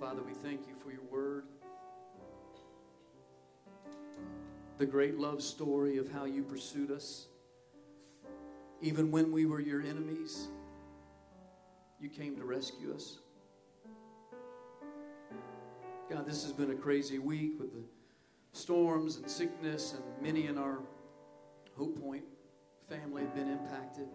Father, 0.00 0.22
we 0.22 0.32
thank 0.32 0.68
you 0.68 0.74
for 0.76 0.92
your 0.92 1.02
word. 1.10 1.44
The 4.78 4.86
great 4.86 5.18
love 5.18 5.42
story 5.42 5.98
of 5.98 6.08
how 6.12 6.24
you 6.24 6.44
pursued 6.44 6.92
us. 6.92 7.26
Even 8.80 9.10
when 9.10 9.32
we 9.32 9.44
were 9.44 9.58
your 9.58 9.82
enemies, 9.82 10.46
you 12.00 12.08
came 12.08 12.36
to 12.36 12.44
rescue 12.44 12.94
us. 12.94 13.18
God, 16.08 16.24
this 16.26 16.44
has 16.44 16.52
been 16.52 16.70
a 16.70 16.76
crazy 16.76 17.18
week 17.18 17.58
with 17.58 17.72
the 17.72 17.82
storms 18.52 19.16
and 19.16 19.28
sickness, 19.28 19.94
and 19.94 20.02
many 20.22 20.46
in 20.46 20.58
our 20.58 20.78
Hope 21.76 22.00
Point 22.00 22.22
family 22.88 23.22
have 23.22 23.34
been 23.34 23.48
impacted. 23.48 24.06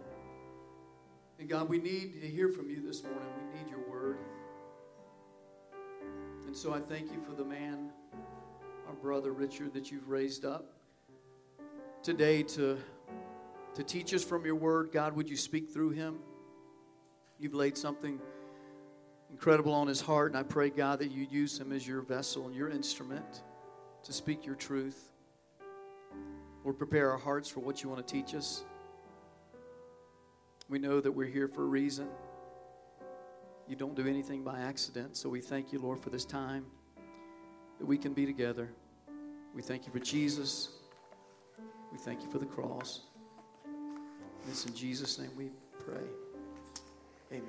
And 1.39 1.50
God, 1.50 1.68
we 1.68 1.77
need 1.77 2.21
to 2.21 2.27
hear 2.27 2.47
from 2.47 2.70
you 2.70 2.81
this 2.81 3.04
morning. 3.04 3.21
We 3.38 3.59
need 3.59 3.70
your 3.70 3.88
word. 3.89 4.18
And 6.53 6.59
so 6.59 6.71
I 6.71 6.81
thank 6.81 7.12
you 7.12 7.20
for 7.20 7.31
the 7.31 7.43
man, 7.43 7.89
our 8.88 8.94
brother 8.94 9.31
Richard, 9.31 9.73
that 9.73 9.91
you've 9.91 10.07
raised 10.07 10.45
up 10.45 10.71
today 12.03 12.44
to, 12.44 12.77
to 13.73 13.84
teach 13.84 14.13
us 14.13 14.23
from 14.23 14.45
your 14.45 14.53
word. 14.53 14.91
God, 14.91 15.16
would 15.16 15.27
you 15.27 15.35
speak 15.35 15.71
through 15.71 15.89
him? 15.94 16.20
You've 17.39 17.55
laid 17.55 17.75
something 17.75 18.20
incredible 19.31 19.73
on 19.73 19.88
his 19.88 19.99
heart, 19.99 20.30
and 20.30 20.38
I 20.38 20.44
pray, 20.44 20.70
God, 20.70 20.99
that 20.99 21.09
you 21.09 21.25
use 21.27 21.59
him 21.59 21.71
as 21.71 21.88
your 21.88 22.02
vessel 22.02 22.45
and 22.45 22.53
your 22.53 22.70
instrument 22.70 23.41
to 24.03 24.13
speak 24.13 24.45
your 24.45 24.53
truth. 24.53 25.09
Lord, 26.63 26.77
prepare 26.77 27.09
our 27.09 27.17
hearts 27.17 27.49
for 27.49 27.61
what 27.61 27.81
you 27.81 27.89
want 27.89 28.05
to 28.08 28.13
teach 28.13 28.35
us. 28.35 28.63
We 30.70 30.77
know 30.77 31.02
that 31.02 31.11
we're 31.11 31.25
here 31.25 31.47
for 31.47 31.63
a 31.63 31.67
reason. 31.67 32.09
You 33.67 33.76
don't 33.76 33.95
do 33.95 34.08
anything 34.08 34.44
by 34.44 34.59
accident. 34.59 35.16
So 35.16 35.30
we 35.30 35.40
thank 35.40 35.72
you, 35.72 35.80
Lord, 35.80 35.99
for 35.99 36.09
this 36.09 36.26
time 36.26 36.66
that 37.80 37.86
we 37.86 37.97
can 37.97 38.14
be 38.14 38.25
together. 38.25 38.69
We 39.56 39.61
thank 39.61 39.86
you 39.86 39.92
for 39.92 40.00
Jesus. 40.00 40.69
We 41.91 41.97
thank 41.97 42.23
you 42.23 42.30
for 42.30 42.39
the 42.39 42.45
cross. 42.45 43.02
And 43.66 44.50
it's 44.50 44.66
in 44.66 44.73
Jesus' 44.73 45.17
name 45.17 45.31
we 45.38 45.50
pray. 45.80 46.03
Amen. 47.31 47.44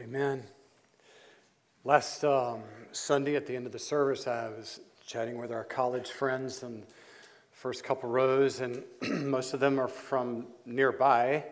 Amen. 0.00 0.42
Last 1.84 2.24
um, 2.24 2.62
Sunday 2.90 3.36
at 3.36 3.46
the 3.46 3.54
end 3.54 3.66
of 3.66 3.72
the 3.72 3.78
service, 3.78 4.26
I 4.26 4.48
was 4.48 4.80
chatting 5.06 5.38
with 5.38 5.52
our 5.52 5.64
college 5.64 6.10
friends 6.10 6.58
the 6.58 6.82
first 7.52 7.84
couple 7.84 8.08
rows, 8.08 8.60
and 8.60 8.82
most 9.10 9.54
of 9.54 9.60
them 9.60 9.78
are 9.78 9.88
from 9.88 10.46
nearby. 10.66 11.44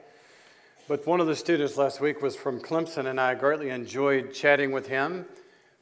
But 0.88 1.06
one 1.06 1.20
of 1.20 1.28
the 1.28 1.36
students 1.36 1.76
last 1.76 2.00
week 2.00 2.22
was 2.22 2.34
from 2.34 2.60
Clemson, 2.60 3.06
and 3.06 3.20
I 3.20 3.36
greatly 3.36 3.70
enjoyed 3.70 4.34
chatting 4.34 4.72
with 4.72 4.88
him 4.88 5.24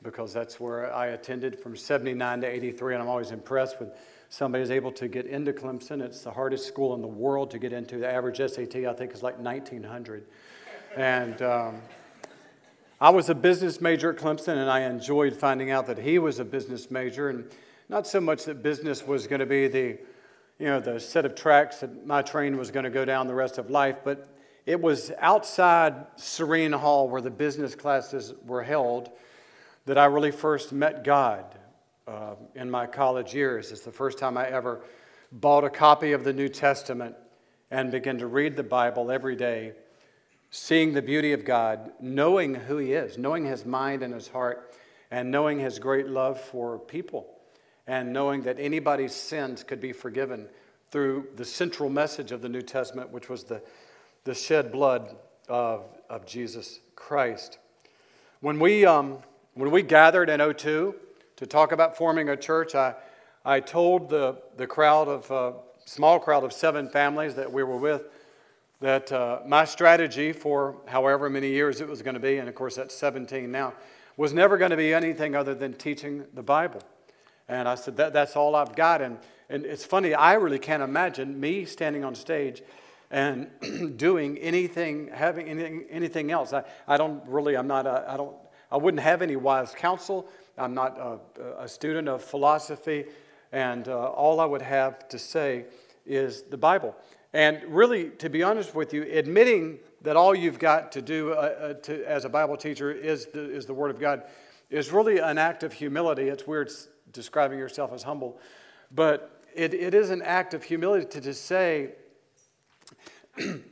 because 0.02 0.34
that's 0.34 0.60
where 0.60 0.92
I 0.94 1.08
attended 1.08 1.58
from 1.58 1.74
79 1.74 2.42
to 2.42 2.46
83, 2.46 2.94
and 2.94 3.02
I'm 3.02 3.08
always 3.08 3.30
impressed 3.30 3.80
with 3.80 3.88
somebody 4.28 4.62
who's 4.62 4.70
able 4.70 4.92
to 4.92 5.08
get 5.08 5.24
into 5.24 5.54
Clemson. 5.54 6.02
It's 6.02 6.20
the 6.20 6.30
hardest 6.30 6.68
school 6.68 6.94
in 6.94 7.00
the 7.00 7.08
world 7.08 7.50
to 7.52 7.58
get 7.58 7.72
into. 7.72 7.96
The 7.96 8.12
average 8.12 8.36
SAT, 8.36 8.76
I 8.76 8.92
think, 8.92 9.14
is 9.14 9.22
like 9.22 9.38
1900. 9.38 10.26
And 10.98 11.40
um, 11.40 11.80
I 13.00 13.08
was 13.08 13.30
a 13.30 13.34
business 13.34 13.80
major 13.80 14.12
at 14.12 14.18
Clemson, 14.18 14.58
and 14.58 14.68
I 14.70 14.80
enjoyed 14.80 15.34
finding 15.34 15.70
out 15.70 15.86
that 15.86 15.98
he 15.98 16.18
was 16.18 16.40
a 16.40 16.44
business 16.44 16.90
major, 16.90 17.30
and 17.30 17.50
not 17.88 18.06
so 18.06 18.20
much 18.20 18.44
that 18.44 18.62
business 18.62 19.06
was 19.06 19.26
going 19.26 19.40
to 19.40 19.46
be 19.46 19.66
the, 19.66 19.98
you 20.58 20.66
know, 20.66 20.78
the 20.78 21.00
set 21.00 21.24
of 21.24 21.34
tracks 21.34 21.78
that 21.78 22.06
my 22.06 22.20
train 22.20 22.58
was 22.58 22.70
going 22.70 22.84
to 22.84 22.90
go 22.90 23.06
down 23.06 23.28
the 23.28 23.34
rest 23.34 23.56
of 23.56 23.70
life, 23.70 23.96
but 24.04 24.28
it 24.66 24.80
was 24.80 25.10
outside 25.18 26.16
Sirrine 26.16 26.74
Hall, 26.74 27.08
where 27.08 27.20
the 27.20 27.30
business 27.30 27.74
classes 27.74 28.34
were 28.44 28.62
held, 28.62 29.10
that 29.86 29.98
I 29.98 30.04
really 30.06 30.30
first 30.30 30.72
met 30.72 31.04
God 31.04 31.44
uh, 32.06 32.34
in 32.54 32.70
my 32.70 32.86
college 32.86 33.34
years. 33.34 33.72
It's 33.72 33.82
the 33.82 33.92
first 33.92 34.18
time 34.18 34.36
I 34.36 34.48
ever 34.48 34.82
bought 35.32 35.64
a 35.64 35.70
copy 35.70 36.12
of 36.12 36.24
the 36.24 36.32
New 36.32 36.48
Testament 36.48 37.16
and 37.70 37.90
began 37.90 38.18
to 38.18 38.26
read 38.26 38.56
the 38.56 38.62
Bible 38.62 39.10
every 39.10 39.36
day, 39.36 39.72
seeing 40.50 40.92
the 40.92 41.02
beauty 41.02 41.32
of 41.32 41.44
God, 41.44 41.92
knowing 42.00 42.54
who 42.54 42.78
He 42.78 42.92
is, 42.92 43.16
knowing 43.16 43.44
His 43.44 43.64
mind 43.64 44.02
and 44.02 44.12
His 44.12 44.28
heart, 44.28 44.74
and 45.10 45.30
knowing 45.30 45.58
His 45.58 45.78
great 45.78 46.08
love 46.08 46.40
for 46.40 46.78
people, 46.78 47.26
and 47.86 48.12
knowing 48.12 48.42
that 48.42 48.58
anybody's 48.58 49.14
sins 49.14 49.62
could 49.62 49.80
be 49.80 49.92
forgiven 49.92 50.48
through 50.90 51.28
the 51.36 51.44
central 51.44 51.88
message 51.88 52.32
of 52.32 52.42
the 52.42 52.48
New 52.48 52.62
Testament, 52.62 53.10
which 53.10 53.28
was 53.28 53.44
the 53.44 53.62
the 54.24 54.34
shed 54.34 54.70
blood 54.70 55.16
of, 55.48 55.84
of 56.08 56.26
Jesus 56.26 56.80
Christ. 56.94 57.58
When 58.40 58.58
we, 58.58 58.84
um, 58.84 59.18
when 59.54 59.70
we 59.70 59.82
gathered 59.82 60.28
in 60.28 60.40
02 60.54 60.94
to 61.36 61.46
talk 61.46 61.72
about 61.72 61.96
forming 61.96 62.28
a 62.28 62.36
church, 62.36 62.74
I, 62.74 62.94
I 63.44 63.60
told 63.60 64.10
the, 64.10 64.42
the 64.56 64.66
crowd 64.66 65.08
of, 65.08 65.30
uh, 65.30 65.52
small 65.86 66.18
crowd 66.18 66.44
of 66.44 66.52
seven 66.52 66.88
families 66.88 67.34
that 67.34 67.50
we 67.50 67.62
were 67.62 67.76
with, 67.76 68.04
that 68.80 69.10
uh, 69.10 69.40
my 69.46 69.64
strategy 69.64 70.32
for 70.32 70.76
however 70.86 71.28
many 71.28 71.48
years 71.48 71.80
it 71.80 71.88
was 71.88 72.02
going 72.02 72.14
to 72.14 72.20
be, 72.20 72.38
and 72.38 72.48
of 72.48 72.54
course 72.54 72.76
that's 72.76 72.94
17 72.94 73.50
now, 73.50 73.72
was 74.16 74.32
never 74.32 74.58
going 74.58 74.70
to 74.70 74.76
be 74.76 74.92
anything 74.92 75.34
other 75.34 75.54
than 75.54 75.72
teaching 75.74 76.24
the 76.34 76.42
Bible. 76.42 76.82
And 77.48 77.68
I 77.68 77.74
said, 77.74 77.96
that, 77.96 78.12
that's 78.12 78.36
all 78.36 78.54
I've 78.54 78.76
got. 78.76 79.02
And, 79.02 79.18
and 79.48 79.66
it's 79.66 79.84
funny, 79.84 80.14
I 80.14 80.34
really 80.34 80.58
can't 80.58 80.82
imagine 80.82 81.40
me 81.40 81.64
standing 81.64 82.04
on 82.04 82.14
stage 82.14 82.62
and 83.10 83.48
doing 83.96 84.38
anything, 84.38 85.10
having 85.12 85.48
anything, 85.48 85.84
anything 85.90 86.30
else. 86.30 86.52
I, 86.52 86.64
I 86.86 86.96
don't 86.96 87.26
really, 87.26 87.56
I'm 87.56 87.66
not, 87.66 87.86
a, 87.86 88.04
I 88.08 88.16
don't, 88.16 88.34
I 88.70 88.76
wouldn't 88.76 89.02
have 89.02 89.22
any 89.22 89.36
wise 89.36 89.74
counsel. 89.76 90.28
I'm 90.56 90.74
not 90.74 90.98
a, 90.98 91.62
a 91.62 91.68
student 91.68 92.08
of 92.08 92.22
philosophy. 92.22 93.06
And 93.52 93.88
uh, 93.88 94.10
all 94.10 94.38
I 94.40 94.44
would 94.44 94.62
have 94.62 95.08
to 95.08 95.18
say 95.18 95.64
is 96.06 96.42
the 96.42 96.56
Bible. 96.56 96.94
And 97.32 97.62
really, 97.68 98.10
to 98.10 98.28
be 98.28 98.42
honest 98.42 98.74
with 98.74 98.92
you, 98.92 99.02
admitting 99.02 99.78
that 100.02 100.16
all 100.16 100.34
you've 100.34 100.58
got 100.58 100.92
to 100.92 101.02
do 101.02 101.32
uh, 101.32 101.34
uh, 101.34 101.74
to, 101.74 102.04
as 102.04 102.24
a 102.24 102.28
Bible 102.28 102.56
teacher 102.56 102.90
is 102.90 103.26
the, 103.26 103.50
is 103.50 103.66
the 103.66 103.74
Word 103.74 103.90
of 103.90 104.00
God 104.00 104.24
is 104.70 104.92
really 104.92 105.18
an 105.18 105.36
act 105.36 105.62
of 105.62 105.72
humility. 105.72 106.28
It's 106.28 106.46
weird 106.46 106.70
describing 107.12 107.58
yourself 107.58 107.92
as 107.92 108.04
humble, 108.04 108.38
but 108.92 109.42
it, 109.54 109.74
it 109.74 109.94
is 109.94 110.10
an 110.10 110.22
act 110.22 110.54
of 110.54 110.62
humility 110.62 111.06
to 111.06 111.20
just 111.20 111.44
say, 111.44 111.94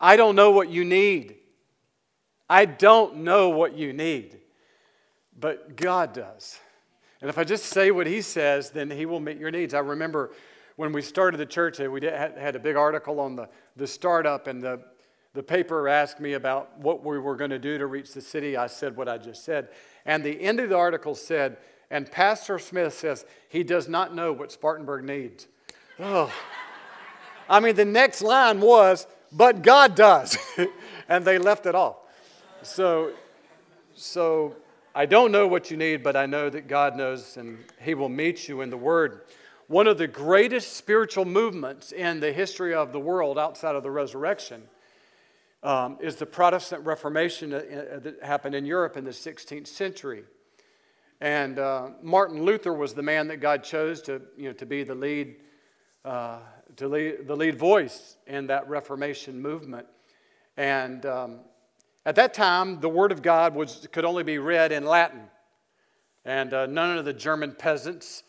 I 0.00 0.16
don't 0.16 0.36
know 0.36 0.50
what 0.50 0.70
you 0.70 0.84
need. 0.84 1.36
I 2.48 2.64
don't 2.64 3.18
know 3.18 3.50
what 3.50 3.76
you 3.76 3.92
need, 3.92 4.38
but 5.38 5.76
God 5.76 6.14
does. 6.14 6.58
And 7.20 7.28
if 7.28 7.36
I 7.36 7.44
just 7.44 7.66
say 7.66 7.90
what 7.90 8.06
He 8.06 8.22
says, 8.22 8.70
then 8.70 8.90
He 8.90 9.04
will 9.04 9.20
meet 9.20 9.38
your 9.38 9.50
needs. 9.50 9.74
I 9.74 9.80
remember 9.80 10.30
when 10.76 10.92
we 10.92 11.02
started 11.02 11.38
the 11.38 11.46
church, 11.46 11.78
we 11.78 12.00
had 12.04 12.56
a 12.56 12.58
big 12.58 12.76
article 12.76 13.20
on 13.20 13.36
the, 13.36 13.48
the 13.76 13.86
startup, 13.86 14.46
and 14.46 14.62
the, 14.62 14.80
the 15.34 15.42
paper 15.42 15.88
asked 15.88 16.20
me 16.20 16.34
about 16.34 16.78
what 16.78 17.04
we 17.04 17.18
were 17.18 17.36
going 17.36 17.50
to 17.50 17.58
do 17.58 17.76
to 17.78 17.86
reach 17.86 18.12
the 18.12 18.20
city. 18.20 18.56
I 18.56 18.68
said 18.68 18.96
what 18.96 19.08
I 19.08 19.18
just 19.18 19.44
said. 19.44 19.68
And 20.06 20.22
the 20.22 20.40
end 20.40 20.60
of 20.60 20.68
the 20.68 20.76
article 20.76 21.14
said, 21.14 21.58
and 21.90 22.10
Pastor 22.10 22.58
Smith 22.58 22.94
says 22.94 23.24
he 23.48 23.62
does 23.62 23.88
not 23.88 24.14
know 24.14 24.32
what 24.32 24.52
Spartanburg 24.52 25.04
needs. 25.04 25.48
Oh. 25.98 26.32
I 27.48 27.60
mean, 27.60 27.74
the 27.74 27.84
next 27.84 28.22
line 28.22 28.60
was, 28.60 29.06
but 29.32 29.62
God 29.62 29.94
does. 29.94 30.36
and 31.08 31.24
they 31.24 31.38
left 31.38 31.66
it 31.66 31.74
off. 31.74 31.96
So, 32.62 33.12
so 33.94 34.56
I 34.94 35.06
don't 35.06 35.32
know 35.32 35.46
what 35.46 35.70
you 35.70 35.76
need, 35.76 36.02
but 36.02 36.16
I 36.16 36.26
know 36.26 36.50
that 36.50 36.68
God 36.68 36.96
knows 36.96 37.36
and 37.36 37.58
He 37.80 37.94
will 37.94 38.08
meet 38.08 38.48
you 38.48 38.60
in 38.60 38.70
the 38.70 38.76
Word. 38.76 39.22
One 39.66 39.86
of 39.86 39.98
the 39.98 40.08
greatest 40.08 40.76
spiritual 40.76 41.24
movements 41.24 41.92
in 41.92 42.20
the 42.20 42.32
history 42.32 42.74
of 42.74 42.92
the 42.92 43.00
world 43.00 43.38
outside 43.38 43.76
of 43.76 43.82
the 43.82 43.90
resurrection 43.90 44.62
um, 45.62 45.98
is 46.00 46.16
the 46.16 46.26
Protestant 46.26 46.86
Reformation 46.86 47.50
that 47.50 48.16
happened 48.22 48.54
in 48.54 48.64
Europe 48.64 48.96
in 48.96 49.04
the 49.04 49.10
16th 49.10 49.66
century. 49.66 50.24
And 51.20 51.58
uh, 51.58 51.88
Martin 52.02 52.44
Luther 52.44 52.72
was 52.72 52.94
the 52.94 53.02
man 53.02 53.28
that 53.28 53.38
God 53.38 53.64
chose 53.64 54.00
to, 54.02 54.22
you 54.36 54.48
know, 54.48 54.52
to 54.54 54.66
be 54.66 54.84
the 54.84 54.94
lead 54.94 55.36
uh, 56.04 56.38
to 56.78 56.88
lead, 56.88 57.26
the 57.26 57.36
lead 57.36 57.58
voice 57.58 58.16
in 58.26 58.46
that 58.46 58.68
Reformation 58.68 59.40
movement. 59.40 59.86
And 60.56 61.04
um, 61.06 61.40
at 62.06 62.14
that 62.16 62.34
time, 62.34 62.80
the 62.80 62.88
Word 62.88 63.12
of 63.12 63.20
God 63.20 63.54
was, 63.54 63.86
could 63.92 64.04
only 64.04 64.24
be 64.24 64.38
read 64.38 64.72
in 64.72 64.84
Latin. 64.84 65.22
And 66.24 66.52
uh, 66.54 66.66
none 66.66 66.96
of 66.96 67.04
the 67.04 67.12
German 67.12 67.54
peasants 67.56 68.22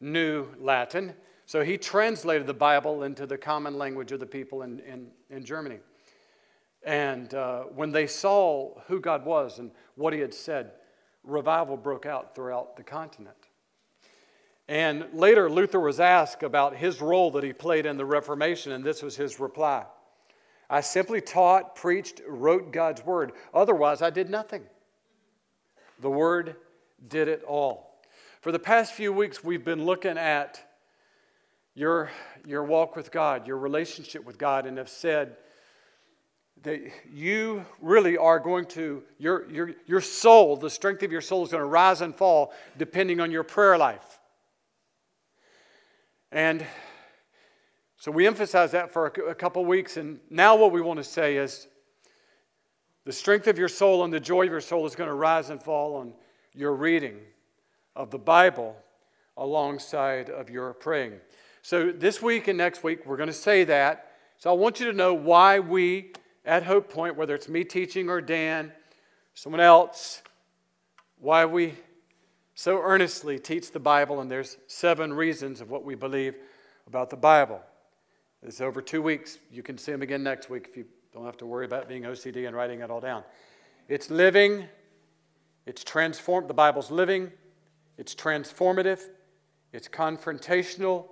knew 0.00 0.48
Latin. 0.58 1.14
So 1.46 1.62
he 1.62 1.76
translated 1.76 2.46
the 2.46 2.54
Bible 2.54 3.02
into 3.02 3.26
the 3.26 3.36
common 3.36 3.76
language 3.76 4.12
of 4.12 4.20
the 4.20 4.26
people 4.26 4.62
in, 4.62 4.80
in, 4.80 5.08
in 5.30 5.44
Germany. 5.44 5.80
And 6.82 7.32
uh, 7.34 7.62
when 7.62 7.90
they 7.90 8.06
saw 8.06 8.80
who 8.86 9.00
God 9.00 9.24
was 9.24 9.58
and 9.58 9.70
what 9.94 10.12
he 10.12 10.20
had 10.20 10.34
said, 10.34 10.72
revival 11.22 11.76
broke 11.76 12.06
out 12.06 12.34
throughout 12.34 12.76
the 12.76 12.82
continent. 12.82 13.43
And 14.68 15.06
later, 15.12 15.50
Luther 15.50 15.80
was 15.80 16.00
asked 16.00 16.42
about 16.42 16.76
his 16.76 17.00
role 17.00 17.30
that 17.32 17.44
he 17.44 17.52
played 17.52 17.84
in 17.84 17.96
the 17.96 18.04
Reformation, 18.04 18.72
and 18.72 18.82
this 18.82 19.02
was 19.02 19.16
his 19.16 19.38
reply 19.38 19.84
I 20.70 20.80
simply 20.80 21.20
taught, 21.20 21.76
preached, 21.76 22.22
wrote 22.26 22.72
God's 22.72 23.04
word. 23.04 23.32
Otherwise, 23.52 24.00
I 24.02 24.10
did 24.10 24.30
nothing. 24.30 24.62
The 26.00 26.10
Word 26.10 26.56
did 27.06 27.28
it 27.28 27.42
all. 27.44 28.02
For 28.40 28.50
the 28.50 28.58
past 28.58 28.92
few 28.94 29.12
weeks, 29.12 29.44
we've 29.44 29.64
been 29.64 29.84
looking 29.84 30.18
at 30.18 30.60
your, 31.74 32.10
your 32.46 32.64
walk 32.64 32.96
with 32.96 33.10
God, 33.10 33.46
your 33.46 33.58
relationship 33.58 34.24
with 34.24 34.38
God, 34.38 34.66
and 34.66 34.78
have 34.78 34.88
said 34.88 35.36
that 36.62 36.80
you 37.12 37.64
really 37.80 38.16
are 38.16 38.38
going 38.38 38.64
to, 38.66 39.02
your, 39.18 39.50
your, 39.50 39.72
your 39.86 40.00
soul, 40.00 40.56
the 40.56 40.70
strength 40.70 41.02
of 41.02 41.12
your 41.12 41.20
soul 41.20 41.44
is 41.44 41.50
going 41.50 41.60
to 41.60 41.66
rise 41.66 42.00
and 42.00 42.14
fall 42.14 42.52
depending 42.78 43.20
on 43.20 43.30
your 43.30 43.44
prayer 43.44 43.76
life. 43.76 44.18
And 46.34 46.66
so 47.96 48.10
we 48.10 48.26
emphasize 48.26 48.72
that 48.72 48.92
for 48.92 49.06
a, 49.06 49.30
a 49.30 49.34
couple 49.36 49.64
weeks, 49.64 49.96
and 49.96 50.18
now 50.30 50.56
what 50.56 50.72
we 50.72 50.80
want 50.80 50.98
to 50.98 51.04
say 51.04 51.36
is 51.36 51.68
the 53.04 53.12
strength 53.12 53.46
of 53.46 53.56
your 53.56 53.68
soul 53.68 54.02
and 54.02 54.12
the 54.12 54.18
joy 54.18 54.42
of 54.42 54.50
your 54.50 54.60
soul 54.60 54.84
is 54.84 54.96
going 54.96 55.08
to 55.08 55.14
rise 55.14 55.50
and 55.50 55.62
fall 55.62 55.94
on 55.94 56.12
your 56.52 56.74
reading 56.74 57.20
of 57.94 58.10
the 58.10 58.18
Bible 58.18 58.74
alongside 59.36 60.28
of 60.28 60.50
your 60.50 60.74
praying. 60.74 61.12
So 61.62 61.92
this 61.92 62.20
week 62.20 62.48
and 62.48 62.58
next 62.58 62.82
week, 62.82 63.06
we're 63.06 63.16
going 63.16 63.28
to 63.28 63.32
say 63.32 63.62
that. 63.62 64.10
So 64.38 64.50
I 64.50 64.54
want 64.54 64.80
you 64.80 64.86
to 64.86 64.92
know 64.92 65.14
why 65.14 65.60
we 65.60 66.14
at 66.44 66.64
Hope 66.64 66.92
Point, 66.92 67.14
whether 67.14 67.36
it's 67.36 67.48
me 67.48 67.62
teaching 67.62 68.10
or 68.10 68.20
Dan, 68.20 68.72
someone 69.34 69.60
else, 69.60 70.20
why 71.20 71.44
we 71.44 71.74
so 72.54 72.80
earnestly 72.80 73.38
teach 73.38 73.72
the 73.72 73.80
Bible, 73.80 74.20
and 74.20 74.30
there's 74.30 74.58
seven 74.66 75.12
reasons 75.12 75.60
of 75.60 75.70
what 75.70 75.84
we 75.84 75.94
believe 75.94 76.36
about 76.86 77.10
the 77.10 77.16
Bible. 77.16 77.60
It's 78.42 78.60
over 78.60 78.82
two 78.82 79.02
weeks. 79.02 79.38
You 79.50 79.62
can 79.62 79.78
see 79.78 79.92
them 79.92 80.02
again 80.02 80.22
next 80.22 80.50
week 80.50 80.68
if 80.70 80.76
you 80.76 80.84
don't 81.12 81.24
have 81.24 81.36
to 81.38 81.46
worry 81.46 81.64
about 81.64 81.88
being 81.88 82.02
OCD 82.02 82.46
and 82.46 82.54
writing 82.54 82.80
it 82.80 82.90
all 82.90 83.00
down. 83.00 83.24
It's 83.88 84.10
living, 84.10 84.64
it's 85.66 85.82
transformed. 85.82 86.48
The 86.48 86.54
Bible's 86.54 86.90
living, 86.90 87.32
it's 87.96 88.14
transformative, 88.14 89.00
it's 89.72 89.88
confrontational, 89.88 91.06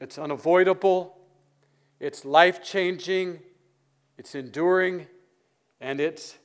it's 0.00 0.18
unavoidable, 0.18 1.16
it's 1.98 2.24
life 2.24 2.62
changing, 2.62 3.40
it's 4.16 4.34
enduring, 4.34 5.06
and 5.80 6.00
it's 6.00 6.36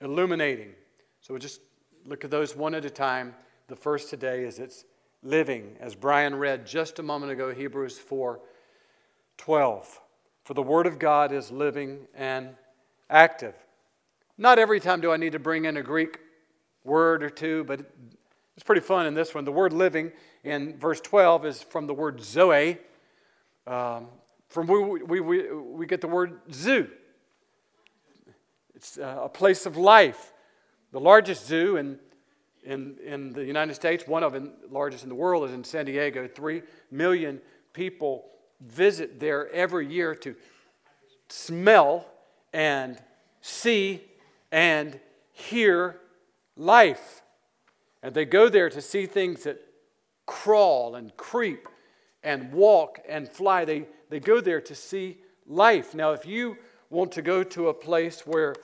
illuminating. 0.00 0.72
So 1.20 1.34
we'll 1.34 1.40
just 1.40 1.60
look 2.04 2.24
at 2.24 2.30
those 2.30 2.56
one 2.56 2.74
at 2.74 2.84
a 2.84 2.90
time. 2.90 3.34
The 3.68 3.76
first 3.76 4.10
today 4.10 4.44
is 4.44 4.60
it's 4.60 4.84
living, 5.24 5.76
as 5.80 5.96
Brian 5.96 6.36
read 6.36 6.66
just 6.66 7.00
a 7.00 7.02
moment 7.02 7.32
ago, 7.32 7.52
Hebrews 7.52 7.98
4 7.98 8.40
12. 9.38 10.00
For 10.44 10.54
the 10.54 10.62
Word 10.62 10.86
of 10.86 11.00
God 11.00 11.32
is 11.32 11.50
living 11.50 12.06
and 12.14 12.50
active. 13.10 13.54
Not 14.38 14.60
every 14.60 14.78
time 14.78 15.00
do 15.00 15.10
I 15.10 15.16
need 15.16 15.32
to 15.32 15.40
bring 15.40 15.64
in 15.64 15.76
a 15.76 15.82
Greek 15.82 16.20
word 16.84 17.24
or 17.24 17.30
two, 17.30 17.64
but 17.64 17.80
it's 18.54 18.62
pretty 18.62 18.82
fun 18.82 19.06
in 19.06 19.14
this 19.14 19.34
one. 19.34 19.44
The 19.44 19.50
word 19.50 19.72
living 19.72 20.12
in 20.44 20.78
verse 20.78 21.00
12 21.00 21.46
is 21.46 21.62
from 21.62 21.88
the 21.88 21.94
word 21.94 22.22
zoe, 22.22 22.78
um, 23.66 24.06
from 24.48 24.68
we, 24.68 25.02
we, 25.02 25.20
we, 25.20 25.52
we 25.52 25.86
get 25.86 26.00
the 26.00 26.06
word 26.06 26.38
zoo. 26.52 26.88
It's 28.76 28.96
uh, 28.96 29.22
a 29.24 29.28
place 29.28 29.66
of 29.66 29.76
life. 29.76 30.32
The 30.92 31.00
largest 31.00 31.48
zoo 31.48 31.76
in, 31.76 31.98
in, 32.66 32.96
in 33.04 33.32
the 33.32 33.44
United 33.44 33.74
States, 33.74 34.06
one 34.06 34.22
of 34.22 34.32
the 34.32 34.50
largest 34.70 35.04
in 35.04 35.08
the 35.08 35.14
world, 35.14 35.48
is 35.48 35.54
in 35.54 35.64
San 35.64 35.86
Diego. 35.86 36.28
Three 36.28 36.62
million 36.90 37.40
people 37.72 38.26
visit 38.60 39.20
there 39.20 39.50
every 39.52 39.86
year 39.86 40.14
to 40.16 40.34
smell 41.28 42.06
and 42.52 43.00
see 43.40 44.02
and 44.50 44.98
hear 45.32 46.00
life. 46.56 47.22
And 48.02 48.14
they 48.14 48.24
go 48.24 48.48
there 48.48 48.68
to 48.70 48.80
see 48.80 49.06
things 49.06 49.44
that 49.44 49.60
crawl 50.26 50.96
and 50.96 51.16
creep 51.16 51.68
and 52.22 52.52
walk 52.52 52.98
and 53.08 53.28
fly. 53.28 53.64
They, 53.64 53.86
they 54.10 54.20
go 54.20 54.40
there 54.40 54.60
to 54.60 54.74
see 54.74 55.18
life. 55.46 55.94
Now, 55.94 56.12
if 56.12 56.26
you 56.26 56.56
want 56.90 57.12
to 57.12 57.22
go 57.22 57.44
to 57.44 57.68
a 57.68 57.74
place 57.74 58.26
where 58.26 58.54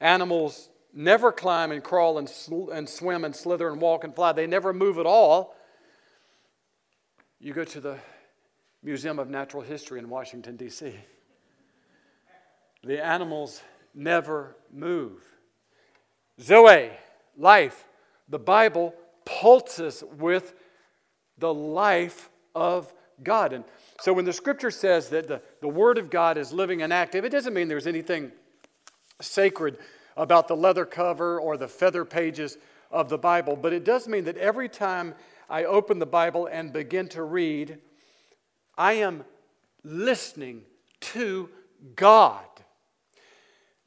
animals 0.00 0.68
never 0.98 1.30
climb 1.30 1.70
and 1.70 1.82
crawl 1.82 2.18
and, 2.18 2.28
sl- 2.28 2.70
and 2.70 2.88
swim 2.88 3.24
and 3.24 3.34
slither 3.34 3.70
and 3.70 3.80
walk 3.80 4.02
and 4.02 4.14
fly, 4.14 4.32
they 4.32 4.48
never 4.48 4.72
move 4.72 4.98
at 4.98 5.06
all, 5.06 5.54
you 7.38 7.54
go 7.54 7.64
to 7.64 7.80
the 7.80 7.96
Museum 8.82 9.20
of 9.20 9.30
Natural 9.30 9.62
History 9.62 10.00
in 10.00 10.08
Washington, 10.08 10.56
D.C. 10.56 10.92
The 12.82 13.04
animals 13.04 13.62
never 13.94 14.56
move. 14.72 15.22
Zoe, 16.40 16.90
life, 17.36 17.84
the 18.28 18.38
Bible 18.38 18.92
pulses 19.24 20.02
with 20.18 20.54
the 21.38 21.54
life 21.54 22.28
of 22.56 22.92
God. 23.22 23.52
And 23.52 23.64
so 24.00 24.12
when 24.12 24.24
the 24.24 24.32
scripture 24.32 24.72
says 24.72 25.10
that 25.10 25.28
the, 25.28 25.42
the 25.60 25.68
Word 25.68 25.98
of 25.98 26.10
God 26.10 26.38
is 26.38 26.52
living 26.52 26.82
and 26.82 26.92
active, 26.92 27.24
it 27.24 27.30
doesn't 27.30 27.54
mean 27.54 27.68
there's 27.68 27.86
anything 27.86 28.32
sacred 29.20 29.78
about 30.18 30.48
the 30.48 30.56
leather 30.56 30.84
cover 30.84 31.40
or 31.40 31.56
the 31.56 31.68
feather 31.68 32.04
pages 32.04 32.58
of 32.90 33.08
the 33.08 33.16
Bible, 33.16 33.56
but 33.56 33.72
it 33.72 33.84
does 33.84 34.08
mean 34.08 34.24
that 34.24 34.36
every 34.36 34.68
time 34.68 35.14
I 35.48 35.64
open 35.64 35.98
the 35.98 36.06
Bible 36.06 36.46
and 36.46 36.72
begin 36.72 37.08
to 37.10 37.22
read, 37.22 37.78
I 38.76 38.94
am 38.94 39.24
listening 39.84 40.62
to 41.00 41.48
God. 41.94 42.44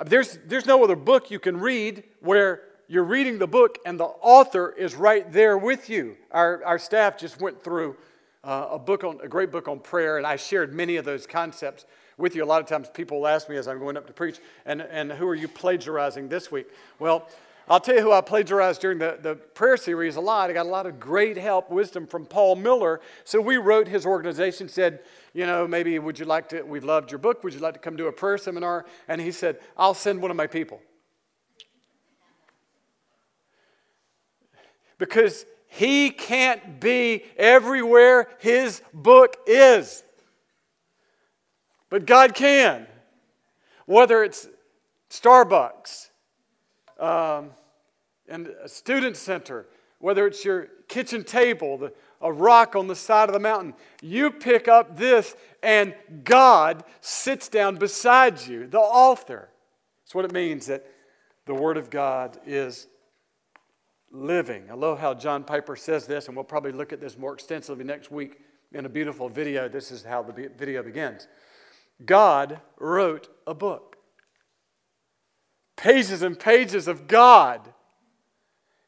There's, 0.04 0.40
there's 0.46 0.66
no 0.66 0.84
other 0.84 0.96
book 0.96 1.30
you 1.30 1.40
can 1.40 1.60
read 1.60 2.04
where 2.22 2.64
you're 2.88 3.04
reading 3.04 3.38
the 3.38 3.48
book 3.48 3.78
and 3.86 4.00
the 4.00 4.06
author 4.06 4.72
is 4.72 4.96
right 4.96 5.32
there 5.32 5.58
with 5.58 5.90
you. 5.90 6.18
Our, 6.32 6.64
our 6.66 6.80
staff 6.80 7.18
just 7.18 7.40
went 7.40 7.64
through 7.64 7.98
uh, 8.44 8.70
a 8.72 8.80
book 8.80 9.04
on 9.04 9.20
a 9.22 9.28
great 9.28 9.52
book 9.52 9.68
on 9.68 9.80
prayer, 9.80 10.18
and 10.18 10.26
I 10.26 10.36
shared 10.36 10.74
many 10.74 10.96
of 10.96 11.06
those 11.06 11.28
concepts 11.28 11.86
with 12.22 12.36
you. 12.36 12.44
A 12.44 12.46
lot 12.46 12.62
of 12.62 12.68
times 12.68 12.90
people 12.94 13.28
ask 13.28 13.50
me 13.50 13.58
as 13.58 13.68
I'm 13.68 13.80
going 13.80 13.98
up 13.98 14.08
to 14.08 14.14
preach, 14.14 14.40
and, 14.66 14.82
and 14.82 15.12
who 15.12 15.28
are 15.28 15.36
you 15.36 15.48
plagiarizing 15.48 16.30
this 16.30 16.52
week? 16.52 16.68
Well, 17.00 17.28
I'll 17.68 17.80
tell 17.80 17.96
you 17.96 18.02
who 18.02 18.12
I 18.12 18.22
plagiarized 18.22 18.82
during 18.82 18.98
the, 18.98 19.18
the 19.22 19.36
prayer 19.36 19.78
series 19.78 20.16
a 20.16 20.22
lot. 20.22 20.50
I 20.50 20.54
got 20.54 20.66
a 20.66 20.70
lot 20.70 20.86
of 20.86 21.00
great 21.00 21.38
help, 21.38 21.70
wisdom 21.70 22.08
from 22.08 22.26
Paul 22.26 22.56
Miller. 22.56 23.02
So 23.24 23.40
we 23.40 23.58
wrote 23.58 23.88
his 23.88 24.06
organization, 24.06 24.68
said, 24.70 25.00
you 25.34 25.46
know, 25.46 25.68
maybe 25.68 25.98
would 26.00 26.20
you 26.20 26.26
like 26.26 26.50
to, 26.50 26.64
we've 26.64 26.84
loved 26.84 27.12
your 27.12 27.20
book, 27.20 27.44
would 27.44 27.54
you 27.54 27.60
like 27.60 27.76
to 27.76 27.80
come 27.80 27.96
do 27.96 28.08
a 28.08 28.12
prayer 28.12 28.38
seminar? 28.38 28.86
And 29.08 29.20
he 29.22 29.32
said, 29.32 29.60
I'll 29.78 29.94
send 29.94 30.22
one 30.22 30.32
of 30.32 30.38
my 30.38 30.48
people. 30.48 30.82
because 35.02 35.48
he 35.66 36.12
can't 36.12 36.80
be 36.80 37.24
everywhere 37.36 38.30
his 38.38 38.84
book 38.94 39.36
is. 39.48 40.04
But 41.92 42.08
God 42.08 42.34
can. 42.34 42.88
Whether 43.86 44.24
it's 44.24 44.48
Starbucks 45.12 46.10
um, 47.00 47.52
and 48.28 48.48
a 48.64 48.70
student 48.70 49.18
center, 49.18 49.68
whether 50.00 50.26
it's 50.26 50.44
your 50.44 50.70
kitchen 50.88 51.24
table, 51.24 51.78
the, 51.78 51.94
a 52.22 52.32
rock 52.32 52.76
on 52.76 52.88
the 52.88 52.96
side 52.96 53.28
of 53.28 53.34
the 53.34 53.40
mountain, 53.40 53.74
you 54.02 54.32
pick 54.32 54.68
up 54.68 54.98
this 54.98 55.36
and 55.62 55.94
God 56.24 56.84
sits 57.02 57.50
down 57.50 57.76
beside 57.76 58.48
you, 58.48 58.68
the 58.68 58.80
author. 58.80 59.50
That's 60.04 60.16
what 60.16 60.26
it 60.26 60.32
means 60.32 60.68
that 60.68 60.86
the 61.46 61.54
Word 61.54 61.76
of 61.76 61.90
God 61.90 62.40
is 62.46 62.88
living. 64.12 64.64
I 64.72 64.76
love 64.76 65.00
how 65.00 65.14
John 65.14 65.44
Piper 65.44 65.76
says 65.76 66.08
this, 66.08 66.28
and 66.28 66.38
we'll 66.38 66.46
probably 66.46 66.72
look 66.72 66.94
at 66.94 67.02
this 67.02 67.18
more 67.18 67.34
extensively 67.34 67.84
next 67.84 68.12
week 68.12 68.40
in 68.72 68.86
a 68.86 68.90
beautiful 68.90 69.28
video. 69.28 69.68
This 69.68 69.92
is 69.92 70.04
how 70.04 70.24
the 70.24 70.50
video 70.58 70.84
begins. 70.84 71.28
God 72.06 72.60
wrote 72.80 73.28
a 73.46 73.54
book. 73.54 73.98
Pages 75.76 76.22
and 76.22 76.40
pages 76.40 76.88
of 76.88 77.08
God. 77.08 77.74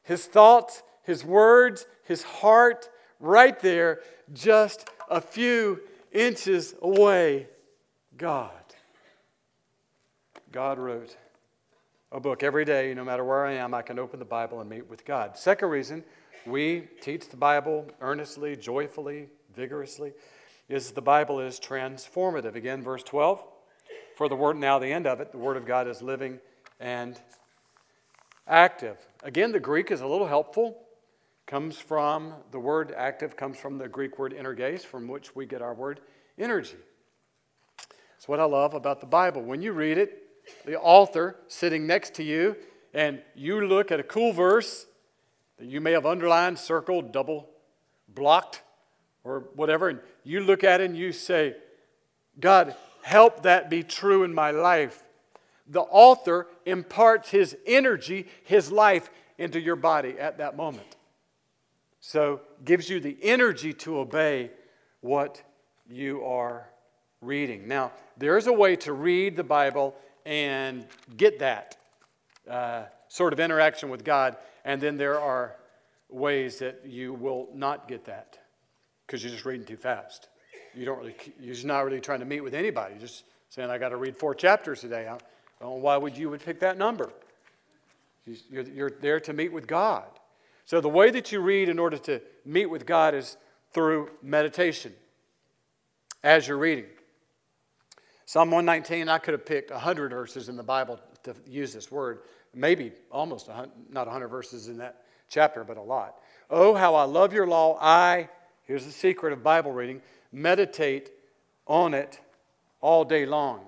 His 0.02 0.26
thoughts, 0.26 0.82
His 1.02 1.24
words, 1.24 1.86
His 2.04 2.22
heart, 2.22 2.88
right 3.20 3.58
there, 3.60 4.00
just 4.32 4.88
a 5.10 5.20
few 5.20 5.80
inches 6.12 6.74
away. 6.82 7.48
God. 8.16 8.50
God 10.52 10.78
wrote 10.78 11.16
a 12.12 12.20
book 12.20 12.44
every 12.44 12.64
day, 12.64 12.94
no 12.94 13.04
matter 13.04 13.24
where 13.24 13.44
I 13.44 13.54
am, 13.54 13.74
I 13.74 13.82
can 13.82 13.98
open 13.98 14.20
the 14.20 14.24
Bible 14.24 14.60
and 14.60 14.70
meet 14.70 14.88
with 14.88 15.04
God. 15.04 15.36
Second 15.36 15.68
reason 15.68 16.04
we 16.46 16.88
teach 17.00 17.28
the 17.28 17.36
Bible 17.36 17.86
earnestly, 18.00 18.54
joyfully, 18.54 19.28
vigorously 19.54 20.12
is 20.68 20.92
the 20.92 21.02
Bible 21.02 21.40
is 21.40 21.60
transformative. 21.60 22.54
Again, 22.54 22.82
verse 22.82 23.02
12. 23.02 23.44
For 24.16 24.28
the 24.28 24.36
word, 24.36 24.56
now 24.56 24.78
the 24.78 24.92
end 24.92 25.06
of 25.06 25.20
it, 25.20 25.32
the 25.32 25.38
Word 25.38 25.56
of 25.56 25.66
God 25.66 25.88
is 25.88 26.00
living 26.00 26.38
and 26.78 27.20
active. 28.46 28.96
Again, 29.22 29.52
the 29.52 29.60
Greek 29.60 29.90
is 29.90 30.00
a 30.00 30.06
little 30.06 30.26
helpful. 30.26 30.78
Comes 31.46 31.78
from 31.78 32.34
the 32.52 32.58
word 32.58 32.94
active, 32.96 33.36
comes 33.36 33.58
from 33.58 33.76
the 33.76 33.88
Greek 33.88 34.18
word 34.18 34.32
energes, 34.32 34.84
from 34.84 35.08
which 35.08 35.36
we 35.36 35.44
get 35.44 35.60
our 35.60 35.74
word 35.74 36.00
energy. 36.38 36.76
That's 38.24 38.28
what 38.28 38.40
I 38.40 38.44
love 38.44 38.72
about 38.72 39.00
the 39.00 39.06
Bible. 39.06 39.42
When 39.42 39.60
you 39.60 39.72
read 39.72 39.98
it, 39.98 40.22
the 40.64 40.80
author 40.80 41.36
sitting 41.48 41.86
next 41.86 42.14
to 42.14 42.22
you, 42.22 42.56
and 42.94 43.20
you 43.34 43.66
look 43.66 43.92
at 43.92 44.00
a 44.00 44.04
cool 44.04 44.32
verse 44.32 44.86
that 45.58 45.66
you 45.66 45.80
may 45.80 45.92
have 45.92 46.06
underlined, 46.06 46.58
circled, 46.58 47.12
double 47.12 47.50
blocked, 48.08 48.62
or 49.24 49.44
whatever, 49.54 49.88
and 49.88 50.00
you 50.22 50.40
look 50.40 50.62
at 50.62 50.80
it 50.80 50.84
and 50.84 50.96
you 50.96 51.10
say, 51.10 51.56
God, 52.38 52.74
help 53.02 53.42
that 53.42 53.70
be 53.70 53.82
true 53.82 54.22
in 54.22 54.34
my 54.34 54.50
life. 54.50 55.02
The 55.66 55.80
author 55.80 56.46
imparts 56.66 57.30
his 57.30 57.56
energy, 57.66 58.28
his 58.44 58.70
life 58.70 59.10
into 59.38 59.58
your 59.58 59.76
body 59.76 60.18
at 60.18 60.38
that 60.38 60.56
moment. 60.56 60.96
So, 62.00 62.42
gives 62.64 62.90
you 62.90 63.00
the 63.00 63.16
energy 63.22 63.72
to 63.72 63.98
obey 63.98 64.50
what 65.00 65.42
you 65.88 66.22
are 66.24 66.68
reading. 67.22 67.66
Now, 67.66 67.92
there's 68.18 68.46
a 68.46 68.52
way 68.52 68.76
to 68.76 68.92
read 68.92 69.36
the 69.36 69.44
Bible 69.44 69.96
and 70.26 70.86
get 71.16 71.38
that 71.38 71.78
uh, 72.48 72.82
sort 73.08 73.32
of 73.32 73.40
interaction 73.40 73.88
with 73.88 74.04
God, 74.04 74.36
and 74.66 74.82
then 74.82 74.98
there 74.98 75.18
are 75.18 75.56
ways 76.10 76.58
that 76.58 76.82
you 76.84 77.14
will 77.14 77.48
not 77.54 77.88
get 77.88 78.04
that 78.04 78.38
because 79.06 79.22
you're 79.22 79.32
just 79.32 79.44
reading 79.44 79.66
too 79.66 79.76
fast. 79.76 80.28
You 80.74 80.84
don't 80.84 80.98
really, 80.98 81.14
you're 81.40 81.56
not 81.64 81.84
really 81.84 82.00
trying 82.00 82.20
to 82.20 82.26
meet 82.26 82.40
with 82.40 82.54
anybody. 82.54 82.94
You're 82.94 83.02
just 83.02 83.24
saying, 83.48 83.70
I 83.70 83.78
got 83.78 83.90
to 83.90 83.96
read 83.96 84.16
four 84.16 84.34
chapters 84.34 84.80
today. 84.80 85.08
I 85.08 85.18
why 85.64 85.96
would 85.96 86.16
you 86.16 86.30
would 86.30 86.44
pick 86.44 86.60
that 86.60 86.76
number. 86.76 87.10
You're, 88.50 88.62
you're 88.62 88.90
there 88.90 89.20
to 89.20 89.32
meet 89.32 89.52
with 89.52 89.66
God. 89.66 90.04
So 90.66 90.80
the 90.80 90.88
way 90.88 91.10
that 91.10 91.30
you 91.30 91.40
read 91.40 91.68
in 91.68 91.78
order 91.78 91.98
to 91.98 92.20
meet 92.44 92.66
with 92.66 92.86
God 92.86 93.14
is 93.14 93.36
through 93.72 94.10
meditation 94.22 94.92
as 96.22 96.48
you're 96.48 96.58
reading. 96.58 96.86
Psalm 98.24 98.50
119, 98.50 99.08
I 99.08 99.18
could 99.18 99.32
have 99.32 99.44
picked 99.44 99.70
100 99.70 100.10
verses 100.10 100.48
in 100.48 100.56
the 100.56 100.62
Bible 100.62 100.98
to 101.24 101.34
use 101.46 101.74
this 101.74 101.90
word. 101.90 102.20
Maybe 102.54 102.92
almost, 103.10 103.48
100, 103.48 103.70
not 103.90 104.06
100 104.06 104.28
verses 104.28 104.68
in 104.68 104.78
that 104.78 105.02
chapter, 105.28 105.64
but 105.64 105.76
a 105.76 105.82
lot. 105.82 106.16
Oh, 106.48 106.74
how 106.74 106.94
I 106.94 107.04
love 107.04 107.34
your 107.34 107.46
law. 107.46 107.78
I, 107.80 108.30
here's 108.64 108.84
the 108.84 108.92
secret 108.92 109.32
of 109.32 109.42
Bible 109.42 109.72
reading, 109.72 110.02
meditate 110.32 111.10
on 111.66 111.94
it 111.94 112.20
all 112.80 113.04
day 113.04 113.26
long. 113.26 113.60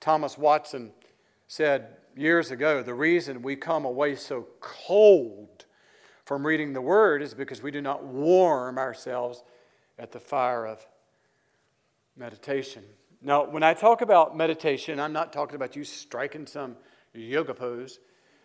Thomas 0.00 0.38
Watson 0.38 0.92
said 1.46 1.96
years 2.16 2.50
ago 2.50 2.82
the 2.82 2.94
reason 2.94 3.42
we 3.42 3.56
come 3.56 3.84
away 3.84 4.16
so 4.16 4.46
cold 4.60 5.66
from 6.24 6.46
reading 6.46 6.72
the 6.72 6.80
Word 6.80 7.22
is 7.22 7.34
because 7.34 7.62
we 7.62 7.70
do 7.70 7.80
not 7.80 8.04
warm 8.04 8.78
ourselves 8.78 9.42
at 9.98 10.12
the 10.12 10.20
fire 10.20 10.66
of 10.66 10.86
meditation. 12.16 12.82
Now, 13.20 13.44
when 13.44 13.62
I 13.62 13.74
talk 13.74 14.00
about 14.00 14.36
meditation, 14.36 14.98
I'm 14.98 15.12
not 15.12 15.32
talking 15.32 15.56
about 15.56 15.76
you 15.76 15.84
striking 15.84 16.46
some 16.46 16.76
yoga 17.14 17.54
pose. 17.54 18.00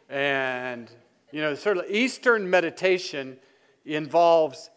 And, 0.09 0.91
you 1.31 1.41
know, 1.41 1.55
sort 1.55 1.77
of 1.77 1.85
Eastern 1.89 2.49
meditation 2.49 3.37
involves 3.85 4.69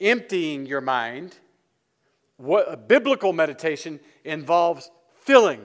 emptying 0.00 0.66
your 0.66 0.80
mind. 0.80 1.36
What 2.36 2.66
a 2.70 2.76
biblical 2.76 3.32
meditation 3.32 4.00
involves 4.24 4.90
filling 5.22 5.64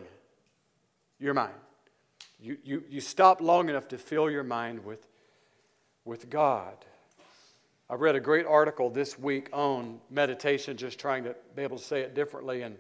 your 1.20 1.34
mind. 1.34 1.54
You, 2.40 2.58
you, 2.64 2.84
you 2.90 3.02
stop 3.02 3.42
long 3.42 3.70
enough 3.70 3.88
to 3.90 3.98
fill 3.98 4.30
your 4.30 4.44
mind 4.44 4.84
with, 4.84 5.08
with 6.06 6.30
God. 6.30 6.74
I 7.90 7.96
read 7.96 8.16
a 8.16 8.20
great 8.20 8.46
article 8.46 8.90
this 8.90 9.20
week 9.20 9.50
on 9.52 10.00
meditation, 10.10 10.78
just 10.78 10.98
trying 10.98 11.26
to 11.26 11.36
be 11.56 11.62
able 11.62 11.78
to 11.78 11.84
say 11.84 12.02
it 12.02 12.16
differently. 12.16 12.62
And 12.62 12.78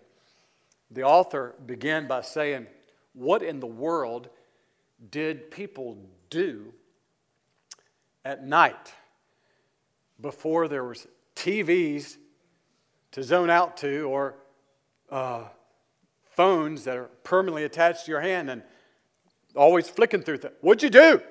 the 0.89 1.03
author 1.03 1.53
began 1.65 2.07
by 2.07 2.21
saying, 2.21 2.67
What 3.13 3.43
in 3.43 3.59
the 3.59 3.67
world 3.67 4.29
did 5.09 5.51
people 5.51 5.97
do 6.29 6.73
at 8.23 8.45
night 8.45 8.93
before 10.21 10.67
there 10.67 10.83
was 10.83 11.07
TVs 11.35 12.17
to 13.11 13.23
zone 13.23 13.49
out 13.49 13.77
to 13.77 14.03
or 14.03 14.35
uh, 15.09 15.43
phones 16.25 16.83
that 16.85 16.97
are 16.97 17.09
permanently 17.23 17.63
attached 17.63 18.05
to 18.05 18.11
your 18.11 18.21
hand 18.21 18.49
and 18.49 18.63
always 19.55 19.89
flicking 19.89 20.21
through 20.21 20.37
things? 20.37 20.53
What'd 20.61 20.83
you 20.83 20.89
do? 20.89 21.21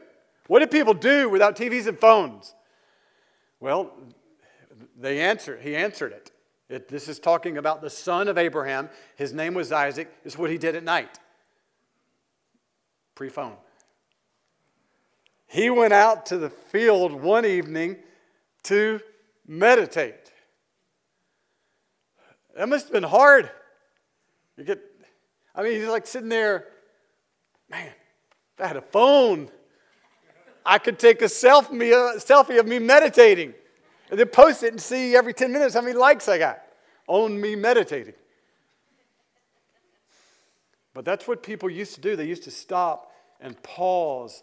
What 0.46 0.60
did 0.60 0.70
people 0.70 0.94
do 0.94 1.28
without 1.28 1.56
TVs 1.56 1.86
and 1.86 1.98
phones? 1.98 2.54
Well, 3.60 3.92
they 4.98 5.20
answered, 5.20 5.60
he 5.60 5.76
answered 5.76 6.12
it. 6.12 6.30
It, 6.68 6.88
this 6.88 7.08
is 7.08 7.18
talking 7.18 7.58
about 7.58 7.82
the 7.82 7.90
son 7.90 8.28
of 8.28 8.38
Abraham. 8.38 8.88
His 9.16 9.32
name 9.32 9.54
was 9.54 9.72
Isaac. 9.72 10.08
Is 10.24 10.38
what 10.38 10.50
he 10.50 10.58
did 10.58 10.76
at 10.76 10.84
night 10.84 11.18
pre 13.16 13.28
phone. 13.28 13.56
He 15.46 15.68
went 15.68 15.92
out 15.92 16.26
to 16.26 16.38
the 16.38 16.48
field 16.48 17.12
one 17.12 17.44
evening 17.44 17.96
to 18.62 19.00
meditate. 19.46 20.32
That 22.56 22.68
must 22.68 22.86
have 22.86 22.92
been 22.92 23.02
hard. 23.02 23.50
You 24.56 24.64
get, 24.64 24.80
I 25.54 25.62
mean, 25.62 25.80
he's 25.80 25.88
like 25.88 26.06
sitting 26.06 26.28
there, 26.28 26.66
man, 27.70 27.86
if 27.86 28.64
I 28.64 28.66
had 28.66 28.76
a 28.76 28.82
phone, 28.82 29.50
I 30.64 30.78
could 30.78 30.98
take 30.98 31.22
a 31.22 31.26
selfie, 31.26 31.90
a 31.90 31.96
uh, 31.96 32.14
selfie 32.18 32.58
of 32.58 32.66
me 32.66 32.78
meditating 32.78 33.54
and 34.10 34.18
then 34.18 34.28
post 34.28 34.62
it 34.62 34.72
and 34.72 34.80
see 34.80 35.16
every 35.16 35.32
10 35.32 35.52
minutes 35.52 35.74
how 35.74 35.80
many 35.80 35.96
likes 35.96 36.28
I 36.28 36.38
got 36.38 36.60
on 37.06 37.40
me 37.40 37.56
meditating. 37.56 38.14
But 40.92 41.04
that's 41.04 41.26
what 41.26 41.42
people 41.42 41.70
used 41.70 41.94
to 41.94 42.00
do. 42.00 42.16
They 42.16 42.26
used 42.26 42.44
to 42.44 42.50
stop 42.50 43.12
and 43.40 43.60
pause 43.62 44.42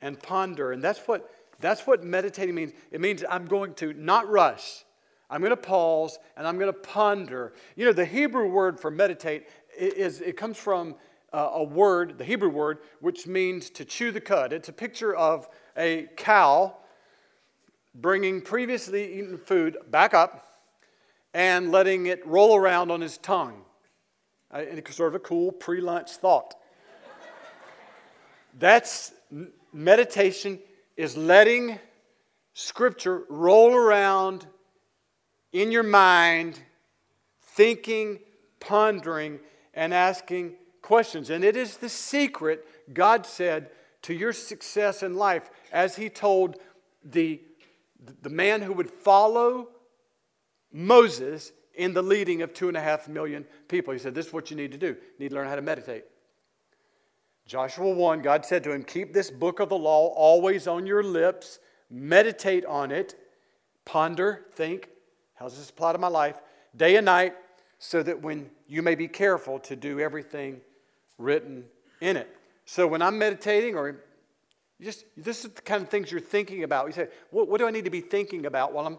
and 0.00 0.20
ponder. 0.20 0.72
And 0.72 0.82
that's 0.82 1.00
what, 1.00 1.30
that's 1.60 1.86
what 1.86 2.04
meditating 2.04 2.54
means. 2.54 2.72
It 2.90 3.00
means 3.00 3.24
I'm 3.28 3.46
going 3.46 3.74
to 3.74 3.92
not 3.92 4.28
rush. 4.28 4.84
I'm 5.30 5.40
going 5.40 5.50
to 5.50 5.56
pause 5.56 6.18
and 6.36 6.46
I'm 6.46 6.58
going 6.58 6.72
to 6.72 6.78
ponder. 6.78 7.52
You 7.76 7.84
know, 7.86 7.92
the 7.92 8.04
Hebrew 8.04 8.48
word 8.48 8.80
for 8.80 8.90
meditate 8.90 9.46
is 9.76 10.20
it 10.20 10.36
comes 10.36 10.56
from 10.56 10.94
uh, 11.32 11.50
a 11.54 11.64
word, 11.64 12.16
the 12.18 12.24
Hebrew 12.24 12.48
word, 12.48 12.78
which 13.00 13.26
means 13.26 13.70
to 13.70 13.84
chew 13.84 14.10
the 14.10 14.20
cud. 14.20 14.52
It's 14.52 14.68
a 14.68 14.72
picture 14.72 15.14
of 15.14 15.48
a 15.76 16.08
cow 16.16 16.76
bringing 17.94 18.40
previously 18.40 19.18
eaten 19.18 19.36
food 19.36 19.76
back 19.90 20.14
up 20.14 20.46
and 21.34 21.70
letting 21.70 22.06
it 22.06 22.26
roll 22.26 22.56
around 22.56 22.90
on 22.90 23.00
his 23.00 23.18
tongue. 23.18 23.62
It's 24.54 24.96
sort 24.96 25.08
of 25.08 25.14
a 25.16 25.18
cool 25.24 25.52
pre 25.52 25.80
lunch 25.80 26.12
thought. 26.12 26.54
That's 28.58 29.12
meditation, 29.72 30.58
is 30.98 31.16
letting 31.16 31.78
Scripture 32.52 33.22
roll 33.30 33.74
around 33.74 34.44
in 35.52 35.72
your 35.72 35.84
mind, 35.84 36.60
thinking, 37.40 38.18
pondering, 38.58 39.38
and 39.72 39.94
asking 39.94 40.54
questions. 40.82 41.30
And 41.30 41.44
it 41.44 41.56
is 41.56 41.76
the 41.76 41.88
secret, 41.88 42.66
God 42.92 43.24
said, 43.24 43.70
to 44.02 44.12
your 44.12 44.32
success 44.32 45.02
in 45.02 45.14
life, 45.14 45.48
as 45.72 45.96
He 45.96 46.10
told 46.10 46.56
the 47.02 47.40
the 48.22 48.30
man 48.30 48.62
who 48.62 48.72
would 48.72 48.90
follow 48.90 49.68
Moses 50.72 51.52
in 51.74 51.94
the 51.94 52.02
leading 52.02 52.42
of 52.42 52.52
two 52.52 52.68
and 52.68 52.76
a 52.76 52.80
half 52.80 53.08
million 53.08 53.44
people. 53.68 53.92
He 53.92 53.98
said, 53.98 54.14
This 54.14 54.26
is 54.26 54.32
what 54.32 54.50
you 54.50 54.56
need 54.56 54.72
to 54.72 54.78
do. 54.78 54.86
You 54.86 55.18
need 55.18 55.28
to 55.30 55.34
learn 55.34 55.48
how 55.48 55.56
to 55.56 55.62
meditate. 55.62 56.04
Joshua 57.48 57.90
1, 57.90 58.20
God 58.20 58.44
said 58.44 58.62
to 58.64 58.72
him, 58.72 58.84
Keep 58.84 59.14
this 59.14 59.30
book 59.30 59.58
of 59.58 59.70
the 59.70 59.78
law 59.78 60.08
always 60.08 60.66
on 60.66 60.86
your 60.86 61.02
lips, 61.02 61.60
meditate 61.88 62.66
on 62.66 62.90
it, 62.90 63.18
ponder, 63.86 64.44
think, 64.54 64.90
how 65.34 65.46
does 65.46 65.56
this 65.56 65.70
apply 65.70 65.92
to 65.92 65.98
my 65.98 66.08
life, 66.08 66.42
day 66.76 66.96
and 66.96 67.06
night, 67.06 67.32
so 67.78 68.02
that 68.02 68.20
when 68.20 68.50
you 68.66 68.82
may 68.82 68.94
be 68.94 69.08
careful 69.08 69.58
to 69.60 69.74
do 69.74 69.98
everything 69.98 70.60
written 71.16 71.64
in 72.02 72.18
it. 72.18 72.28
So 72.66 72.86
when 72.86 73.00
I'm 73.00 73.18
meditating 73.18 73.76
or 73.76 74.04
just, 74.78 75.06
this 75.16 75.46
is 75.46 75.52
the 75.52 75.62
kind 75.62 75.82
of 75.82 75.88
things 75.88 76.12
you're 76.12 76.20
thinking 76.20 76.64
about. 76.64 76.86
You 76.86 76.92
say, 76.92 77.08
what, 77.30 77.48
what 77.48 77.58
do 77.58 77.66
I 77.66 77.70
need 77.70 77.86
to 77.86 77.90
be 77.90 78.02
thinking 78.02 78.44
about 78.44 78.74
while 78.74 78.86
I'm 78.86 78.98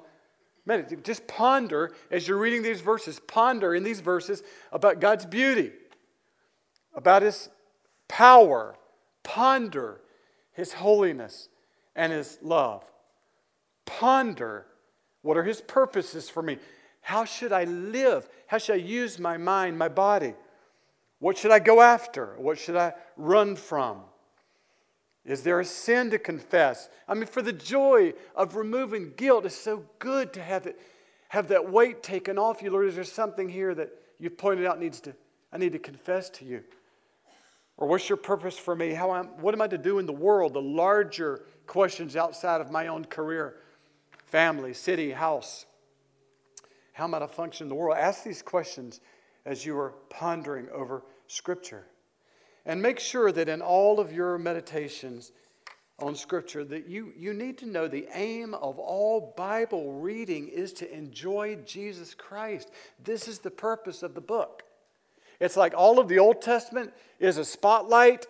meditating? 0.65 1.03
Just 1.03 1.27
ponder 1.27 1.93
as 2.09 2.27
you're 2.27 2.39
reading 2.39 2.63
these 2.63 2.81
verses, 2.81 3.19
ponder 3.19 3.75
in 3.75 3.83
these 3.83 3.99
verses 3.99 4.41
about 4.71 4.99
God's 4.99 5.27
beauty, 5.27 5.71
about 6.95 7.21
His 7.21 7.49
power, 8.09 8.75
ponder 9.23 10.01
His 10.51 10.73
holiness 10.73 11.47
and 11.95 12.11
His 12.11 12.37
love. 12.41 12.83
Ponder 13.85 14.65
what 15.21 15.37
are 15.37 15.43
His 15.43 15.61
purposes 15.61 16.29
for 16.29 16.43
me. 16.43 16.57
How 17.01 17.23
should 17.23 17.53
I 17.53 17.63
live? 17.63 18.27
How 18.47 18.57
should 18.57 18.73
I 18.73 18.79
use 18.79 19.17
my 19.17 19.37
mind, 19.37 19.79
my 19.79 19.87
body? 19.87 20.33
What 21.19 21.37
should 21.37 21.51
I 21.51 21.59
go 21.59 21.81
after? 21.81 22.35
What 22.37 22.57
should 22.57 22.75
I 22.75 22.93
run 23.15 23.55
from? 23.55 24.01
Is 25.25 25.43
there 25.43 25.59
a 25.59 25.65
sin 25.65 26.09
to 26.11 26.19
confess? 26.19 26.89
I 27.07 27.13
mean, 27.13 27.25
for 27.25 27.41
the 27.41 27.53
joy 27.53 28.13
of 28.35 28.55
removing 28.55 29.13
guilt, 29.15 29.45
it's 29.45 29.55
so 29.55 29.85
good 29.99 30.33
to 30.33 30.41
have, 30.41 30.65
it, 30.65 30.79
have 31.27 31.49
that 31.49 31.69
weight 31.69 32.01
taken 32.01 32.37
off 32.37 32.61
you, 32.61 32.71
Lord. 32.71 32.87
Is 32.87 32.95
there 32.95 33.03
something 33.03 33.49
here 33.49 33.75
that 33.75 33.89
you've 34.17 34.37
pointed 34.37 34.65
out 34.65 34.79
needs 34.79 34.99
to, 35.01 35.13
I 35.51 35.57
need 35.57 35.73
to 35.73 35.79
confess 35.79 36.29
to 36.31 36.45
you? 36.45 36.63
Or 37.79 37.87
what's 37.87 38.09
your 38.09 38.17
purpose 38.17 38.57
for 38.57 38.75
me? 38.75 38.91
How 38.91 39.15
am, 39.15 39.27
what 39.39 39.53
am 39.53 39.61
I 39.61 39.67
to 39.67 39.77
do 39.77 39.99
in 39.99 40.05
the 40.05 40.11
world? 40.11 40.53
The 40.53 40.61
larger 40.61 41.45
questions 41.65 42.17
outside 42.17 42.59
of 42.59 42.69
my 42.69 42.87
own 42.87 43.05
career, 43.05 43.55
family, 44.25 44.73
city, 44.73 45.11
house. 45.11 45.65
How 46.91 47.05
am 47.05 47.15
I 47.15 47.19
to 47.19 47.27
function 47.29 47.65
in 47.65 47.69
the 47.69 47.75
world? 47.75 47.95
Ask 47.97 48.25
these 48.25 48.41
questions 48.41 48.99
as 49.45 49.65
you 49.65 49.79
are 49.79 49.93
pondering 50.09 50.67
over 50.73 51.05
Scripture. 51.27 51.85
And 52.65 52.81
make 52.81 52.99
sure 52.99 53.31
that 53.31 53.47
in 53.47 53.61
all 53.61 54.01
of 54.01 54.11
your 54.11 54.37
meditations 54.37 55.31
on 55.99 56.15
Scripture, 56.15 56.65
that 56.65 56.89
you, 56.89 57.13
you 57.15 57.33
need 57.33 57.57
to 57.59 57.65
know 57.65 57.87
the 57.87 58.09
aim 58.13 58.55
of 58.55 58.77
all 58.77 59.33
Bible 59.37 59.93
reading 59.93 60.49
is 60.49 60.73
to 60.73 60.93
enjoy 60.93 61.55
Jesus 61.65 62.13
Christ. 62.13 62.71
This 63.01 63.29
is 63.29 63.39
the 63.39 63.51
purpose 63.51 64.03
of 64.03 64.15
the 64.15 64.21
book. 64.21 64.63
It's 65.39 65.57
like 65.57 65.73
all 65.75 65.99
of 65.99 66.07
the 66.07 66.19
Old 66.19 66.41
Testament 66.41 66.93
is 67.19 67.37
a 67.37 67.45
spotlight, 67.45 68.27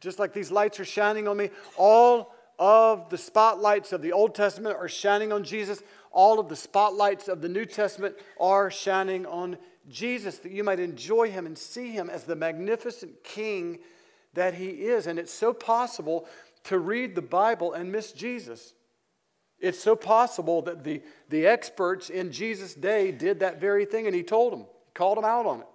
just 0.00 0.18
like 0.18 0.32
these 0.32 0.50
lights 0.50 0.78
are 0.80 0.84
shining 0.84 1.26
on 1.26 1.36
me. 1.36 1.50
All 1.76 2.34
of 2.58 3.08
the 3.10 3.18
spotlights 3.18 3.92
of 3.92 4.02
the 4.02 4.12
Old 4.12 4.34
Testament 4.34 4.76
are 4.76 4.88
shining 4.88 5.32
on 5.32 5.42
Jesus. 5.42 5.82
All 6.12 6.38
of 6.38 6.48
the 6.48 6.56
spotlights 6.56 7.26
of 7.28 7.40
the 7.40 7.48
New 7.48 7.64
Testament 7.64 8.16
are 8.38 8.70
shining 8.70 9.26
on 9.26 9.56
Jesus, 9.88 10.38
that 10.38 10.52
you 10.52 10.62
might 10.62 10.78
enjoy 10.78 11.30
him 11.30 11.46
and 11.46 11.58
see 11.58 11.90
him 11.90 12.08
as 12.08 12.24
the 12.24 12.36
magnificent 12.36 13.24
king 13.24 13.78
that 14.34 14.54
he 14.54 14.68
is. 14.68 15.06
And 15.06 15.18
it's 15.18 15.32
so 15.32 15.52
possible 15.52 16.28
to 16.64 16.78
read 16.78 17.16
the 17.16 17.22
Bible 17.22 17.72
and 17.72 17.90
miss 17.90 18.12
Jesus. 18.12 18.74
It's 19.58 19.80
so 19.80 19.96
possible 19.96 20.62
that 20.62 20.84
the, 20.84 21.02
the 21.28 21.46
experts 21.46 22.10
in 22.10 22.30
Jesus' 22.30 22.74
day 22.74 23.10
did 23.10 23.40
that 23.40 23.60
very 23.60 23.84
thing, 23.84 24.06
and 24.06 24.14
he 24.14 24.22
told 24.22 24.52
them, 24.52 24.66
called 24.94 25.18
them 25.18 25.24
out 25.24 25.46
on 25.46 25.60
it. 25.60 25.66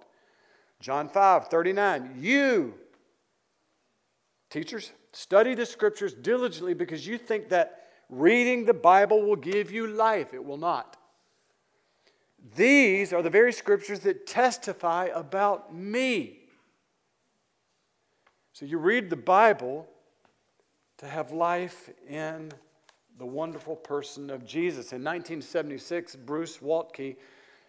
John 0.80 1.08
5 1.08 1.48
39. 1.48 2.16
You, 2.18 2.74
teachers, 4.50 4.92
study 5.12 5.54
the 5.54 5.66
scriptures 5.66 6.14
diligently 6.14 6.74
because 6.74 7.06
you 7.06 7.18
think 7.18 7.48
that 7.48 7.88
reading 8.08 8.64
the 8.64 8.74
Bible 8.74 9.22
will 9.22 9.36
give 9.36 9.70
you 9.70 9.86
life. 9.86 10.32
It 10.32 10.44
will 10.44 10.56
not. 10.56 10.96
These 12.54 13.12
are 13.12 13.22
the 13.22 13.30
very 13.30 13.52
scriptures 13.52 14.00
that 14.00 14.26
testify 14.26 15.08
about 15.14 15.74
me. 15.74 16.40
So 18.52 18.64
you 18.64 18.78
read 18.78 19.10
the 19.10 19.16
Bible 19.16 19.88
to 20.98 21.06
have 21.06 21.32
life 21.32 21.90
in 22.08 22.52
the 23.18 23.26
wonderful 23.26 23.76
person 23.76 24.30
of 24.30 24.44
Jesus. 24.44 24.92
In 24.92 25.02
1976, 25.02 26.16
Bruce 26.16 26.58
Waltke 26.58 27.16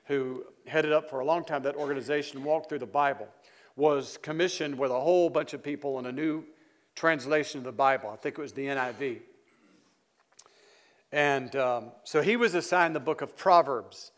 who 0.10 0.44
headed 0.66 0.92
up 0.92 1.08
for 1.08 1.20
a 1.20 1.26
long 1.26 1.46
time 1.46 1.62
that 1.62 1.76
organization, 1.76 2.44
Walk 2.44 2.68
Thru 2.68 2.80
the 2.80 2.86
Bible, 2.88 3.28
was 3.76 4.18
commissioned 4.18 4.78
with 4.78 4.90
a 4.90 5.00
whole 5.00 5.30
bunch 5.30 5.54
of 5.54 5.64
people 5.64 6.00
in 6.00 6.08
a 6.08 6.12
new 6.12 6.44
translation 6.96 7.60
of 7.60 7.64
the 7.64 7.72
Bible. 7.72 8.10
I 8.10 8.16
think 8.16 8.38
it 8.38 8.42
was 8.42 8.52
the 8.52 8.66
NIV. 8.66 9.20
And 11.12 11.56
um, 11.56 11.92
so 12.04 12.24
he 12.24 12.38
was 12.38 12.56
assigned 12.56 12.96
the 12.96 13.00
book 13.00 13.22
of 13.22 13.38
Proverbs. 13.38 14.12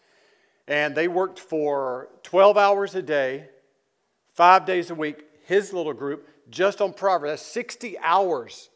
And 0.66 0.96
they 0.96 1.10
worked 1.10 1.40
for 1.40 2.08
12 2.24 2.58
hours 2.58 2.96
a 2.96 3.02
day, 3.02 3.50
five 4.34 4.66
days 4.66 4.92
a 4.92 4.96
week, 4.96 5.26
his 5.46 5.74
little 5.74 5.94
group, 5.94 6.30
just 6.50 6.80
on 6.80 6.94
Proverbs. 6.94 7.32
That's 7.32 7.52
60 7.52 8.00
hours 8.00 8.70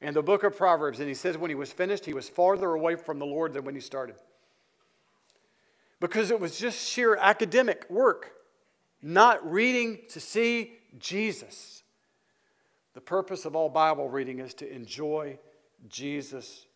in 0.00 0.14
the 0.14 0.22
book 0.22 0.44
of 0.44 0.56
Proverbs. 0.56 1.00
And 1.00 1.08
he 1.08 1.14
says 1.14 1.36
when 1.36 1.50
he 1.50 1.56
was 1.56 1.72
finished, 1.72 2.04
he 2.04 2.14
was 2.14 2.28
farther 2.28 2.70
away 2.70 2.94
from 2.94 3.18
the 3.18 3.26
Lord 3.26 3.52
than 3.52 3.64
when 3.64 3.74
he 3.74 3.80
started 3.80 4.14
because 6.00 6.30
it 6.30 6.38
was 6.38 6.58
just 6.58 6.88
sheer 6.88 7.16
academic 7.16 7.86
work, 7.88 8.32
not 9.02 9.50
reading 9.50 10.00
to 10.10 10.20
see 10.20 10.72
Jesus. 10.98 11.82
The 12.94 13.00
purpose 13.00 13.44
of 13.44 13.54
all 13.54 13.68
Bible 13.68 14.08
reading 14.08 14.38
is 14.38 14.54
to 14.54 14.72
enjoy 14.72 15.38
Jesus 15.88 16.66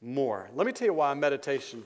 more. 0.00 0.50
Let 0.54 0.66
me 0.66 0.72
tell 0.72 0.86
you 0.86 0.94
why 0.94 1.12
meditation 1.14 1.82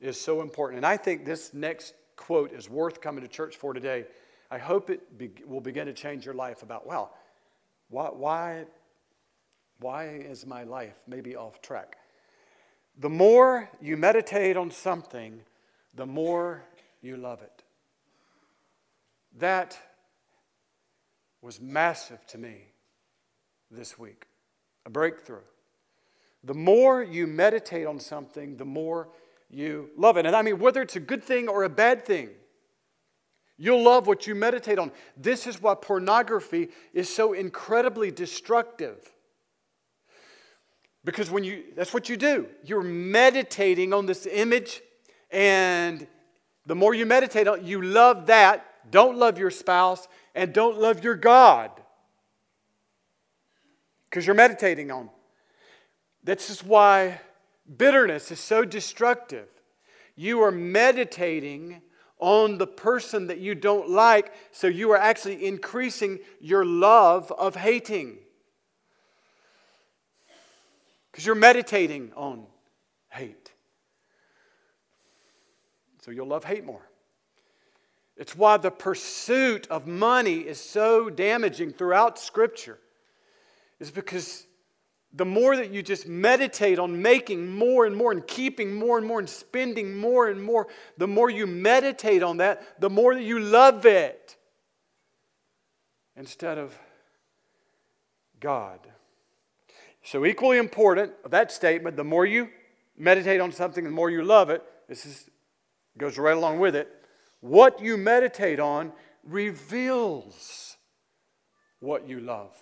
is 0.00 0.20
so 0.20 0.42
important. 0.42 0.78
And 0.78 0.86
I 0.86 0.96
think 0.96 1.24
this 1.24 1.54
next 1.54 1.94
quote 2.16 2.52
is 2.52 2.68
worth 2.68 3.00
coming 3.00 3.22
to 3.22 3.28
church 3.28 3.56
for 3.56 3.72
today. 3.72 4.04
I 4.50 4.58
hope 4.58 4.90
it 4.90 5.16
be, 5.16 5.30
will 5.46 5.60
begin 5.60 5.86
to 5.86 5.92
change 5.92 6.26
your 6.26 6.34
life 6.34 6.62
about, 6.62 6.86
well, 6.86 7.14
why, 7.88 8.08
why, 8.08 8.64
why 9.80 10.08
is 10.08 10.46
my 10.46 10.64
life 10.64 10.94
maybe 11.06 11.36
off 11.36 11.62
track? 11.62 11.96
The 12.98 13.08
more 13.08 13.70
you 13.80 13.96
meditate 13.96 14.56
on 14.56 14.70
something, 14.70 15.40
the 15.94 16.06
more 16.06 16.62
you 17.00 17.16
love 17.16 17.42
it. 17.42 17.62
That 19.38 19.78
was 21.40 21.60
massive 21.60 22.24
to 22.28 22.38
me 22.38 22.66
this 23.70 23.98
week 23.98 24.26
a 24.84 24.90
breakthrough. 24.90 25.42
The 26.44 26.54
more 26.54 27.02
you 27.02 27.28
meditate 27.28 27.86
on 27.86 28.00
something, 28.00 28.56
the 28.56 28.64
more 28.64 29.08
you 29.48 29.90
love 29.96 30.16
it. 30.16 30.26
And 30.26 30.34
I 30.34 30.42
mean, 30.42 30.58
whether 30.58 30.82
it's 30.82 30.96
a 30.96 31.00
good 31.00 31.22
thing 31.22 31.48
or 31.48 31.62
a 31.62 31.68
bad 31.68 32.04
thing, 32.04 32.30
you'll 33.56 33.84
love 33.84 34.08
what 34.08 34.26
you 34.26 34.34
meditate 34.34 34.78
on. 34.78 34.90
This 35.16 35.46
is 35.46 35.62
why 35.62 35.76
pornography 35.76 36.70
is 36.92 37.14
so 37.14 37.32
incredibly 37.32 38.10
destructive. 38.10 39.08
Because 41.04 41.30
when 41.30 41.44
you, 41.44 41.64
that's 41.76 41.94
what 41.94 42.08
you 42.08 42.16
do. 42.16 42.48
You're 42.64 42.82
meditating 42.82 43.92
on 43.92 44.06
this 44.06 44.26
image 44.26 44.82
and 45.32 46.06
the 46.66 46.74
more 46.74 46.94
you 46.94 47.06
meditate 47.06 47.48
on 47.48 47.66
you 47.66 47.82
love 47.82 48.26
that, 48.26 48.64
don't 48.90 49.16
love 49.16 49.38
your 49.38 49.50
spouse, 49.50 50.06
and 50.34 50.52
don't 50.52 50.78
love 50.78 51.02
your 51.02 51.14
God. 51.14 51.70
Because 54.08 54.26
you're 54.26 54.36
meditating 54.36 54.90
on. 54.90 55.08
This 56.22 56.50
is 56.50 56.62
why 56.62 57.20
bitterness 57.76 58.30
is 58.30 58.38
so 58.38 58.64
destructive. 58.64 59.48
You 60.14 60.42
are 60.42 60.52
meditating 60.52 61.80
on 62.18 62.58
the 62.58 62.66
person 62.66 63.28
that 63.28 63.38
you 63.38 63.54
don't 63.54 63.88
like, 63.88 64.32
so 64.52 64.66
you 64.66 64.92
are 64.92 64.98
actually 64.98 65.44
increasing 65.44 66.20
your 66.40 66.64
love 66.64 67.32
of 67.32 67.56
hating. 67.56 68.18
Because 71.10 71.26
you're 71.26 71.34
meditating 71.34 72.12
on 72.14 72.46
hate. 73.10 73.51
So 76.02 76.10
you'll 76.10 76.26
love 76.26 76.44
hate 76.44 76.64
more. 76.64 76.88
It's 78.16 78.36
why 78.36 78.56
the 78.56 78.70
pursuit 78.70 79.66
of 79.68 79.86
money 79.86 80.40
is 80.40 80.60
so 80.60 81.08
damaging 81.08 81.72
throughout 81.72 82.18
Scripture, 82.18 82.78
is 83.80 83.90
because 83.90 84.46
the 85.14 85.24
more 85.24 85.56
that 85.56 85.70
you 85.70 85.82
just 85.82 86.06
meditate 86.06 86.78
on 86.78 87.00
making 87.00 87.54
more 87.54 87.86
and 87.86 87.96
more 87.96 88.12
and 88.12 88.26
keeping 88.26 88.74
more 88.74 88.98
and 88.98 89.06
more 89.06 89.18
and 89.18 89.28
spending 89.28 89.96
more 89.96 90.28
and 90.28 90.42
more, 90.42 90.68
the 90.98 91.08
more 91.08 91.30
you 91.30 91.46
meditate 91.46 92.22
on 92.22 92.38
that, 92.38 92.80
the 92.80 92.90
more 92.90 93.14
that 93.14 93.22
you 93.22 93.38
love 93.38 93.86
it 93.86 94.36
instead 96.16 96.58
of 96.58 96.76
God. 98.40 98.80
So, 100.02 100.26
equally 100.26 100.58
important, 100.58 101.12
of 101.24 101.30
that 101.30 101.52
statement, 101.52 101.96
the 101.96 102.04
more 102.04 102.26
you 102.26 102.48
meditate 102.96 103.40
on 103.40 103.52
something, 103.52 103.84
the 103.84 103.90
more 103.90 104.10
you 104.10 104.24
love 104.24 104.50
it. 104.50 104.62
This 104.88 105.06
is 105.06 105.30
goes 105.98 106.18
right 106.18 106.36
along 106.36 106.58
with 106.58 106.74
it. 106.74 106.88
What 107.40 107.80
you 107.80 107.96
meditate 107.96 108.60
on 108.60 108.92
reveals 109.24 110.76
what 111.80 112.08
you 112.08 112.20
love. 112.20 112.56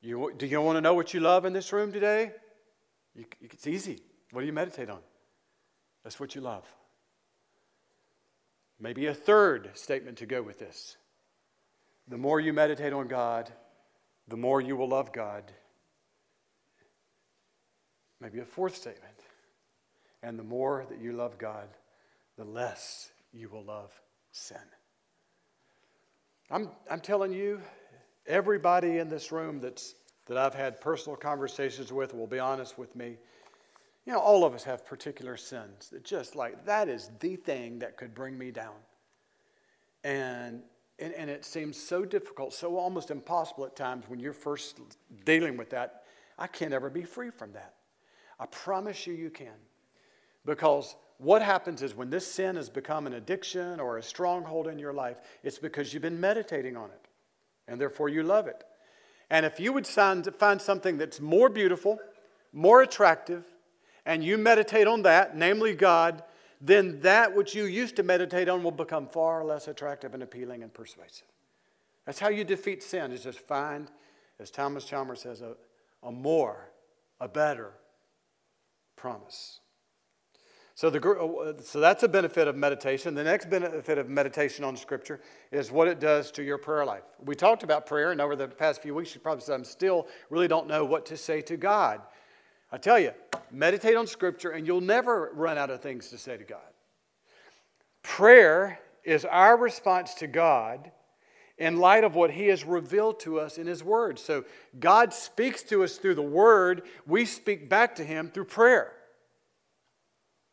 You, 0.00 0.32
do 0.36 0.46
you 0.46 0.60
want 0.60 0.76
to 0.76 0.80
know 0.80 0.94
what 0.94 1.12
you 1.12 1.20
love 1.20 1.44
in 1.44 1.52
this 1.52 1.72
room 1.72 1.92
today? 1.92 2.32
You, 3.14 3.24
it's 3.40 3.66
easy. 3.66 4.00
What 4.30 4.42
do 4.42 4.46
you 4.46 4.52
meditate 4.52 4.90
on? 4.90 5.00
That's 6.04 6.20
what 6.20 6.34
you 6.34 6.40
love. 6.40 6.64
Maybe 8.80 9.06
a 9.06 9.14
third 9.14 9.70
statement 9.74 10.18
to 10.18 10.26
go 10.26 10.40
with 10.40 10.58
this. 10.58 10.96
The 12.06 12.16
more 12.16 12.38
you 12.38 12.52
meditate 12.52 12.92
on 12.92 13.08
God, 13.08 13.52
the 14.28 14.36
more 14.36 14.60
you 14.60 14.76
will 14.76 14.88
love 14.88 15.12
God. 15.12 15.50
Maybe 18.20 18.38
a 18.38 18.44
fourth 18.44 18.76
statement. 18.76 19.17
And 20.22 20.38
the 20.38 20.44
more 20.44 20.84
that 20.88 21.00
you 21.00 21.12
love 21.12 21.38
God, 21.38 21.68
the 22.36 22.44
less 22.44 23.10
you 23.32 23.48
will 23.48 23.64
love 23.64 23.92
sin. 24.32 24.58
I'm, 26.50 26.70
I'm 26.90 27.00
telling 27.00 27.32
you, 27.32 27.60
everybody 28.26 28.98
in 28.98 29.08
this 29.08 29.32
room 29.32 29.60
that's, 29.60 29.94
that 30.26 30.36
I've 30.36 30.54
had 30.54 30.80
personal 30.80 31.16
conversations 31.16 31.92
with 31.92 32.14
will 32.14 32.26
be 32.26 32.38
honest 32.38 32.78
with 32.78 32.94
me. 32.96 33.16
You 34.06 34.14
know, 34.14 34.20
all 34.20 34.44
of 34.44 34.54
us 34.54 34.64
have 34.64 34.86
particular 34.86 35.36
sins 35.36 35.90
that 35.90 36.04
just 36.04 36.34
like 36.34 36.64
that 36.64 36.88
is 36.88 37.10
the 37.20 37.36
thing 37.36 37.78
that 37.80 37.96
could 37.96 38.14
bring 38.14 38.38
me 38.38 38.50
down. 38.50 38.76
And, 40.04 40.62
and, 40.98 41.12
and 41.14 41.28
it 41.28 41.44
seems 41.44 41.76
so 41.76 42.04
difficult, 42.04 42.54
so 42.54 42.76
almost 42.76 43.10
impossible 43.10 43.66
at 43.66 43.76
times 43.76 44.04
when 44.08 44.18
you're 44.20 44.32
first 44.32 44.80
dealing 45.24 45.56
with 45.56 45.70
that. 45.70 46.04
I 46.38 46.46
can't 46.46 46.72
ever 46.72 46.88
be 46.88 47.02
free 47.02 47.30
from 47.30 47.52
that. 47.52 47.74
I 48.40 48.46
promise 48.46 49.06
you, 49.06 49.12
you 49.12 49.28
can. 49.28 49.48
Because 50.48 50.96
what 51.18 51.42
happens 51.42 51.82
is 51.82 51.94
when 51.94 52.08
this 52.08 52.26
sin 52.26 52.56
has 52.56 52.70
become 52.70 53.06
an 53.06 53.12
addiction 53.12 53.78
or 53.80 53.98
a 53.98 54.02
stronghold 54.02 54.66
in 54.66 54.78
your 54.78 54.94
life, 54.94 55.18
it's 55.42 55.58
because 55.58 55.92
you've 55.92 56.02
been 56.02 56.18
meditating 56.18 56.74
on 56.74 56.88
it, 56.88 57.06
and 57.68 57.78
therefore 57.78 58.08
you 58.08 58.22
love 58.22 58.46
it. 58.46 58.64
And 59.28 59.44
if 59.44 59.60
you 59.60 59.74
would 59.74 59.86
find, 59.86 60.26
something 60.62 60.96
that's 60.96 61.20
more 61.20 61.50
beautiful, 61.50 61.98
more 62.54 62.80
attractive, 62.80 63.44
and 64.06 64.24
you 64.24 64.38
meditate 64.38 64.86
on 64.86 65.02
that, 65.02 65.36
namely 65.36 65.74
God, 65.74 66.22
then 66.62 66.98
that 67.00 67.36
which 67.36 67.54
you 67.54 67.64
used 67.64 67.96
to 67.96 68.02
meditate 68.02 68.48
on 68.48 68.62
will 68.62 68.70
become 68.70 69.06
far 69.06 69.44
less 69.44 69.68
attractive 69.68 70.14
and 70.14 70.22
appealing 70.22 70.62
and 70.62 70.72
persuasive. 70.72 71.28
That's 72.06 72.20
how 72.20 72.30
you 72.30 72.42
defeat 72.42 72.82
sin, 72.82 73.12
is 73.12 73.22
just 73.22 73.40
find, 73.40 73.90
as 74.40 74.50
Thomas 74.50 74.86
Chalmers 74.86 75.20
says, 75.20 75.42
a, 75.42 75.56
a 76.02 76.10
more, 76.10 76.70
a 77.20 77.28
better 77.28 77.72
promise. 78.96 79.60
So, 80.78 80.90
the, 80.90 81.10
uh, 81.10 81.60
so 81.60 81.80
that's 81.80 82.04
a 82.04 82.08
benefit 82.08 82.46
of 82.46 82.54
meditation. 82.54 83.16
The 83.16 83.24
next 83.24 83.50
benefit 83.50 83.98
of 83.98 84.08
meditation 84.08 84.64
on 84.64 84.76
Scripture 84.76 85.18
is 85.50 85.72
what 85.72 85.88
it 85.88 85.98
does 85.98 86.30
to 86.30 86.44
your 86.44 86.56
prayer 86.56 86.84
life. 86.84 87.02
We 87.24 87.34
talked 87.34 87.64
about 87.64 87.84
prayer, 87.84 88.12
and 88.12 88.20
over 88.20 88.36
the 88.36 88.46
past 88.46 88.80
few 88.80 88.94
weeks, 88.94 89.12
you 89.12 89.20
probably 89.20 89.42
said, 89.42 89.54
I'm 89.54 89.64
still 89.64 90.06
really 90.30 90.46
don't 90.46 90.68
know 90.68 90.84
what 90.84 91.04
to 91.06 91.16
say 91.16 91.40
to 91.40 91.56
God. 91.56 92.00
I 92.70 92.78
tell 92.78 92.96
you, 92.96 93.10
meditate 93.50 93.96
on 93.96 94.06
Scripture, 94.06 94.50
and 94.50 94.68
you'll 94.68 94.80
never 94.80 95.32
run 95.34 95.58
out 95.58 95.68
of 95.70 95.82
things 95.82 96.10
to 96.10 96.16
say 96.16 96.36
to 96.36 96.44
God. 96.44 96.60
Prayer 98.04 98.78
is 99.02 99.24
our 99.24 99.56
response 99.56 100.14
to 100.14 100.28
God 100.28 100.92
in 101.56 101.78
light 101.78 102.04
of 102.04 102.14
what 102.14 102.30
He 102.30 102.46
has 102.46 102.62
revealed 102.62 103.18
to 103.22 103.40
us 103.40 103.58
in 103.58 103.66
His 103.66 103.82
Word. 103.82 104.16
So, 104.20 104.44
God 104.78 105.12
speaks 105.12 105.64
to 105.64 105.82
us 105.82 105.96
through 105.96 106.14
the 106.14 106.22
Word, 106.22 106.82
we 107.04 107.24
speak 107.24 107.68
back 107.68 107.96
to 107.96 108.04
Him 108.04 108.30
through 108.30 108.44
prayer. 108.44 108.92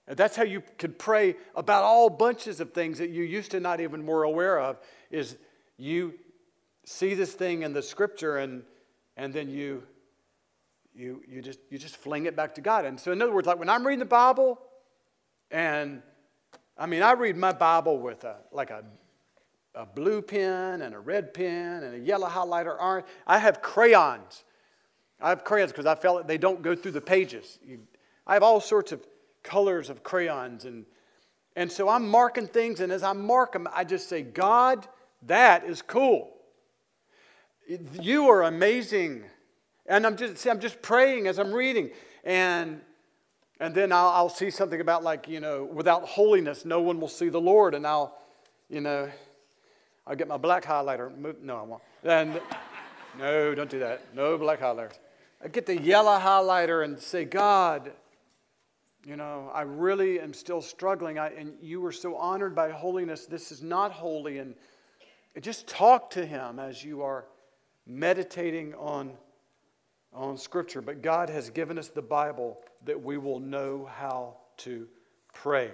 And 0.08 0.16
that's 0.16 0.36
how 0.36 0.44
you 0.44 0.62
can 0.78 0.94
pray 0.94 1.36
about 1.56 1.84
all 1.84 2.10
bunches 2.10 2.60
of 2.60 2.74
things 2.74 3.00
that 3.00 3.10
you 3.10 3.24
used 3.24 3.52
to 3.52 3.60
not 3.60 3.80
even 3.80 4.06
were 4.06 4.24
aware 4.24 4.60
of 4.60 4.78
is 5.10 5.36
you 5.78 6.14
see 6.86 7.16
this 7.16 7.34
thing 7.34 7.64
in 7.64 7.74
the 7.74 7.82
scripture 7.82 8.38
and, 8.38 8.64
and 9.18 9.34
then 9.34 9.50
you, 9.50 9.84
you, 10.94 11.24
you, 11.28 11.42
just, 11.42 11.60
you 11.72 11.80
just 11.80 11.98
fling 11.98 12.28
it 12.28 12.36
back 12.36 12.56
to 12.56 12.62
God. 12.62 12.86
And 12.86 13.00
so, 13.00 13.12
in 13.12 13.22
other 13.22 13.34
words, 13.34 13.48
like 13.48 13.58
when 13.58 13.70
I'm 13.70 13.86
reading 13.86 14.00
the 14.00 14.06
Bible, 14.06 14.60
and 15.50 16.04
I 16.78 16.86
mean, 16.86 17.02
I 17.02 17.14
read 17.14 17.36
my 17.36 17.52
Bible 17.52 18.00
with 18.00 18.24
a, 18.24 18.38
like 18.52 18.70
a, 18.70 18.84
a 19.74 19.86
blue 19.88 20.22
pen 20.22 20.82
and 20.82 20.94
a 20.94 21.00
red 21.00 21.34
pen 21.34 21.84
and 21.84 21.96
a 21.96 22.00
yellow 22.00 22.28
highlighter, 22.28 22.80
orange. 22.80 23.06
I 23.26 23.40
have 23.40 23.62
crayons. 23.62 24.44
I 25.20 25.30
have 25.30 25.44
crayons 25.44 25.72
because 25.72 25.88
I 25.88 25.96
felt 25.96 26.18
like 26.18 26.28
they 26.28 26.38
don't 26.38 26.62
go 26.62 26.76
through 26.76 26.92
the 26.92 27.02
pages. 27.02 27.58
You, 27.66 27.80
I 28.28 28.34
have 28.34 28.44
all 28.44 28.62
sorts 28.62 28.92
of 28.92 29.06
colors 29.46 29.90
of 29.90 30.04
crayons. 30.04 30.66
And, 30.66 30.86
and 31.56 31.72
so 31.72 31.88
I'm 31.88 32.10
marking 32.10 32.48
things, 32.48 32.82
and 32.82 32.92
as 32.92 33.04
I 33.04 33.14
mark 33.14 33.54
them, 33.54 33.70
I 33.74 33.86
just 33.86 34.10
say, 34.10 34.22
God, 34.22 34.86
that 35.28 35.64
is 35.64 35.82
cool. 35.82 36.34
You 38.02 38.30
are 38.30 38.44
amazing. 38.44 39.24
And 39.86 40.06
I'm 40.06 40.18
just, 40.18 40.38
see, 40.38 40.50
I'm 40.50 40.60
just 40.60 40.82
praying 40.82 41.28
as 41.28 41.40
I'm 41.40 41.54
reading. 41.54 41.92
And, 42.24 42.82
and 43.60 43.74
then 43.74 43.92
I'll, 43.92 44.10
I'll 44.10 44.30
see 44.30 44.50
something 44.50 44.82
about, 44.82 45.04
like, 45.04 45.28
you 45.28 45.40
know, 45.40 45.64
without 45.64 46.04
holiness, 46.04 46.66
no 46.66 46.82
one 46.82 47.00
will 47.00 47.08
see 47.08 47.30
the 47.30 47.42
Lord. 47.42 47.74
And 47.74 47.88
I'll, 47.88 48.18
you 48.70 48.82
know, 48.82 49.10
I'll 50.06 50.16
get 50.16 50.28
my 50.28 50.38
black 50.38 50.64
highlighter. 50.64 51.12
No, 51.42 51.58
I 51.58 51.62
won't. 51.62 51.84
And 52.04 52.42
no, 53.20 53.56
don't 53.56 53.70
do 53.70 53.80
that. 53.80 54.14
No 54.14 54.38
black 54.38 54.60
highlighters. 54.60 55.00
I 55.44 55.48
get 55.48 55.66
the 55.66 55.80
yellow 55.80 56.20
highlighter 56.20 56.84
and 56.84 57.00
say, 57.00 57.26
God, 57.26 57.92
you 59.06 59.16
know, 59.16 59.52
I 59.54 59.62
really 59.62 60.20
am 60.20 60.34
still 60.34 60.62
struggling. 60.62 61.20
I, 61.20 61.28
and 61.30 61.54
you 61.62 61.80
were 61.80 61.92
so 61.92 62.16
honored 62.16 62.56
by 62.56 62.72
holiness. 62.72 63.28
This 63.28 63.52
is 63.52 63.62
not 63.62 63.92
holy. 63.92 64.40
And 64.40 64.56
just 65.42 65.68
talk 65.68 66.10
to 66.12 66.26
him 66.26 66.58
as 66.58 66.84
you 66.84 67.04
are 67.04 67.26
meditating 67.86 68.74
on, 68.74 69.12
on 70.12 70.38
Scripture. 70.38 70.82
But 70.82 71.04
God 71.04 71.30
has 71.30 71.52
given 71.52 71.78
us 71.78 71.90
the 71.90 72.02
Bible 72.02 72.58
that 72.86 73.00
we 73.00 73.20
will 73.20 73.40
know 73.40 73.88
how 73.96 74.38
to 74.58 74.88
pray. 75.34 75.72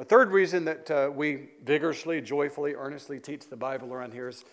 A 0.00 0.04
third 0.04 0.32
reason 0.32 0.64
that 0.64 0.90
uh, 0.90 1.10
we 1.14 1.50
vigorously, 1.64 2.20
joyfully, 2.20 2.74
earnestly 2.74 3.20
teach 3.20 3.48
the 3.48 3.56
Bible 3.56 3.94
around 3.94 4.12
here 4.12 4.28
is 4.28 4.44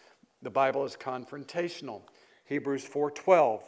the 0.43 0.51
Bible 0.51 0.85
is 0.85 0.95
confrontational. 0.95 2.01
Hebrews 2.45 2.87
4:12. 2.87 3.63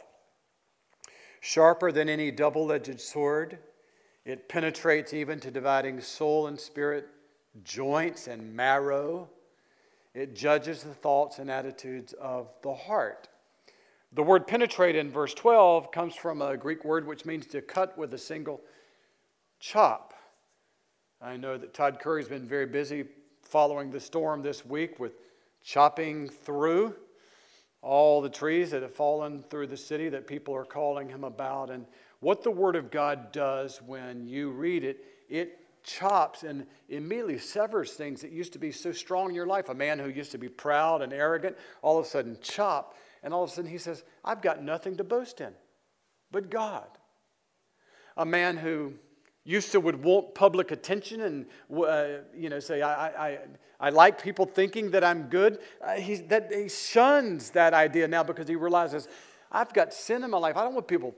Sharper 1.40 1.92
than 1.92 2.08
any 2.08 2.30
double-edged 2.30 3.00
sword, 3.00 3.58
it 4.26 4.48
penetrates 4.48 5.14
even 5.14 5.38
to 5.38 5.52
dividing 5.52 6.00
soul 6.00 6.48
and 6.48 6.58
spirit, 6.58 7.06
joints 7.62 8.26
and 8.26 8.54
marrow. 8.54 9.28
It 10.14 10.34
judges 10.34 10.82
the 10.82 10.92
thoughts 10.92 11.38
and 11.38 11.48
attitudes 11.48 12.12
of 12.14 12.52
the 12.62 12.74
heart. 12.74 13.28
The 14.12 14.24
word 14.24 14.48
penetrate 14.48 14.96
in 14.96 15.12
verse 15.12 15.32
12 15.32 15.92
comes 15.92 16.16
from 16.16 16.42
a 16.42 16.56
Greek 16.56 16.84
word 16.84 17.06
which 17.06 17.24
means 17.24 17.46
to 17.46 17.62
cut 17.62 17.96
with 17.96 18.12
a 18.14 18.18
single 18.18 18.60
chop. 19.60 20.12
I 21.22 21.36
know 21.36 21.56
that 21.56 21.72
Todd 21.72 22.00
Curry's 22.00 22.28
been 22.28 22.48
very 22.48 22.66
busy 22.66 23.04
following 23.42 23.92
the 23.92 24.00
storm 24.00 24.42
this 24.42 24.66
week 24.66 24.98
with 24.98 25.12
chopping 25.62 26.28
through 26.28 26.96
all 27.80 28.20
the 28.20 28.28
trees 28.28 28.72
that 28.72 28.82
have 28.82 28.94
fallen 28.94 29.44
through 29.50 29.68
the 29.68 29.76
city 29.76 30.08
that 30.08 30.26
people 30.26 30.52
are 30.52 30.64
calling 30.64 31.08
him 31.08 31.22
about. 31.22 31.70
And 31.70 31.86
what 32.20 32.42
the 32.42 32.50
Word 32.50 32.76
of 32.76 32.90
God 32.90 33.32
does 33.32 33.80
when 33.82 34.26
you 34.26 34.50
read 34.50 34.84
it, 34.84 35.04
it 35.28 35.58
chops 35.82 36.42
and 36.42 36.66
immediately 36.88 37.38
severs 37.38 37.92
things 37.92 38.20
that 38.22 38.32
used 38.32 38.52
to 38.52 38.58
be 38.58 38.72
so 38.72 38.92
strong 38.92 39.28
in 39.28 39.34
your 39.34 39.46
life. 39.46 39.68
A 39.68 39.74
man 39.74 39.98
who 39.98 40.08
used 40.08 40.32
to 40.32 40.38
be 40.38 40.48
proud 40.48 41.02
and 41.02 41.12
arrogant, 41.12 41.56
all 41.82 41.98
of 41.98 42.06
a 42.06 42.08
sudden 42.08 42.36
chop, 42.42 42.96
and 43.22 43.32
all 43.32 43.44
of 43.44 43.50
a 43.50 43.52
sudden 43.52 43.70
he 43.70 43.78
says, 43.78 44.04
I've 44.24 44.42
got 44.42 44.62
nothing 44.62 44.96
to 44.96 45.04
boast 45.04 45.40
in 45.40 45.52
but 46.30 46.50
God. 46.50 46.86
A 48.16 48.24
man 48.24 48.56
who 48.56 48.94
used 49.44 49.72
to 49.72 49.80
would 49.80 50.02
want 50.02 50.34
public 50.34 50.70
attention 50.70 51.20
and 51.22 51.46
uh, 51.70 52.06
you 52.36 52.50
know 52.50 52.58
say 52.58 52.82
I, 52.82 53.28
I, 53.28 53.38
I 53.78 53.90
like 53.90 54.20
people 54.20 54.44
thinking 54.44 54.90
that 54.90 55.04
i'm 55.04 55.28
good 55.28 55.60
uh, 55.80 55.94
he, 55.94 56.16
that, 56.16 56.52
he 56.52 56.68
shuns 56.68 57.50
that 57.50 57.72
idea 57.72 58.08
now 58.08 58.24
because 58.24 58.48
he 58.48 58.56
realizes 58.56 59.06
i've 59.52 59.72
got 59.72 59.94
sin 59.94 60.24
in 60.24 60.30
my 60.30 60.38
life 60.38 60.56
i 60.56 60.64
don't 60.64 60.74
want 60.74 60.88
people 60.88 61.14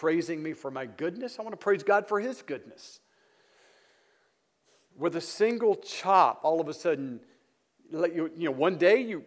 praising 0.00 0.42
me 0.42 0.52
for 0.52 0.70
my 0.70 0.86
goodness. 0.86 1.38
I 1.38 1.42
want 1.42 1.52
to 1.52 1.56
praise 1.56 1.82
God 1.82 2.08
for 2.08 2.20
His 2.20 2.42
goodness. 2.42 3.00
With 4.96 5.16
a 5.16 5.20
single 5.20 5.76
chop, 5.76 6.40
all 6.42 6.60
of 6.60 6.68
a 6.68 6.74
sudden, 6.74 7.20
you, 7.90 8.30
you 8.36 8.44
know, 8.46 8.50
one 8.50 8.76
day 8.76 9.00
you, 9.00 9.24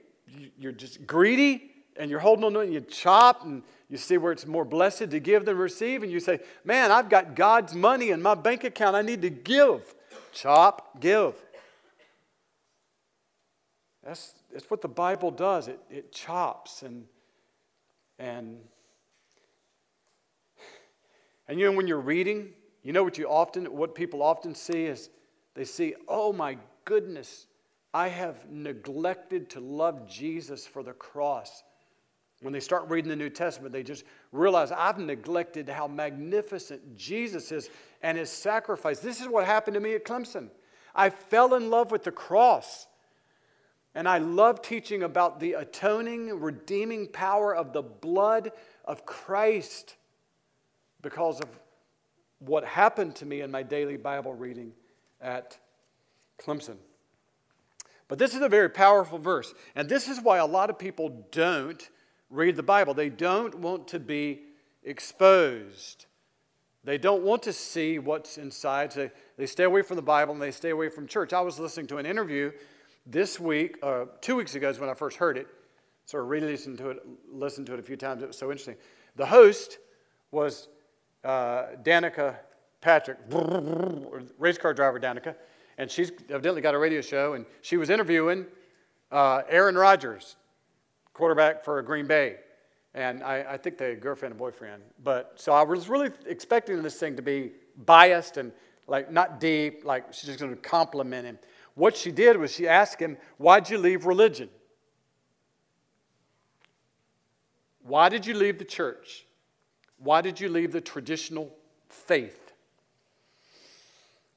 you're 0.57 0.71
just 0.71 1.07
greedy 1.07 1.71
and 1.97 2.11
you're 2.11 2.19
holding 2.19 2.45
on 2.45 2.53
to 2.53 2.59
it 2.59 2.65
and 2.65 2.73
you 2.73 2.81
chop 2.81 3.43
and 3.45 3.63
you 3.89 3.97
see 3.97 4.17
where 4.17 4.31
it's 4.31 4.45
more 4.45 4.65
blessed 4.65 5.09
to 5.11 5.19
give 5.19 5.45
than 5.45 5.57
receive, 5.57 6.03
and 6.03 6.11
you 6.11 6.19
say, 6.19 6.41
Man, 6.65 6.91
I've 6.91 7.09
got 7.09 7.35
God's 7.35 7.73
money 7.73 8.09
in 8.09 8.21
my 8.21 8.35
bank 8.35 8.65
account. 8.65 8.95
I 8.95 9.01
need 9.01 9.21
to 9.21 9.29
give. 9.29 9.95
Chop, 10.33 10.99
give. 10.99 11.33
That's, 14.03 14.33
that's 14.51 14.69
what 14.69 14.81
the 14.81 14.89
Bible 14.89 15.31
does. 15.31 15.69
It, 15.69 15.79
it 15.89 16.11
chops 16.11 16.81
and, 16.81 17.05
and 18.19 18.57
and 21.47 21.59
you 21.59 21.65
know, 21.69 21.77
when 21.77 21.87
you're 21.87 21.99
reading, 21.99 22.53
you 22.83 22.93
know 22.93 23.03
what 23.03 23.17
you 23.17 23.27
often, 23.27 23.65
what 23.65 23.95
people 23.95 24.21
often 24.21 24.53
see 24.53 24.85
is 24.85 25.09
they 25.55 25.65
see, 25.65 25.95
oh 26.07 26.33
my 26.33 26.57
goodness, 26.85 27.47
I 27.93 28.09
have 28.09 28.49
neglected 28.49 29.49
to 29.51 29.59
love 29.59 30.07
Jesus 30.07 30.67
for 30.67 30.83
the 30.83 30.93
cross. 30.93 31.63
When 32.41 32.53
they 32.53 32.59
start 32.59 32.89
reading 32.89 33.09
the 33.09 33.15
New 33.15 33.29
Testament, 33.29 33.73
they 33.73 33.81
just 33.81 34.03
realize 34.31 34.71
I've 34.71 34.99
neglected 34.99 35.67
how 35.67 35.87
magnificent 35.87 36.95
Jesus 36.95 37.51
is 37.51 37.69
and 38.03 38.17
his 38.17 38.29
sacrifice. 38.29 38.99
This 38.99 39.21
is 39.21 39.27
what 39.27 39.45
happened 39.45 39.73
to 39.73 39.79
me 39.79 39.95
at 39.95 40.05
Clemson. 40.05 40.49
I 40.93 41.09
fell 41.09 41.55
in 41.55 41.69
love 41.69 41.91
with 41.91 42.03
the 42.03 42.11
cross. 42.11 42.87
And 43.95 44.07
I 44.07 44.19
love 44.19 44.61
teaching 44.61 45.01
about 45.01 45.39
the 45.39 45.53
atoning, 45.53 46.39
redeeming 46.39 47.07
power 47.07 47.55
of 47.55 47.73
the 47.73 47.81
blood 47.81 48.51
of 48.85 49.07
Christ 49.07 49.95
because 51.01 51.39
of 51.39 51.49
what 52.39 52.63
happened 52.65 53.15
to 53.15 53.25
me 53.25 53.41
in 53.41 53.51
my 53.51 53.63
daily 53.63 53.97
Bible 53.97 54.33
reading 54.33 54.71
at 55.21 55.57
Clemson. 56.39 56.77
But 58.07 58.19
this 58.19 58.35
is 58.35 58.41
a 58.41 58.49
very 58.49 58.69
powerful 58.69 59.19
verse. 59.19 59.53
And 59.75 59.89
this 59.89 60.07
is 60.07 60.21
why 60.21 60.37
a 60.37 60.45
lot 60.45 60.69
of 60.69 60.79
people 60.79 61.25
don't 61.31 61.89
read 62.29 62.55
the 62.55 62.63
Bible. 62.63 62.93
They 62.93 63.09
don't 63.09 63.55
want 63.55 63.87
to 63.89 63.99
be 63.99 64.41
exposed. 64.83 66.05
They 66.83 66.97
don't 66.97 67.23
want 67.23 67.43
to 67.43 67.53
see 67.53 67.99
what's 67.99 68.37
inside. 68.37 68.93
So 68.93 69.09
they 69.37 69.45
stay 69.45 69.63
away 69.63 69.81
from 69.81 69.97
the 69.97 70.01
Bible 70.01 70.33
and 70.33 70.41
they 70.41 70.51
stay 70.51 70.69
away 70.69 70.89
from 70.89 71.07
church. 71.07 71.33
I 71.33 71.41
was 71.41 71.59
listening 71.59 71.87
to 71.87 71.97
an 71.97 72.05
interview 72.05 72.51
this 73.05 73.39
week, 73.39 73.77
uh, 73.81 74.05
two 74.21 74.35
weeks 74.35 74.55
ago 74.55 74.69
is 74.69 74.79
when 74.79 74.89
I 74.89 74.93
first 74.93 75.17
heard 75.17 75.37
it. 75.37 75.47
So 76.05 76.17
I 76.17 76.21
re 76.21 76.39
listened 76.39 76.77
to 76.77 76.91
it, 76.91 76.99
listened 77.29 77.67
to 77.67 77.73
it 77.73 77.79
a 77.79 77.83
few 77.83 77.97
times. 77.97 78.23
It 78.23 78.27
was 78.27 78.37
so 78.37 78.51
interesting. 78.51 78.75
The 79.15 79.25
host 79.25 79.79
was 80.31 80.69
uh, 81.23 81.65
Danica 81.83 82.35
Patrick, 82.81 83.17
race 84.37 84.57
car 84.57 84.73
driver 84.73 84.99
Danica, 84.99 85.35
and 85.77 85.89
she's 85.89 86.11
evidently 86.29 86.61
got 86.61 86.73
a 86.73 86.77
radio 86.77 87.01
show, 87.01 87.33
and 87.33 87.45
she 87.61 87.77
was 87.77 87.89
interviewing 87.89 88.45
uh, 89.11 89.41
Aaron 89.49 89.75
Rodgers, 89.75 90.35
quarterback 91.13 91.63
for 91.63 91.81
Green 91.81 92.07
Bay. 92.07 92.37
And 92.93 93.23
I, 93.23 93.45
I 93.49 93.57
think 93.57 93.77
they 93.77 93.95
girlfriend 93.95 94.31
and 94.31 94.39
boyfriend. 94.39 94.81
But 95.03 95.33
so 95.35 95.51
I 95.51 95.63
was 95.63 95.87
really 95.87 96.09
expecting 96.25 96.81
this 96.81 96.95
thing 96.95 97.15
to 97.15 97.21
be 97.21 97.51
biased 97.85 98.37
and 98.37 98.51
like 98.87 99.11
not 99.11 99.39
deep, 99.39 99.85
like 99.85 100.13
she's 100.13 100.25
just 100.25 100.39
going 100.39 100.51
to 100.51 100.57
compliment 100.57 101.25
him. 101.25 101.37
What 101.75 101.95
she 101.95 102.11
did 102.11 102.37
was 102.37 102.51
she 102.51 102.67
asked 102.67 102.99
him, 102.99 103.17
Why'd 103.37 103.69
you 103.69 103.77
leave 103.77 104.05
religion? 104.05 104.49
Why 107.83 108.09
did 108.09 108.25
you 108.25 108.33
leave 108.33 108.57
the 108.57 108.65
church? 108.65 109.26
Why 109.97 110.21
did 110.21 110.39
you 110.39 110.49
leave 110.49 110.71
the 110.71 110.81
traditional 110.81 111.51
faith? 111.89 112.53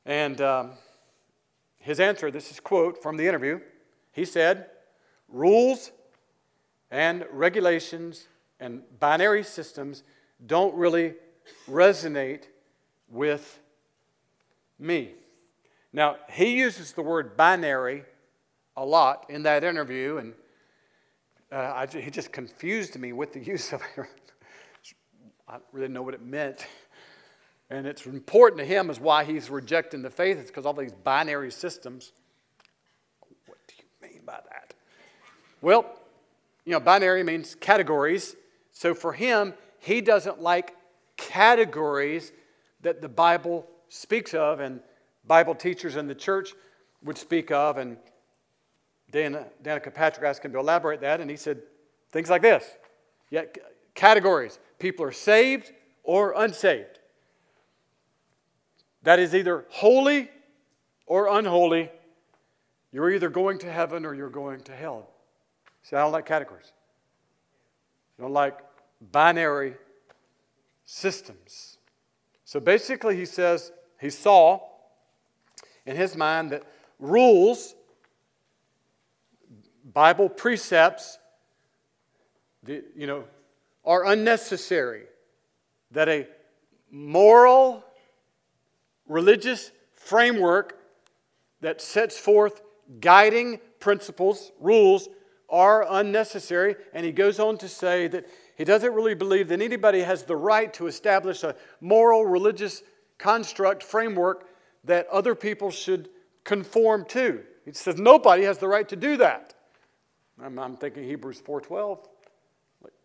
And 0.06 0.40
um, 0.40 0.70
his 1.78 2.00
answer 2.00 2.30
this 2.30 2.50
is 2.50 2.60
quote 2.60 3.02
from 3.02 3.16
the 3.16 3.26
interview. 3.26 3.60
He 4.12 4.24
said, 4.24 4.66
Rules 5.28 5.92
and 6.90 7.24
regulations 7.30 8.26
and 8.58 8.82
binary 8.98 9.44
systems 9.44 10.02
don't 10.46 10.74
really 10.74 11.14
resonate 11.68 12.44
with 13.08 13.60
me. 14.78 15.12
Now, 15.92 16.16
he 16.30 16.56
uses 16.56 16.92
the 16.92 17.02
word 17.02 17.36
binary 17.36 18.04
a 18.76 18.84
lot 18.84 19.26
in 19.28 19.42
that 19.42 19.64
interview, 19.64 20.18
and 20.18 20.34
uh, 21.50 21.56
I, 21.56 21.86
he 21.86 22.10
just 22.10 22.32
confused 22.32 22.98
me 22.98 23.12
with 23.12 23.32
the 23.32 23.40
use 23.44 23.72
of 23.72 23.82
it. 23.96 24.29
I 25.50 25.58
really 25.72 25.88
know 25.88 26.02
what 26.02 26.14
it 26.14 26.22
meant. 26.22 26.64
And 27.70 27.86
it's 27.86 28.06
important 28.06 28.60
to 28.60 28.64
him 28.64 28.88
is 28.88 29.00
why 29.00 29.24
he's 29.24 29.50
rejecting 29.50 30.02
the 30.02 30.10
faith. 30.10 30.38
It's 30.38 30.48
because 30.48 30.64
all 30.64 30.74
these 30.74 30.92
binary 30.92 31.50
systems. 31.50 32.12
What 33.46 33.58
do 33.66 33.74
you 33.78 34.08
mean 34.08 34.22
by 34.24 34.38
that? 34.48 34.74
Well, 35.60 35.86
you 36.64 36.72
know, 36.72 36.80
binary 36.80 37.24
means 37.24 37.56
categories. 37.56 38.36
So 38.70 38.94
for 38.94 39.12
him, 39.12 39.54
he 39.80 40.00
doesn't 40.00 40.40
like 40.40 40.76
categories 41.16 42.30
that 42.82 43.02
the 43.02 43.08
Bible 43.08 43.66
speaks 43.88 44.34
of 44.34 44.60
and 44.60 44.80
Bible 45.26 45.56
teachers 45.56 45.96
in 45.96 46.06
the 46.06 46.14
church 46.14 46.54
would 47.02 47.18
speak 47.18 47.50
of. 47.50 47.76
And 47.76 47.96
Dana, 49.10 49.46
Danica 49.64 49.92
Patrick 49.92 50.24
asked 50.24 50.44
him 50.44 50.52
to 50.52 50.60
elaborate 50.60 51.00
that, 51.00 51.20
and 51.20 51.28
he 51.28 51.36
said 51.36 51.60
things 52.12 52.30
like 52.30 52.42
this. 52.42 52.64
Yeah, 53.30 53.42
categories. 53.94 54.60
People 54.80 55.04
are 55.04 55.12
saved 55.12 55.70
or 56.02 56.32
unsaved. 56.36 56.98
That 59.02 59.18
is 59.18 59.34
either 59.34 59.66
holy 59.68 60.30
or 61.06 61.28
unholy. 61.28 61.90
You're 62.92 63.10
either 63.12 63.28
going 63.28 63.58
to 63.58 63.70
heaven 63.70 64.04
or 64.04 64.14
you're 64.14 64.28
going 64.30 64.60
to 64.62 64.72
hell. 64.72 65.08
See, 65.82 65.94
I 65.94 66.00
don't 66.00 66.12
like 66.12 66.26
categories. 66.26 66.72
I 68.18 68.22
don't 68.22 68.32
like 68.32 68.58
binary 69.12 69.74
systems. 70.84 71.78
So 72.44 72.58
basically, 72.58 73.16
he 73.16 73.26
says 73.26 73.70
he 74.00 74.10
saw 74.10 74.60
in 75.86 75.94
his 75.94 76.16
mind 76.16 76.50
that 76.50 76.64
rules, 76.98 77.74
Bible 79.92 80.28
precepts, 80.28 81.18
the, 82.62 82.82
you 82.96 83.06
know, 83.06 83.24
are 83.84 84.06
unnecessary. 84.06 85.04
That 85.92 86.08
a 86.08 86.26
moral, 86.90 87.84
religious 89.06 89.70
framework 89.92 90.78
that 91.60 91.80
sets 91.80 92.18
forth 92.18 92.62
guiding 93.00 93.60
principles, 93.78 94.52
rules, 94.60 95.08
are 95.48 95.84
unnecessary. 95.88 96.76
And 96.94 97.04
he 97.04 97.12
goes 97.12 97.38
on 97.38 97.58
to 97.58 97.68
say 97.68 98.06
that 98.08 98.26
he 98.56 98.64
doesn't 98.64 98.92
really 98.92 99.14
believe 99.14 99.48
that 99.48 99.60
anybody 99.60 100.00
has 100.00 100.24
the 100.24 100.36
right 100.36 100.72
to 100.74 100.86
establish 100.86 101.42
a 101.42 101.56
moral, 101.80 102.24
religious 102.24 102.82
construct, 103.18 103.82
framework 103.82 104.48
that 104.84 105.06
other 105.08 105.34
people 105.34 105.70
should 105.70 106.08
conform 106.44 107.04
to. 107.06 107.42
He 107.64 107.72
says 107.72 107.96
nobody 107.96 108.44
has 108.44 108.58
the 108.58 108.68
right 108.68 108.88
to 108.88 108.96
do 108.96 109.16
that. 109.18 109.54
I'm, 110.42 110.58
I'm 110.58 110.76
thinking 110.76 111.04
Hebrews 111.04 111.42
4.12. 111.42 112.06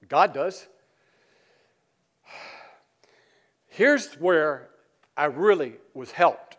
God 0.08 0.34
does. 0.34 0.68
Here's 3.68 4.14
where 4.16 4.70
I 5.18 5.26
really 5.26 5.74
was 5.94 6.12
helped 6.12 6.58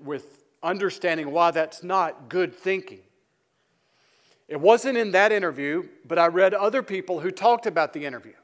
with 0.00 0.44
understanding 0.62 1.30
why 1.30 1.50
that's 1.50 1.82
not 1.82 2.28
good 2.28 2.54
thinking. 2.54 3.00
It 4.48 4.60
wasn't 4.60 4.98
in 4.98 5.12
that 5.12 5.30
interview, 5.30 5.86
but 6.04 6.18
I 6.18 6.26
read 6.26 6.54
other 6.54 6.82
people 6.82 7.20
who 7.20 7.30
talked 7.30 7.66
about 7.66 7.92
the 7.92 8.04
interview. 8.04 8.34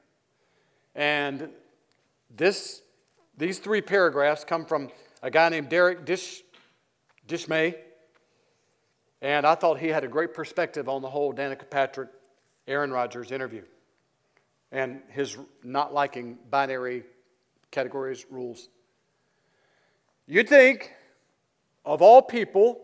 And 0.94 1.50
this, 2.34 2.82
these 3.36 3.58
three 3.58 3.80
paragraphs 3.82 4.44
come 4.44 4.64
from 4.64 4.90
a 5.22 5.30
guy 5.30 5.48
named 5.48 5.68
Derek 5.68 6.04
Dish, 6.04 6.42
Dishmay. 7.26 7.74
And 9.20 9.44
I 9.44 9.56
thought 9.56 9.80
he 9.80 9.88
had 9.88 10.04
a 10.04 10.08
great 10.08 10.32
perspective 10.32 10.88
on 10.88 11.02
the 11.02 11.10
whole 11.10 11.34
Danica 11.34 11.68
Patrick, 11.68 12.10
Aaron 12.66 12.90
Rodgers 12.90 13.30
interview 13.30 13.62
and 14.72 15.00
his 15.08 15.36
not 15.62 15.94
liking 15.94 16.38
binary 16.50 17.04
categories, 17.70 18.26
rules. 18.30 18.68
You'd 20.26 20.48
think, 20.48 20.92
of 21.84 22.02
all 22.02 22.22
people, 22.22 22.80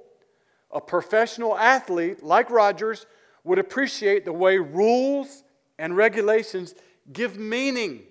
a 0.71 0.81
professional 0.81 1.59
athlete 1.59 2.23
like 2.23 2.51
Rodgers 2.51 3.07
would 3.45 3.59
appreciate 3.59 4.25
the 4.25 4.33
way 4.33 4.59
rules 4.59 5.43
and 5.79 5.97
regulations 5.97 6.75
give 7.13 7.37
meaning, 7.37 8.03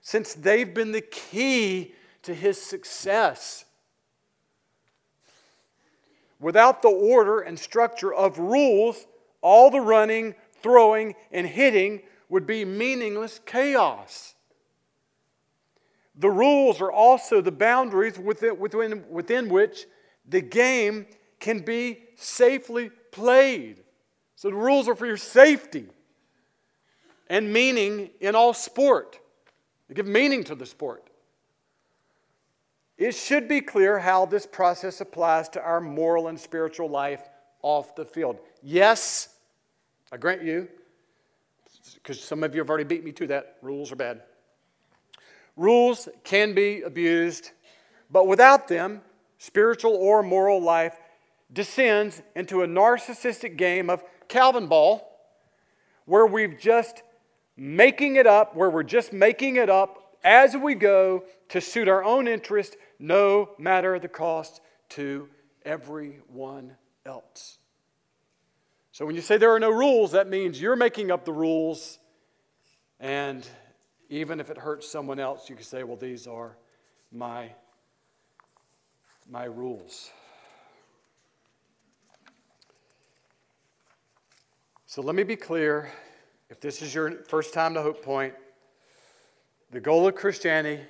since 0.00 0.34
they've 0.34 0.74
been 0.74 0.90
the 0.90 1.00
key 1.00 1.94
to 2.22 2.34
his 2.34 2.60
success. 2.60 3.64
Without 6.40 6.82
the 6.82 6.88
order 6.88 7.40
and 7.40 7.58
structure 7.58 8.12
of 8.12 8.38
rules, 8.38 9.06
all 9.40 9.70
the 9.70 9.80
running, 9.80 10.34
throwing, 10.64 11.14
and 11.30 11.46
hitting 11.46 12.00
would 12.28 12.46
be 12.46 12.64
meaningless 12.64 13.38
chaos. 13.46 14.34
The 16.16 16.30
rules 16.30 16.80
are 16.80 16.90
also 16.90 17.40
the 17.40 17.52
boundaries 17.52 18.18
within, 18.18 18.58
within, 18.58 19.04
within 19.10 19.48
which 19.48 19.84
the 20.26 20.40
game 20.40 21.06
can 21.38 21.60
be 21.60 22.02
safely 22.16 22.90
played. 23.12 23.82
So 24.36 24.48
the 24.48 24.56
rules 24.56 24.88
are 24.88 24.94
for 24.94 25.06
your 25.06 25.18
safety 25.18 25.86
and 27.28 27.52
meaning 27.52 28.10
in 28.20 28.34
all 28.34 28.54
sport. 28.54 29.18
They 29.88 29.94
give 29.94 30.06
meaning 30.06 30.44
to 30.44 30.54
the 30.54 30.66
sport. 30.66 31.10
It 32.96 33.12
should 33.12 33.48
be 33.48 33.60
clear 33.60 33.98
how 33.98 34.24
this 34.24 34.46
process 34.46 35.00
applies 35.00 35.48
to 35.50 35.62
our 35.62 35.80
moral 35.80 36.28
and 36.28 36.40
spiritual 36.40 36.88
life 36.88 37.28
off 37.60 37.96
the 37.96 38.04
field. 38.04 38.38
Yes, 38.62 39.33
I 40.14 40.16
grant 40.16 40.44
you, 40.44 40.68
because 41.94 42.22
some 42.22 42.44
of 42.44 42.54
you 42.54 42.60
have 42.60 42.68
already 42.68 42.84
beat 42.84 43.02
me 43.02 43.10
to 43.10 43.26
that, 43.26 43.56
rules 43.62 43.90
are 43.90 43.96
bad. 43.96 44.22
Rules 45.56 46.08
can 46.22 46.54
be 46.54 46.82
abused, 46.82 47.50
but 48.12 48.28
without 48.28 48.68
them, 48.68 49.00
spiritual 49.38 49.96
or 49.96 50.22
moral 50.22 50.62
life 50.62 50.94
descends 51.52 52.22
into 52.36 52.62
a 52.62 52.66
narcissistic 52.68 53.56
game 53.56 53.90
of 53.90 54.04
Calvinball 54.28 55.00
where 56.04 56.26
we've 56.26 56.60
just 56.60 57.02
making 57.56 58.14
it 58.14 58.28
up, 58.28 58.54
where 58.54 58.70
we're 58.70 58.84
just 58.84 59.12
making 59.12 59.56
it 59.56 59.68
up 59.68 60.16
as 60.22 60.56
we 60.56 60.76
go 60.76 61.24
to 61.48 61.60
suit 61.60 61.88
our 61.88 62.04
own 62.04 62.28
interest, 62.28 62.76
no 63.00 63.50
matter 63.58 63.98
the 63.98 64.06
cost 64.06 64.60
to 64.90 65.28
everyone 65.64 66.76
else. 67.04 67.58
So 68.94 69.04
when 69.04 69.16
you 69.16 69.22
say 69.22 69.38
there 69.38 69.52
are 69.52 69.58
no 69.58 69.72
rules, 69.72 70.12
that 70.12 70.28
means 70.28 70.60
you're 70.60 70.76
making 70.76 71.10
up 71.10 71.24
the 71.24 71.32
rules, 71.32 71.98
and 73.00 73.44
even 74.08 74.38
if 74.38 74.50
it 74.50 74.56
hurts 74.56 74.88
someone 74.88 75.18
else, 75.18 75.50
you 75.50 75.56
can 75.56 75.64
say, 75.64 75.82
well, 75.82 75.96
these 75.96 76.28
are 76.28 76.56
my, 77.10 77.50
my 79.28 79.46
rules. 79.46 80.12
So 84.86 85.02
let 85.02 85.16
me 85.16 85.24
be 85.24 85.34
clear. 85.34 85.90
If 86.48 86.60
this 86.60 86.80
is 86.80 86.94
your 86.94 87.24
first 87.24 87.52
time 87.52 87.74
to 87.74 87.82
Hope 87.82 88.00
Point, 88.00 88.34
the 89.72 89.80
goal 89.80 90.06
of 90.06 90.14
Christianity 90.14 90.80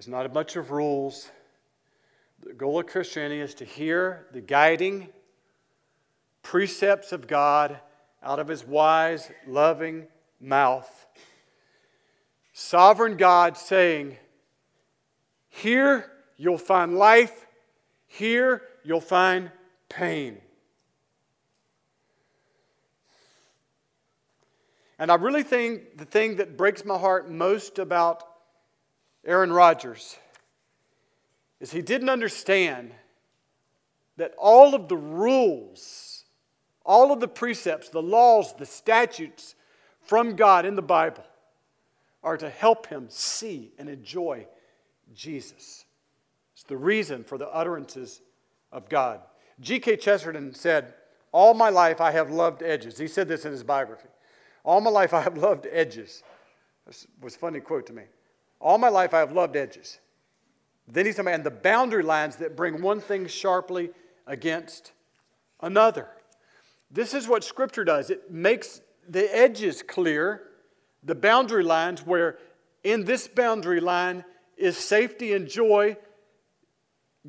is 0.00 0.08
not 0.08 0.26
a 0.26 0.28
bunch 0.28 0.56
of 0.56 0.72
rules. 0.72 1.30
The 2.44 2.52
goal 2.52 2.80
of 2.80 2.88
Christianity 2.88 3.40
is 3.40 3.54
to 3.54 3.64
hear 3.64 4.26
the 4.32 4.40
guiding 4.40 5.10
precepts 6.42 7.12
of 7.12 7.26
God 7.26 7.78
out 8.22 8.38
of 8.38 8.48
his 8.48 8.66
wise, 8.66 9.30
loving 9.46 10.06
mouth. 10.40 11.06
Sovereign 12.52 13.16
God 13.16 13.56
saying, 13.56 14.16
Here 15.48 16.10
you'll 16.36 16.58
find 16.58 16.96
life. 16.96 17.46
Here 18.06 18.62
you'll 18.84 19.00
find 19.00 19.50
pain. 19.88 20.40
And 24.98 25.10
I 25.10 25.14
really 25.14 25.42
think 25.42 25.96
the 25.96 26.04
thing 26.04 26.36
that 26.36 26.58
breaks 26.58 26.84
my 26.84 26.98
heart 26.98 27.30
most 27.30 27.78
about 27.78 28.22
Aaron 29.24 29.50
Rodgers 29.50 30.18
is 31.58 31.72
he 31.72 31.80
didn't 31.80 32.10
understand 32.10 32.92
that 34.18 34.34
all 34.36 34.74
of 34.74 34.88
the 34.88 34.96
rules, 34.96 36.09
all 36.84 37.12
of 37.12 37.20
the 37.20 37.28
precepts, 37.28 37.88
the 37.88 38.02
laws, 38.02 38.54
the 38.54 38.66
statutes 38.66 39.54
from 40.02 40.36
God 40.36 40.64
in 40.64 40.76
the 40.76 40.82
Bible 40.82 41.24
are 42.22 42.36
to 42.36 42.50
help 42.50 42.86
him 42.86 43.06
see 43.08 43.72
and 43.78 43.88
enjoy 43.88 44.46
Jesus. 45.14 45.84
It's 46.54 46.64
the 46.64 46.76
reason 46.76 47.24
for 47.24 47.38
the 47.38 47.48
utterances 47.48 48.20
of 48.72 48.88
God. 48.88 49.20
G.K. 49.60 49.96
Chesterton 49.96 50.54
said, 50.54 50.94
All 51.32 51.54
my 51.54 51.68
life 51.68 52.00
I 52.00 52.10
have 52.10 52.30
loved 52.30 52.62
edges. 52.62 52.98
He 52.98 53.08
said 53.08 53.28
this 53.28 53.44
in 53.44 53.52
his 53.52 53.62
biography. 53.62 54.08
All 54.64 54.80
my 54.80 54.90
life 54.90 55.14
I 55.14 55.22
have 55.22 55.38
loved 55.38 55.66
edges. 55.70 56.22
This 56.86 57.06
was 57.20 57.36
a 57.36 57.38
funny 57.38 57.60
quote 57.60 57.86
to 57.86 57.92
me. 57.92 58.04
All 58.60 58.78
my 58.78 58.88
life 58.88 59.14
I 59.14 59.20
have 59.20 59.32
loved 59.32 59.56
edges. 59.56 60.00
Then 60.86 61.06
he's 61.06 61.16
talking 61.16 61.32
and 61.32 61.44
the 61.44 61.50
boundary 61.50 62.02
lines 62.02 62.36
that 62.36 62.56
bring 62.56 62.82
one 62.82 63.00
thing 63.00 63.26
sharply 63.26 63.90
against 64.26 64.92
another. 65.60 66.08
This 66.90 67.14
is 67.14 67.28
what 67.28 67.44
Scripture 67.44 67.84
does. 67.84 68.10
It 68.10 68.30
makes 68.30 68.80
the 69.08 69.34
edges 69.36 69.82
clear, 69.82 70.42
the 71.02 71.14
boundary 71.14 71.64
lines 71.64 72.04
where 72.04 72.38
in 72.82 73.04
this 73.04 73.28
boundary 73.28 73.80
line 73.80 74.24
is 74.56 74.76
safety 74.76 75.32
and 75.32 75.48
joy. 75.48 75.96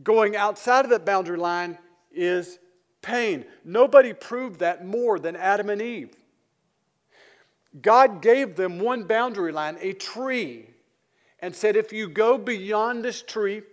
Going 0.04 0.36
outside 0.36 0.86
of 0.86 0.92
that 0.92 1.06
boundary 1.06 1.38
line 1.38 1.78
is 2.12 2.60
pain. 3.02 3.46
Nobody 3.64 4.14
proved 4.14 4.60
that 4.60 4.86
more 4.86 5.20
than 5.20 5.36
Adam 5.36 5.70
and 5.70 5.82
Eve. 5.82 6.16
God 7.82 8.22
gave 8.22 8.56
them 8.56 8.80
one 8.80 9.04
boundary 9.04 9.52
line, 9.52 9.78
a 9.80 9.94
tree, 9.94 10.68
and 11.40 11.56
said, 11.56 11.76
if 11.76 11.94
you 11.94 12.10
go 12.10 12.38
beyond 12.38 13.04
this 13.04 13.22
tree, 13.22 13.64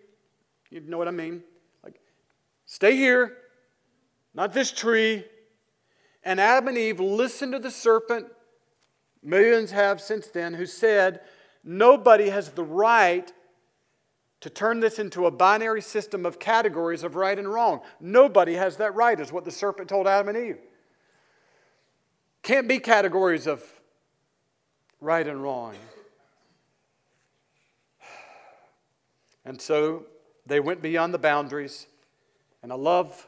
you 0.71 0.81
know 0.81 0.99
what 0.99 1.09
I 1.09 1.13
mean? 1.13 1.43
Like, 1.83 2.01
stay 2.67 2.97
here, 2.97 3.37
not 4.35 4.53
this 4.53 4.71
tree. 4.71 5.25
And 6.25 6.41
Adam 6.41 6.69
and 6.69 6.79
Eve 6.79 7.01
listened 7.01 7.53
to 7.53 7.59
the 7.59 7.71
serpent, 7.71 8.27
millions 9.23 9.71
have 9.71 10.01
since 10.01 10.27
then, 10.27 10.55
who 10.55 10.67
said, 10.67 11.21
nobody 11.65 12.31
has 12.31 12.51
the 12.51 12.65
right 12.65 13.33
to 14.41 14.51
turn 14.51 14.81
this 14.81 14.99
into 14.99 15.27
a 15.27 15.31
binary 15.31 15.83
system 15.83 16.25
of 16.25 16.39
categories 16.39 17.03
of 17.03 17.17
right 17.17 17.39
and 17.39 17.53
wrong. 17.53 17.81
Nobody 18.01 18.55
has 18.55 18.77
that 18.77 18.95
right, 18.95 19.19
is 19.19 19.33
what 19.33 19.45
the 19.45 19.51
serpent 19.51 19.89
told 19.89 20.07
Adam 20.07 20.29
and 20.29 20.39
Eve. 20.39 20.59
Can't 22.43 22.69
be 22.69 22.79
categories 22.79 23.47
of 23.47 23.65
right 25.01 25.27
and 25.27 25.43
wrong. 25.43 25.75
And 29.45 29.61
so 29.61 30.05
they 30.47 30.61
went 30.61 30.83
beyond 30.83 31.15
the 31.15 31.19
boundaries. 31.19 31.87
And 32.63 32.71
I 32.71 32.77
love 32.77 33.27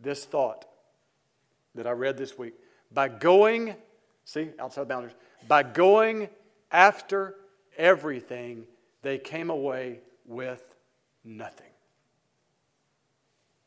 this 0.00 0.24
thought 0.24 0.64
that 1.74 1.86
I 1.86 1.92
read 1.92 2.16
this 2.16 2.36
week. 2.38 2.54
By 2.92 3.08
going, 3.08 3.74
see, 4.24 4.50
outside 4.58 4.88
boundaries, 4.88 5.14
by 5.46 5.62
going 5.62 6.28
after 6.70 7.36
everything, 7.76 8.64
they 9.02 9.18
came 9.18 9.50
away 9.50 10.00
with 10.26 10.74
nothing. 11.24 11.66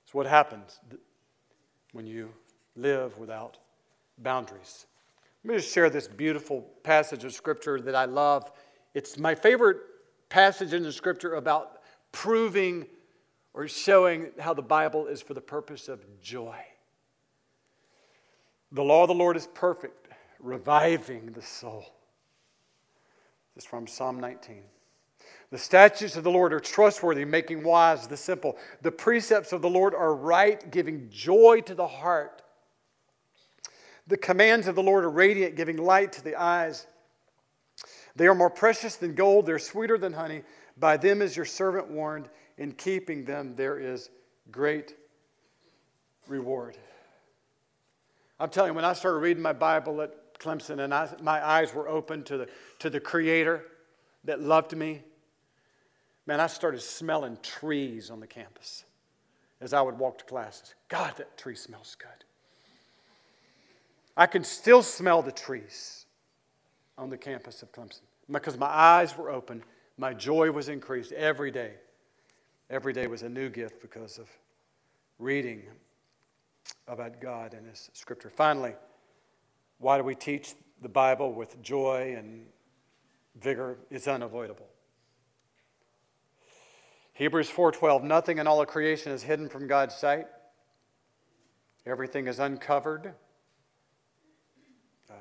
It's 0.05 0.13
what 0.13 0.25
happens 0.25 0.79
when 1.91 2.05
you 2.05 2.29
live 2.75 3.17
without 3.17 3.57
boundaries. 4.17 4.85
Let 5.43 5.55
me 5.55 5.59
just 5.59 5.73
share 5.73 5.89
this 5.89 6.07
beautiful 6.07 6.61
passage 6.83 7.23
of 7.23 7.33
Scripture 7.33 7.81
that 7.81 7.95
I 7.95 8.05
love. 8.05 8.51
It's 8.93 9.17
my 9.17 9.35
favorite 9.35 9.77
passage 10.29 10.73
in 10.73 10.83
the 10.83 10.91
Scripture 10.91 11.35
about 11.35 11.81
proving 12.11 12.85
or 13.53 13.67
showing 13.67 14.27
how 14.39 14.53
the 14.53 14.61
Bible 14.61 15.07
is 15.07 15.21
for 15.21 15.33
the 15.33 15.41
purpose 15.41 15.87
of 15.89 16.05
joy. 16.21 16.55
The 18.73 18.83
law 18.83 19.03
of 19.03 19.07
the 19.07 19.13
Lord 19.13 19.37
is 19.37 19.47
perfect, 19.53 20.07
reviving 20.39 21.27
the 21.27 21.43
soul. 21.43 21.85
This 23.55 23.63
is 23.63 23.69
from 23.69 23.85
Psalm 23.85 24.19
19. 24.19 24.63
The 25.51 25.59
statutes 25.59 26.15
of 26.15 26.23
the 26.23 26.31
Lord 26.31 26.51
are 26.53 26.59
trustworthy, 26.59 27.23
making 27.23 27.63
wise 27.63 28.07
the 28.07 28.17
simple. 28.17 28.57
The 28.81 28.91
precepts 28.91 29.53
of 29.53 29.61
the 29.61 29.69
Lord 29.69 29.93
are 29.93 30.15
right, 30.15 30.71
giving 30.71 31.07
joy 31.11 31.61
to 31.61 31.75
the 31.75 31.85
heart. 31.85 32.41
The 34.07 34.17
commands 34.17 34.67
of 34.67 34.73
the 34.73 34.81
Lord 34.81 35.05
are 35.05 35.11
radiant, 35.11 35.55
giving 35.55 35.77
light 35.77 36.11
to 36.13 36.23
the 36.23 36.35
eyes. 36.35 36.87
They 38.15 38.25
are 38.25 38.33
more 38.33 38.49
precious 38.49 38.95
than 38.95 39.13
gold, 39.13 39.45
they're 39.45 39.59
sweeter 39.59 39.99
than 39.99 40.13
honey. 40.13 40.41
By 40.77 40.97
them 40.97 41.21
is 41.21 41.35
your 41.35 41.45
servant 41.45 41.91
warned. 41.91 42.27
In 42.57 42.71
keeping 42.71 43.23
them, 43.23 43.55
there 43.55 43.77
is 43.77 44.09
great 44.51 44.95
reward. 46.27 46.75
I'm 48.39 48.49
telling 48.49 48.71
you, 48.71 48.75
when 48.75 48.85
I 48.85 48.93
started 48.93 49.19
reading 49.19 49.43
my 49.43 49.53
Bible 49.53 50.01
at 50.01 50.39
Clemson 50.39 50.79
and 50.79 50.93
I, 50.93 51.09
my 51.21 51.45
eyes 51.45 51.73
were 51.73 51.87
open 51.87 52.23
to 52.23 52.37
the, 52.37 52.49
to 52.79 52.89
the 52.89 52.99
Creator 52.99 53.63
that 54.25 54.41
loved 54.41 54.75
me, 54.75 55.01
man, 56.25 56.39
I 56.39 56.47
started 56.47 56.81
smelling 56.81 57.37
trees 57.41 58.09
on 58.09 58.19
the 58.19 58.27
campus 58.27 58.85
as 59.61 59.73
I 59.73 59.81
would 59.81 59.97
walk 59.97 60.17
to 60.19 60.25
classes. 60.25 60.75
God, 60.89 61.13
that 61.17 61.37
tree 61.37 61.55
smells 61.55 61.95
good. 61.97 62.09
I 64.15 64.25
can 64.25 64.43
still 64.43 64.83
smell 64.83 65.21
the 65.21 65.31
trees 65.31 66.05
on 66.97 67.09
the 67.09 67.17
campus 67.17 67.63
of 67.63 67.71
Clemson 67.71 68.01
because 68.29 68.57
my 68.57 68.67
eyes 68.67 69.17
were 69.17 69.29
open. 69.29 69.63
My 69.97 70.13
joy 70.13 70.51
was 70.51 70.69
increased 70.69 71.11
every 71.13 71.51
day. 71.51 71.73
Every 72.69 72.93
day 72.93 73.07
was 73.07 73.23
a 73.23 73.29
new 73.29 73.49
gift 73.49 73.81
because 73.81 74.17
of 74.17 74.27
reading 75.19 75.63
about 76.87 77.21
God 77.21 77.53
and 77.53 77.67
His 77.67 77.89
Scripture. 77.93 78.29
Finally, 78.29 78.73
why 79.79 79.97
do 79.97 80.03
we 80.03 80.15
teach 80.15 80.53
the 80.81 80.89
Bible 80.89 81.33
with 81.33 81.61
joy 81.61 82.15
and 82.17 82.45
vigor? 83.35 83.77
It's 83.89 84.07
unavoidable. 84.07 84.67
Hebrews 87.13 87.49
4:12 87.49 88.03
Nothing 88.03 88.37
in 88.39 88.47
all 88.47 88.61
of 88.61 88.67
creation 88.67 89.11
is 89.11 89.23
hidden 89.23 89.49
from 89.49 89.67
God's 89.67 89.95
sight. 89.95 90.27
Everything 91.85 92.27
is 92.27 92.39
uncovered 92.39 93.13
uh, 95.09 95.13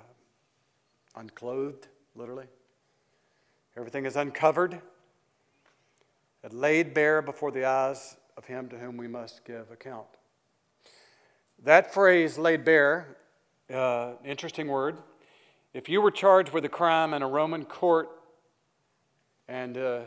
unclothed, 1.16 1.88
literally. 2.14 2.46
Everything 3.76 4.04
is 4.04 4.16
uncovered 4.16 4.80
and 6.42 6.52
laid 6.52 6.94
bare 6.94 7.22
before 7.22 7.50
the 7.50 7.64
eyes 7.64 8.16
of 8.36 8.44
him 8.44 8.68
to 8.68 8.78
whom 8.78 8.96
we 8.96 9.08
must 9.08 9.44
give 9.44 9.70
account. 9.70 10.06
That 11.64 11.94
phrase, 11.94 12.38
laid 12.38 12.64
bare, 12.64 13.16
uh, 13.72 14.14
interesting 14.24 14.66
word. 14.66 14.96
If 15.72 15.88
you 15.88 16.00
were 16.00 16.10
charged 16.10 16.52
with 16.52 16.64
a 16.64 16.68
crime 16.68 17.14
in 17.14 17.22
a 17.22 17.28
Roman 17.28 17.64
court 17.64 18.08
and 19.46 19.78
uh, 19.78 20.00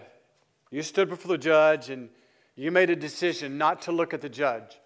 you 0.70 0.82
stood 0.82 1.08
before 1.08 1.32
the 1.32 1.38
judge 1.38 1.90
and 1.90 2.10
you 2.58 2.72
made 2.72 2.90
a 2.90 2.96
decision 2.96 3.58
not 3.58 3.82
to 3.84 3.94
look 3.94 4.14
at 4.14 4.20
the 4.20 4.28
judge, 4.28 4.82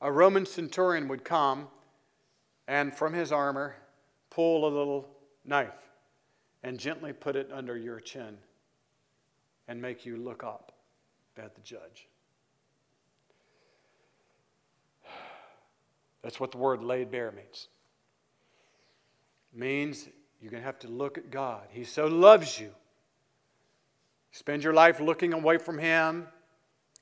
a 0.00 0.10
Roman 0.10 0.46
centurion 0.46 1.06
would 1.06 1.24
come 1.24 1.68
and 2.66 2.92
from 2.92 3.12
his 3.12 3.30
armor 3.30 3.76
pull 4.30 4.66
a 4.66 4.72
little 4.76 5.08
knife 5.44 5.70
and 6.64 6.76
gently 6.76 7.12
put 7.12 7.36
it 7.36 7.50
under 7.52 7.76
your 7.76 8.00
chin 8.00 8.36
and 9.68 9.80
make 9.80 10.04
you 10.04 10.16
look 10.16 10.42
up 10.42 10.72
at 11.36 11.54
the 11.54 11.60
judge. 11.60 12.08
That's 16.24 16.40
what 16.40 16.50
the 16.50 16.58
word 16.58 16.82
laid 16.82 17.10
bare 17.10 17.30
means. 17.30 17.68
It 19.52 19.60
means 19.60 20.08
you're 20.40 20.50
going 20.50 20.62
to 20.62 20.66
have 20.66 20.78
to 20.80 20.88
look 20.88 21.18
at 21.18 21.30
God. 21.30 21.62
He 21.70 21.84
so 21.84 22.06
loves 22.06 22.58
you. 22.58 22.70
Spend 24.32 24.64
your 24.64 24.72
life 24.72 24.98
looking 24.98 25.34
away 25.34 25.58
from 25.58 25.78
Him, 25.78 26.26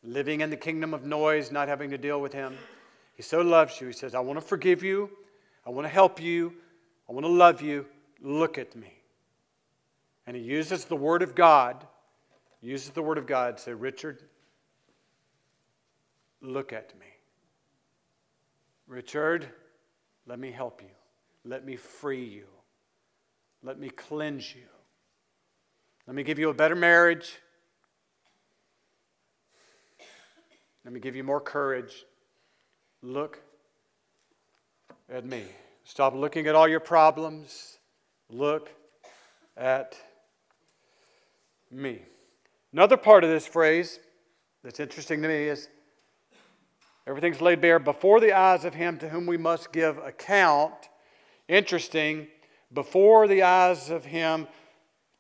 living 0.03 0.43
in 0.43 0.51
the 0.51 0.57
kingdom 0.57 0.93
of 0.93 1.05
noise, 1.05 1.51
not 1.53 1.69
having 1.69 1.91
to 1.91 1.99
deal 1.99 2.21
with 2.21 2.33
Him. 2.33 2.59
He 3.15 3.23
so 3.23 3.41
loves 3.41 3.81
you. 3.81 3.87
He 3.87 3.93
says, 3.93 4.15
I 4.15 4.21
want 4.21 4.41
to 4.41 4.45
forgive 4.45 4.83
you. 4.83 5.09
I 5.65 5.71
want 5.71 5.87
to 5.87 5.93
help 5.93 6.21
you. 6.21 6.53
I 7.09 7.13
want 7.13 7.25
to 7.25 7.33
love 7.33 7.63
you. 7.63 7.87
Look 8.21 8.59
at 8.59 8.75
me. 8.75 8.93
And 10.27 10.37
he 10.37 10.43
uses 10.43 10.85
the 10.85 10.97
Word 10.97 11.23
of 11.23 11.35
God, 11.35 11.87
uses 12.61 12.91
the 12.91 13.03
Word 13.03 13.19
of 13.19 13.27
God 13.27 13.59
say, 13.59 13.73
Richard, 13.73 14.23
look 16.41 16.73
at 16.73 16.99
me. 16.99 17.07
Richard, 18.87 19.49
let 20.27 20.39
me 20.39 20.51
help 20.51 20.83
you. 20.83 20.89
Let 21.45 21.65
me 21.65 21.77
free 21.77 22.25
you. 22.25 22.47
Let 23.63 23.79
me 23.79 23.89
cleanse 23.91 24.55
you. 24.55 24.63
Let 26.07 26.17
me 26.17 26.23
give 26.23 26.39
you 26.39 26.51
a 26.51 26.55
better 26.55 26.75
marriage. 26.75 27.39
Let 30.85 30.93
me 30.93 31.01
give 31.01 31.15
you 31.15 31.23
more 31.23 31.41
courage. 31.41 32.05
Look 33.03 33.41
at 35.09 35.25
me. 35.25 35.45
Stop 35.85 36.15
looking 36.15 36.47
at 36.47 36.55
all 36.55 36.69
your 36.69 36.81
problems. 36.81 37.79
Look 38.29 38.71
at 39.57 39.97
me. 41.71 42.03
Another 42.73 42.97
part 42.97 43.23
of 43.23 43.31
this 43.31 43.47
phrase 43.47 44.01
that's 44.65 44.81
interesting 44.81 45.23
to 45.23 45.29
me 45.29 45.49
is 45.49 45.69
everything's 47.07 47.41
laid 47.41 47.61
bare 47.61 47.79
before 47.79 48.21
the 48.21 48.33
eyes 48.33 48.65
of 48.65 48.75
him 48.75 48.99
to 48.99 49.09
whom 49.09 49.27
we 49.27 49.37
must 49.37 49.73
give 49.73 49.99
account. 49.99 50.75
Interesting, 51.49 52.29
before 52.73 53.27
the 53.27 53.43
eyes 53.43 53.91
of 53.91 54.05
him 54.05 54.47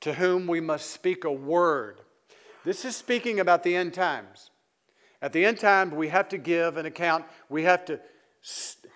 to 0.01 0.14
whom 0.14 0.47
we 0.47 0.61
must 0.61 0.91
speak 0.91 1.24
a 1.24 1.33
word. 1.33 2.01
This 2.64 2.85
is 2.85 2.97
speaking 2.97 3.41
about 3.41 3.62
the 3.62 3.76
end 3.76 3.95
times. 3.95 4.51
At 5.20 5.33
the 5.33 5.45
end 5.45 5.59
time, 5.59 5.93
we 5.93 6.09
have 6.09 6.28
to 6.30 6.39
give 6.39 6.76
an 6.76 6.87
account. 6.87 7.24
We 7.49 7.62
have 7.64 7.85
to 7.87 8.01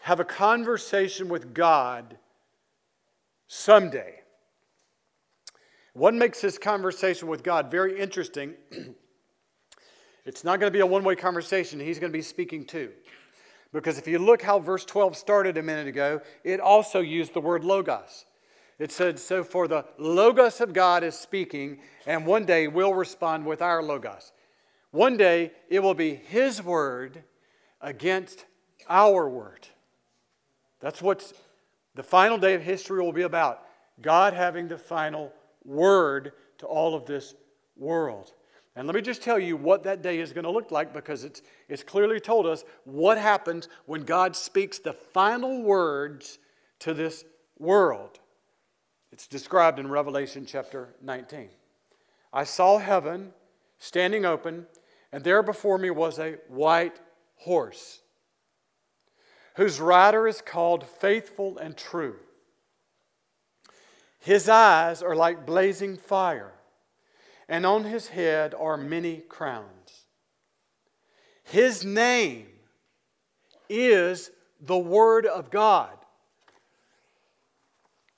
have 0.03 0.18
a 0.20 0.24
conversation 0.24 1.28
with 1.28 1.55
God 1.55 2.18
someday. 3.47 4.20
What 5.93 6.14
makes 6.14 6.41
this 6.41 6.59
conversation 6.59 7.28
with 7.28 7.43
God 7.43 7.70
very 7.70 7.99
interesting? 7.99 8.55
it's 10.27 10.45
not 10.45 10.61
going 10.61 10.70
to 10.70 10.77
be 10.77 10.81
a 10.81 10.87
one 10.87 11.05
way 11.05 11.16
conversation, 11.16 11.81
He's 11.81 11.99
going 11.99 12.12
to 12.12 12.16
be 12.16 12.22
speaking 12.22 12.64
too. 12.64 12.91
Because 13.72 13.99
if 13.99 14.07
you 14.07 14.18
look 14.18 14.43
how 14.43 14.59
verse 14.59 14.85
12 14.85 15.16
started 15.16 15.57
a 15.57 15.62
minute 15.62 15.87
ago, 15.87 16.20
it 16.45 16.61
also 16.61 17.01
used 17.01 17.35
the 17.35 17.41
word 17.41 17.64
logos. 17.64 18.27
It 18.79 18.93
said, 18.93 19.18
So 19.18 19.43
for 19.43 19.68
the 19.68 19.85
logos 19.99 20.61
of 20.61 20.72
God 20.72 21.03
is 21.03 21.14
speaking, 21.14 21.79
and 22.07 22.27
one 22.27 22.45
day 22.45 22.68
we'll 22.68 22.95
respond 22.95 23.47
with 23.47 23.62
our 23.62 23.83
logos. 23.83 24.33
One 24.91 25.16
day 25.16 25.53
it 25.68 25.81
will 25.81 25.95
be 25.95 26.14
His 26.14 26.62
word 26.62 27.22
against 27.81 28.47
our 28.89 29.29
word. 29.29 29.68
That's 30.81 31.01
what 31.01 31.33
the 31.95 32.03
final 32.03 32.39
day 32.39 32.55
of 32.55 32.62
history 32.62 33.03
will 33.03 33.12
be 33.12 33.22
about. 33.22 33.62
God 34.01 34.35
having 34.35 34.68
the 34.68 34.79
final 34.79 35.33
word 35.64 36.33
to 36.59 36.66
all 36.66 36.95
of 36.95 37.07
this 37.07 37.35
world. 37.77 38.33
And 38.77 38.87
let 38.87 38.95
me 38.95 39.01
just 39.01 39.22
tell 39.22 39.39
you 39.39 39.57
what 39.57 39.85
that 39.85 40.03
day 40.03 40.18
is 40.18 40.35
going 40.35 40.45
to 40.45 40.51
look 40.51 40.70
like 40.70 40.93
because 40.93 41.24
it's, 41.24 41.41
it's 41.66 41.83
clearly 41.83 42.20
told 42.20 42.47
us 42.47 42.62
what 42.85 43.16
happens 43.16 43.68
when 43.87 44.03
God 44.03 44.37
speaks 44.37 44.79
the 44.79 44.93
final 44.93 45.62
words 45.62 46.39
to 46.81 46.93
this 46.93 47.24
world. 47.59 48.20
It's 49.11 49.27
described 49.27 49.79
in 49.79 49.89
Revelation 49.89 50.45
chapter 50.47 50.95
19. 51.01 51.49
I 52.35 52.45
saw 52.45 52.77
heaven 52.77 53.33
standing 53.79 54.27
open, 54.27 54.66
and 55.11 55.24
there 55.24 55.43
before 55.43 55.79
me 55.79 55.89
was 55.89 56.18
a 56.18 56.33
white 56.49 57.01
horse, 57.37 58.03
whose 59.55 59.81
rider 59.81 60.29
is 60.29 60.43
called 60.43 60.87
Faithful 60.87 61.57
and 61.57 61.79
True. 61.79 62.16
His 64.18 64.51
eyes 64.51 65.03
are 65.03 65.16
like 65.16 65.47
blazing 65.47 65.97
fire, 65.97 66.53
and 67.49 67.64
on 67.64 67.84
his 67.84 68.09
head 68.09 68.55
are 68.55 68.76
many 68.76 69.18
crowns. 69.28 70.07
His 71.44 71.84
name 71.84 72.47
is 73.68 74.30
the 74.61 74.78
Word 74.78 75.26
of 75.26 75.51
God. 75.51 75.90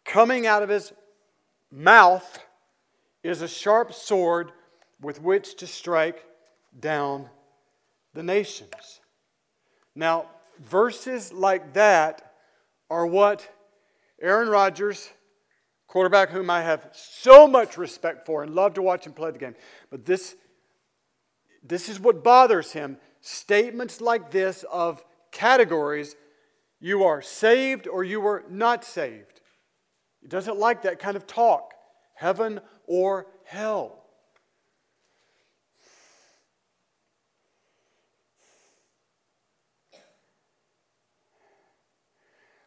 Coming 0.05 0.47
out 0.47 0.62
of 0.62 0.70
his 0.70 0.93
mouth 1.70 2.39
is 3.22 3.43
a 3.43 3.49
sharp 3.49 3.93
sword 3.93 4.53
with 5.01 5.20
which 5.20 5.57
to 5.57 5.66
strike 5.66 6.24
down 6.79 7.29
the 8.14 8.22
nations. 8.22 9.01
Now, 9.95 10.26
verses 10.59 11.33
like 11.33 11.74
that 11.74 12.33
are 12.89 13.07
what 13.07 13.49
Aaron 14.20 14.49
Rodgers 14.49 15.11
quarterback 15.89 16.28
whom 16.28 16.51
I 16.51 16.62
have 16.62 16.89
so 16.93 17.49
much 17.49 17.76
respect 17.76 18.24
for 18.24 18.43
and 18.43 18.55
love 18.55 18.74
to 18.74 18.82
watch 18.82 19.07
him 19.07 19.12
play 19.12 19.30
the 19.30 19.39
game. 19.39 19.57
But 19.91 20.05
this, 20.05 20.36
this 21.64 21.89
is 21.89 21.99
what 21.99 22.22
bothers 22.22 22.72
him. 22.72 22.99
Statements 23.20 24.01
like 24.01 24.30
this 24.30 24.64
of 24.70 25.03
categories 25.32 26.14
you 26.78 27.05
are 27.05 27.20
saved 27.20 27.89
or 27.89 28.05
you 28.05 28.24
are 28.26 28.45
not 28.49 28.84
saved. 28.84 29.41
He 30.20 30.28
doesn't 30.28 30.59
like 30.59 30.82
that 30.82 31.01
kind 31.01 31.16
of 31.16 31.26
talk 31.26 31.72
heaven 32.14 32.61
or 32.86 33.26
hell. 33.45 34.05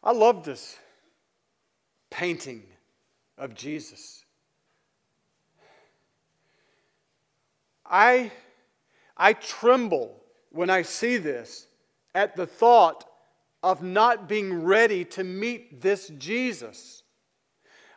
I 0.04 0.10
love 0.10 0.44
this 0.44 0.76
painting 2.10 2.64
of 3.38 3.54
Jesus. 3.54 4.24
I, 7.84 8.32
I 9.16 9.34
tremble 9.34 10.22
when 10.50 10.70
I 10.70 10.82
see 10.82 11.16
this 11.18 11.66
at 12.14 12.36
the 12.36 12.46
thought 12.46 13.04
of 13.62 13.82
not 13.82 14.28
being 14.28 14.62
ready 14.64 15.04
to 15.04 15.24
meet 15.24 15.80
this 15.80 16.08
Jesus. 16.18 17.02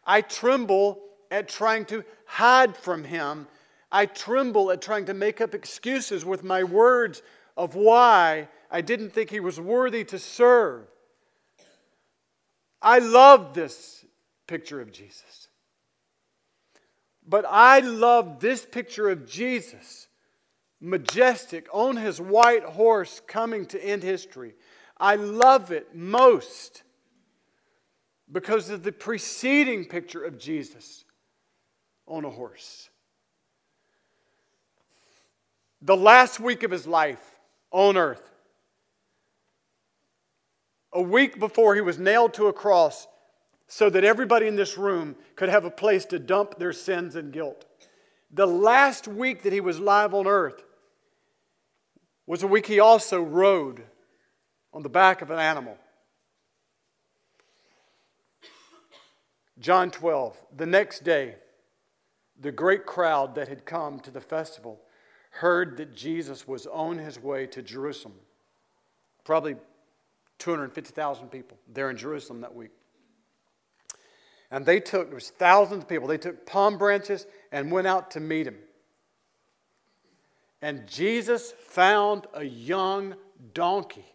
I 0.05 0.21
tremble 0.21 1.01
at 1.31 1.49
trying 1.49 1.85
to 1.85 2.03
hide 2.25 2.77
from 2.77 3.03
him. 3.03 3.47
I 3.91 4.05
tremble 4.05 4.71
at 4.71 4.81
trying 4.81 5.05
to 5.05 5.13
make 5.13 5.41
up 5.41 5.55
excuses 5.55 6.25
with 6.25 6.43
my 6.43 6.63
words 6.63 7.21
of 7.57 7.75
why 7.75 8.49
I 8.69 8.81
didn't 8.81 9.11
think 9.11 9.29
he 9.29 9.39
was 9.39 9.59
worthy 9.59 10.03
to 10.05 10.19
serve. 10.19 10.85
I 12.81 12.99
love 12.99 13.53
this 13.53 14.04
picture 14.47 14.81
of 14.81 14.91
Jesus. 14.91 15.47
But 17.27 17.45
I 17.47 17.79
love 17.79 18.39
this 18.39 18.65
picture 18.65 19.09
of 19.09 19.27
Jesus, 19.27 20.07
majestic, 20.79 21.67
on 21.73 21.97
his 21.97 22.21
white 22.21 22.63
horse 22.63 23.21
coming 23.25 23.65
to 23.67 23.83
end 23.83 24.03
history. 24.03 24.53
I 24.97 25.15
love 25.15 25.71
it 25.71 25.95
most 25.95 26.83
because 28.31 28.69
of 28.69 28.83
the 28.83 28.91
preceding 28.91 29.85
picture 29.85 30.23
of 30.23 30.37
Jesus 30.37 31.03
on 32.07 32.25
a 32.25 32.29
horse. 32.29 32.89
The 35.81 35.97
last 35.97 36.39
week 36.39 36.63
of 36.63 36.71
his 36.71 36.87
life 36.87 37.23
on 37.71 37.97
earth, 37.97 38.31
a 40.93 41.01
week 41.01 41.39
before 41.39 41.75
he 41.75 41.81
was 41.81 41.99
nailed 41.99 42.33
to 42.35 42.47
a 42.47 42.53
cross, 42.53 43.07
so 43.67 43.89
that 43.89 44.03
everybody 44.03 44.47
in 44.47 44.55
this 44.55 44.77
room 44.77 45.15
could 45.35 45.49
have 45.49 45.65
a 45.65 45.71
place 45.71 46.05
to 46.05 46.19
dump 46.19 46.57
their 46.57 46.73
sins 46.73 47.15
and 47.15 47.33
guilt. 47.33 47.65
The 48.31 48.45
last 48.45 49.07
week 49.07 49.43
that 49.43 49.53
he 49.53 49.61
was 49.61 49.79
live 49.79 50.13
on 50.13 50.27
earth 50.27 50.63
was 52.27 52.43
a 52.43 52.47
week 52.47 52.65
he 52.65 52.79
also 52.79 53.21
rode 53.21 53.83
on 54.73 54.83
the 54.83 54.89
back 54.89 55.21
of 55.21 55.31
an 55.31 55.39
animal. 55.39 55.77
John 59.57 59.89
12, 59.89 60.37
the 60.57 60.65
next 60.65 61.03
day, 61.03 61.35
the 62.39 62.51
great 62.51 62.85
crowd 62.85 63.35
that 63.35 63.47
had 63.47 63.65
come 63.65 63.99
to 64.01 64.11
the 64.11 64.19
festival 64.19 64.81
heard 65.29 65.77
that 65.77 65.95
Jesus 65.95 66.47
was 66.47 66.67
on 66.67 66.97
his 66.97 67.19
way 67.19 67.47
to 67.47 67.61
Jerusalem. 67.61 68.15
Probably 69.23 69.55
250,000 70.39 71.29
people 71.29 71.57
there 71.71 71.89
in 71.89 71.97
Jerusalem 71.97 72.41
that 72.41 72.53
week. 72.53 72.71
And 74.51 74.65
they 74.65 74.79
took, 74.79 75.07
there 75.07 75.15
was 75.15 75.29
thousands 75.29 75.83
of 75.83 75.89
people, 75.89 76.07
they 76.07 76.17
took 76.17 76.45
palm 76.45 76.77
branches 76.77 77.25
and 77.51 77.71
went 77.71 77.87
out 77.87 78.11
to 78.11 78.19
meet 78.19 78.47
him. 78.47 78.57
And 80.61 80.87
Jesus 80.87 81.53
found 81.67 82.27
a 82.33 82.43
young 82.43 83.15
donkey 83.53 84.05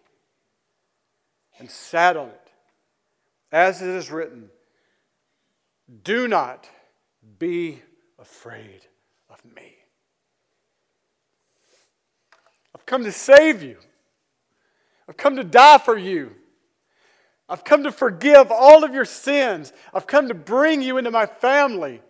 and 1.58 1.70
sat 1.70 2.16
on 2.16 2.28
it. 2.28 2.50
As 3.52 3.82
it 3.82 3.88
is 3.88 4.10
written, 4.10 4.48
do 6.04 6.28
not 6.28 6.68
be 7.38 7.82
afraid 8.18 8.86
of 9.28 9.44
me. 9.44 9.74
I've 12.74 12.86
come 12.86 13.04
to 13.04 13.12
save 13.12 13.62
you. 13.62 13.76
I've 15.08 15.16
come 15.16 15.36
to 15.36 15.44
die 15.44 15.78
for 15.78 15.98
you. 15.98 16.36
I've 17.50 17.64
come 17.64 17.82
to 17.82 17.90
forgive 17.90 18.52
all 18.52 18.84
of 18.84 18.94
your 18.94 19.04
sins. 19.04 19.72
I've 19.92 20.06
come 20.06 20.28
to 20.28 20.34
bring 20.34 20.82
you 20.82 20.98
into 20.98 21.10
my 21.10 21.26
family. 21.26 22.00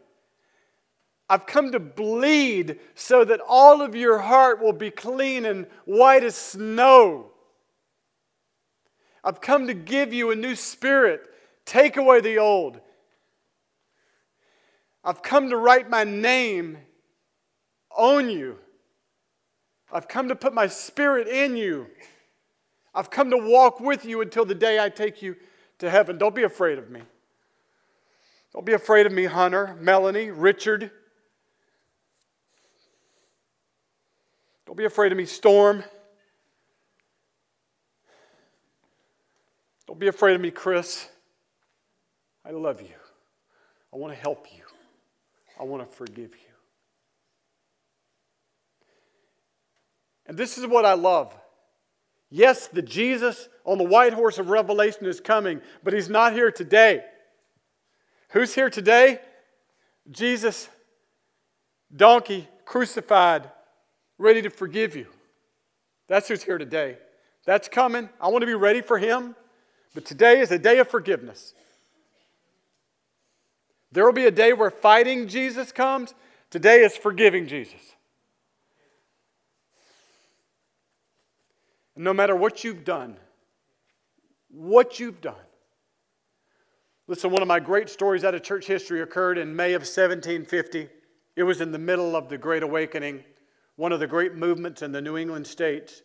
I've 1.30 1.47
come 1.47 1.72
to 1.72 1.80
bleed 1.80 2.78
so 2.95 3.24
that 3.24 3.41
all 3.49 3.80
of 3.80 3.95
your 3.95 4.18
heart 4.18 4.61
will 4.62 4.74
be 4.74 4.91
clean 4.91 5.47
and 5.47 5.66
white 5.86 6.24
as 6.24 6.36
snow. 6.36 7.30
I've 9.24 9.41
come 9.41 9.66
to 9.68 9.74
give 9.74 10.12
you 10.12 10.30
a 10.30 10.36
new 10.36 10.55
spirit, 10.55 11.22
take 11.64 11.97
away 11.97 12.20
the 12.20 12.38
old. 12.38 12.78
I've 15.03 15.22
come 15.22 15.49
to 15.49 15.57
write 15.57 15.88
my 15.88 16.05
name 16.05 16.78
on 17.97 18.28
you. 18.28 18.59
I've 19.91 20.09
come 20.09 20.28
to 20.28 20.36
put 20.36 20.53
my 20.53 20.66
spirit 20.66 21.28
in 21.28 21.57
you. 21.57 21.86
I've 22.95 23.11
come 23.11 23.30
to 23.30 23.36
walk 23.36 23.80
with 23.80 24.05
you 24.05 24.20
until 24.20 24.45
the 24.45 24.55
day 24.55 24.78
I 24.82 24.88
take 24.88 25.22
you 25.22 25.36
to 25.78 25.91
heaven. 25.91 26.18
Don't 26.18 26.34
be 26.34 26.43
afraid 26.43 26.78
of 26.78 26.91
me. 26.91 27.03
Don't 28.53 28.66
be 28.66 28.72
afraid 28.72 29.07
of 29.07 29.12
me, 29.12 29.24
Hunter, 29.26 29.76
Melanie, 29.80 30.30
Richard. 30.30 30.91
Don't 34.66 34.76
be 34.76 34.84
afraid 34.84 35.12
of 35.12 35.18
me, 35.18 35.24
Storm. 35.24 35.84
Don't 39.86 39.99
be 39.99 40.09
afraid 40.09 40.34
of 40.34 40.41
me, 40.41 40.51
Chris. 40.51 41.09
I 42.45 42.51
love 42.51 42.80
you. 42.80 42.88
I 43.93 43.97
want 43.97 44.14
to 44.14 44.20
help 44.20 44.47
you. 44.57 44.62
I 45.59 45.64
want 45.64 45.88
to 45.88 45.97
forgive 45.97 46.30
you. 46.30 46.51
And 50.26 50.36
this 50.36 50.59
is 50.59 50.66
what 50.66 50.84
I 50.84 50.95
love. 50.95 51.36
Yes, 52.31 52.68
the 52.68 52.83
Jesus 52.83 53.49
on 53.64 53.78
the 53.78 53.85
white 53.85 54.12
horse 54.12 54.39
of 54.39 54.49
Revelation 54.49 55.07
is 55.07 55.20
coming, 55.20 55.61
but 55.83 55.93
he's 55.93 56.09
not 56.09 56.33
here 56.33 56.53
today. 56.53 57.05
Who's 58.31 58.55
here 58.55 58.70
today? 58.70 59.20
Jesus, 60.11 60.68
donkey, 61.95 62.49
crucified, 62.64 63.51
ready 64.16 64.43
to 64.43 64.51
forgive 64.51 64.95
you. 64.95 65.07
That's 66.07 66.28
who's 66.28 66.43
here 66.43 66.59
today. 66.59 66.99
That's 67.45 67.68
coming. 67.68 68.09
I 68.20 68.28
want 68.28 68.43
to 68.43 68.47
be 68.47 68.55
ready 68.55 68.81
for 68.81 68.99
him. 68.99 69.35
But 69.95 70.05
today 70.05 70.41
is 70.41 70.53
a 70.53 70.59
day 70.59 70.78
of 70.78 70.89
forgiveness. 70.89 71.55
There 73.91 74.05
will 74.05 74.12
be 74.12 74.26
a 74.26 74.31
day 74.31 74.53
where 74.53 74.70
fighting 74.70 75.26
Jesus 75.26 75.72
comes. 75.72 76.14
Today 76.49 76.85
is 76.85 76.97
forgiving 76.97 77.49
Jesus. 77.49 77.97
No 82.01 82.14
matter 82.14 82.34
what 82.34 82.64
you've 82.64 82.82
done, 82.82 83.14
what 84.48 84.98
you've 84.98 85.20
done. 85.20 85.34
Listen, 87.07 87.30
one 87.30 87.42
of 87.42 87.48
my 87.48 87.61
great 87.61 87.90
stories 87.90 88.24
out 88.24 88.34
of 88.34 88.42
church 88.42 88.66
history 88.66 89.03
occurred 89.03 89.36
in 89.36 89.55
May 89.55 89.74
of 89.74 89.82
1750. 89.82 90.88
It 91.36 91.42
was 91.42 91.61
in 91.61 91.72
the 91.72 91.78
middle 91.78 92.16
of 92.16 92.30
the 92.30 92.38
Great 92.38 92.62
Awakening, 92.62 93.22
one 93.76 93.92
of 93.92 94.01
the 94.01 94.07
great 94.07 94.34
movements 94.34 94.80
in 94.80 94.92
the 94.92 95.03
New 95.03 95.18
England 95.18 95.46
states. 95.46 96.01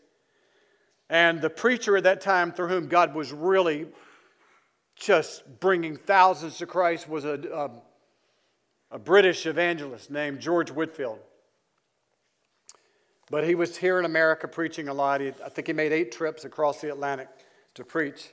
And 1.10 1.40
the 1.40 1.50
preacher 1.50 1.96
at 1.96 2.04
that 2.04 2.20
time, 2.20 2.52
through 2.52 2.68
whom 2.68 2.88
God 2.88 3.16
was 3.16 3.32
really 3.32 3.88
just 4.98 5.44
bringing 5.62 5.96
thousands 5.96 6.58
to 6.58 6.66
Christ, 6.66 7.08
was 7.08 7.24
a, 7.24 7.40
a, 8.92 8.96
a 8.96 9.00
British 9.00 9.46
evangelist 9.46 10.12
named 10.12 10.42
George 10.42 10.72
Whitefield. 10.72 11.20
But 13.30 13.44
he 13.44 13.56
was 13.56 13.78
here 13.78 13.98
in 13.98 14.06
America 14.06 14.48
preaching 14.48 14.88
a 14.88 14.94
lot. 14.94 15.22
He, 15.22 15.30
I 15.44 15.50
think 15.50 15.68
he 15.68 15.74
made 15.74 15.92
eight 15.92 16.12
trips 16.12 16.46
across 16.46 16.82
the 16.82 16.92
Atlantic 16.92 17.28
to 17.74 17.84
preach. 17.84 18.30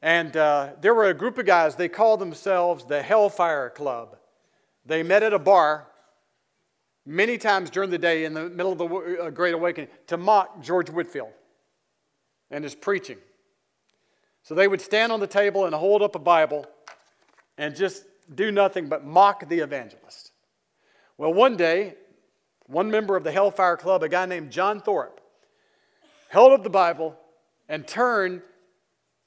And 0.00 0.36
uh, 0.36 0.70
there 0.80 0.94
were 0.94 1.06
a 1.06 1.14
group 1.14 1.38
of 1.38 1.46
guys, 1.46 1.74
they 1.74 1.88
called 1.88 2.20
themselves 2.20 2.84
the 2.84 3.02
Hellfire 3.02 3.70
Club. 3.70 4.16
They 4.86 5.02
met 5.02 5.22
at 5.22 5.32
a 5.32 5.38
bar 5.38 5.88
many 7.04 7.36
times 7.36 7.70
during 7.70 7.90
the 7.90 7.98
day 7.98 8.24
in 8.24 8.34
the 8.34 8.48
middle 8.48 8.72
of 8.72 8.78
the 8.78 9.18
uh, 9.22 9.30
Great 9.30 9.54
Awakening 9.54 9.88
to 10.06 10.16
mock 10.16 10.62
George 10.62 10.88
Whitefield 10.88 11.32
and 12.50 12.62
his 12.62 12.74
preaching. 12.74 13.18
So 14.42 14.54
they 14.54 14.68
would 14.68 14.80
stand 14.80 15.12
on 15.12 15.20
the 15.20 15.26
table 15.26 15.66
and 15.66 15.74
hold 15.74 16.00
up 16.00 16.14
a 16.14 16.20
Bible 16.20 16.64
and 17.58 17.74
just 17.74 18.04
do 18.34 18.52
nothing 18.52 18.88
but 18.88 19.04
mock 19.04 19.48
the 19.48 19.58
evangelist. 19.58 20.32
Well, 21.16 21.34
one 21.34 21.56
day, 21.56 21.94
one 22.68 22.90
member 22.90 23.16
of 23.16 23.24
the 23.24 23.32
Hellfire 23.32 23.76
Club, 23.76 24.02
a 24.02 24.08
guy 24.08 24.26
named 24.26 24.52
John 24.52 24.80
Thorpe, 24.80 25.20
held 26.28 26.52
up 26.52 26.62
the 26.62 26.70
Bible 26.70 27.16
and 27.68 27.86
turned 27.86 28.42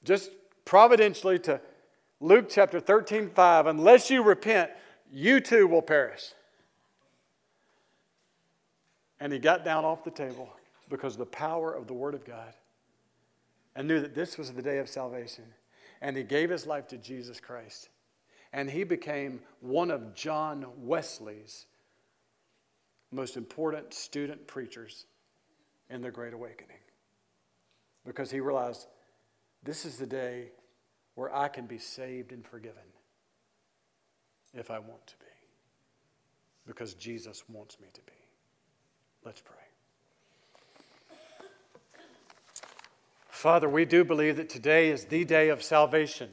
just 0.04 0.30
providentially 0.64 1.38
to 1.40 1.60
Luke 2.20 2.46
chapter 2.48 2.80
13, 2.80 3.30
5. 3.30 3.66
Unless 3.66 4.10
you 4.10 4.22
repent, 4.22 4.70
you 5.12 5.40
too 5.40 5.66
will 5.66 5.82
perish. 5.82 6.32
And 9.20 9.32
he 9.32 9.38
got 9.38 9.64
down 9.64 9.84
off 9.84 10.04
the 10.04 10.10
table 10.10 10.48
because 10.88 11.14
of 11.14 11.18
the 11.18 11.26
power 11.26 11.72
of 11.72 11.86
the 11.86 11.94
Word 11.94 12.14
of 12.14 12.24
God 12.24 12.54
and 13.74 13.88
knew 13.88 14.00
that 14.00 14.14
this 14.14 14.38
was 14.38 14.52
the 14.52 14.62
day 14.62 14.78
of 14.78 14.88
salvation. 14.88 15.44
And 16.00 16.16
he 16.16 16.22
gave 16.22 16.50
his 16.50 16.66
life 16.66 16.86
to 16.88 16.96
Jesus 16.96 17.40
Christ. 17.40 17.88
And 18.52 18.70
he 18.70 18.84
became 18.84 19.40
one 19.60 19.90
of 19.90 20.14
John 20.14 20.66
Wesley's 20.76 21.66
most 23.12 23.36
important 23.36 23.92
student 23.92 24.46
preachers 24.46 25.06
in 25.90 26.00
the 26.00 26.10
Great 26.10 26.32
Awakening 26.32 26.78
because 28.06 28.30
he 28.30 28.40
realized 28.40 28.86
this 29.62 29.84
is 29.84 29.96
the 29.96 30.06
day 30.06 30.48
where 31.14 31.34
I 31.34 31.48
can 31.48 31.66
be 31.66 31.78
saved 31.78 32.32
and 32.32 32.44
forgiven 32.44 32.82
if 34.54 34.70
I 34.70 34.78
want 34.78 35.06
to 35.06 35.14
be 35.18 35.26
because 36.66 36.94
Jesus 36.94 37.44
wants 37.48 37.78
me 37.80 37.88
to 37.92 38.00
be. 38.02 38.12
Let's 39.24 39.40
pray. 39.40 39.56
Father, 43.28 43.68
we 43.68 43.84
do 43.84 44.04
believe 44.04 44.36
that 44.36 44.48
today 44.48 44.88
is 44.90 45.06
the 45.06 45.24
day 45.24 45.48
of 45.48 45.62
salvation 45.62 46.30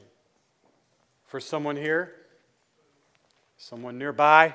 for 1.26 1.40
someone 1.40 1.76
here, 1.76 2.14
someone 3.56 3.98
nearby 3.98 4.54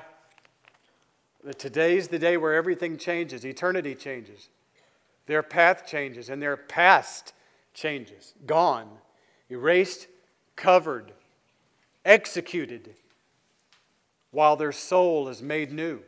today's 1.58 2.08
the 2.08 2.18
day 2.18 2.36
where 2.36 2.54
everything 2.54 2.96
changes, 2.96 3.44
eternity 3.44 3.94
changes, 3.94 4.48
their 5.26 5.42
path 5.42 5.86
changes, 5.86 6.28
and 6.28 6.40
their 6.40 6.56
past 6.56 7.32
changes. 7.74 8.34
Gone, 8.46 8.88
erased, 9.50 10.06
covered, 10.54 11.12
executed, 12.04 12.94
while 14.30 14.56
their 14.56 14.72
soul 14.72 15.28
is 15.28 15.42
made 15.42 15.72
new. 15.72 16.00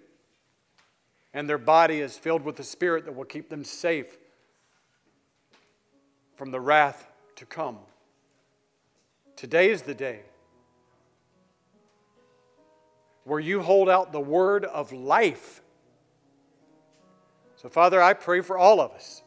And 1.35 1.49
their 1.49 1.59
body 1.59 2.01
is 2.01 2.17
filled 2.17 2.43
with 2.43 2.57
the 2.57 2.65
Spirit 2.65 3.05
that 3.05 3.15
will 3.15 3.25
keep 3.25 3.49
them 3.49 3.65
safe 3.65 4.19
from 6.37 6.51
the 6.51 6.61
wrath 6.61 7.07
to 7.37 7.45
come. 7.45 7.79
Today 9.37 9.71
is 9.71 9.83
the 9.83 9.95
day 9.95 10.21
where 13.29 13.39
you 13.39 13.61
hold 13.61 13.91
out 13.91 14.11
the 14.11 14.21
word 14.21 14.65
of 14.65 14.91
life. 14.91 15.61
So, 17.57 17.69
Father, 17.69 18.01
I 18.01 18.15
pray 18.15 18.41
for 18.41 18.57
all 18.57 18.81
of 18.81 18.93
us. 18.93 19.23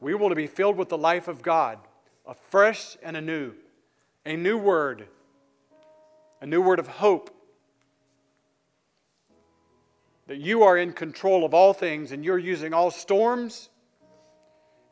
We 0.00 0.14
want 0.14 0.30
to 0.30 0.36
be 0.36 0.46
filled 0.46 0.76
with 0.76 0.88
the 0.88 0.98
life 0.98 1.26
of 1.26 1.42
God, 1.42 1.78
afresh 2.26 2.96
and 3.02 3.16
anew, 3.16 3.54
a 4.24 4.36
new 4.36 4.56
word, 4.56 5.08
a 6.40 6.46
new 6.46 6.62
word 6.62 6.78
of 6.78 6.86
hope. 6.86 7.34
That 10.28 10.38
you 10.38 10.62
are 10.62 10.76
in 10.76 10.92
control 10.92 11.44
of 11.44 11.54
all 11.54 11.72
things 11.72 12.12
and 12.12 12.24
you're 12.24 12.38
using 12.38 12.72
all 12.72 12.92
storms, 12.92 13.68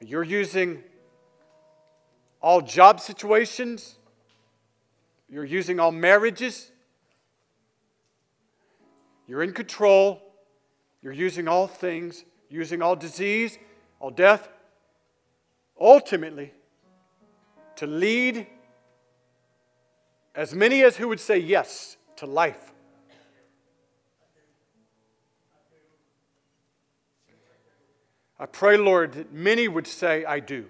you're 0.01 0.25
using 0.25 0.83
all 2.43 2.61
job 2.61 2.99
situations, 2.99 3.99
you're 5.29 5.45
using 5.45 5.79
all 5.79 5.93
marriages, 5.93 6.73
you're 9.31 9.45
in 9.45 9.53
control. 9.53 10.21
You're 11.03 11.13
using 11.13 11.47
all 11.47 11.69
things, 11.69 12.25
using 12.49 12.83
all 12.83 12.97
disease, 12.97 13.59
all 14.01 14.11
death, 14.11 14.49
ultimately 15.81 16.53
to 17.77 17.87
lead 17.87 18.49
as 20.35 20.53
many 20.53 20.83
as 20.83 20.97
who 20.97 21.07
would 21.07 21.21
say 21.21 21.39
yes 21.39 21.97
to 22.17 22.27
life. 22.27 22.73
I 28.37 28.47
pray, 28.47 28.77
Lord, 28.77 29.13
that 29.13 29.33
many 29.33 29.69
would 29.69 29.87
say, 29.87 30.25
I 30.25 30.41
do. 30.41 30.67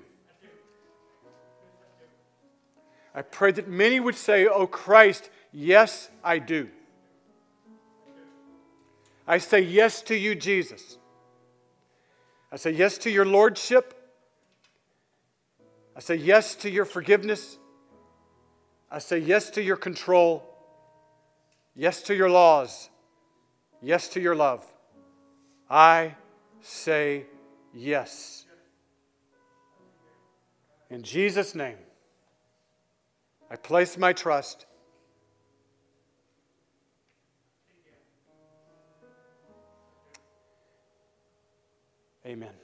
I 3.15 3.23
pray 3.23 3.53
that 3.53 3.69
many 3.69 4.01
would 4.01 4.17
say, 4.17 4.47
Oh 4.47 4.67
Christ, 4.67 5.31
yes, 5.51 6.11
I 6.23 6.41
do. 6.41 6.69
I 9.31 9.39
say 9.39 9.61
yes 9.61 10.03
to 10.03 10.16
you, 10.16 10.35
Jesus. 10.35 10.99
I 12.51 12.57
say 12.57 12.72
yes 12.72 12.99
to 12.99 13.11
your 13.12 13.24
lordship. 13.24 13.95
I 15.95 16.01
say 16.01 16.16
yes 16.16 16.57
to 16.57 16.68
your 16.68 16.85
forgiveness. 16.85 17.57
I 18.91 18.99
say 18.99 19.18
yes 19.18 19.51
to 19.51 19.62
your 19.62 19.76
control. 19.76 20.43
Yes 21.76 22.03
to 22.03 22.14
your 22.16 22.28
laws. 22.28 22.91
Yes 23.81 24.09
to 24.09 24.20
your 24.20 24.35
love. 24.35 24.66
I 25.70 26.16
say 26.61 27.26
yes. 27.72 28.47
In 30.91 31.05
Jesus' 31.05 31.55
name, 31.55 31.78
I 33.49 33.55
place 33.55 33.97
my 33.97 34.12
trust 34.12 34.66
Amen. 42.31 42.60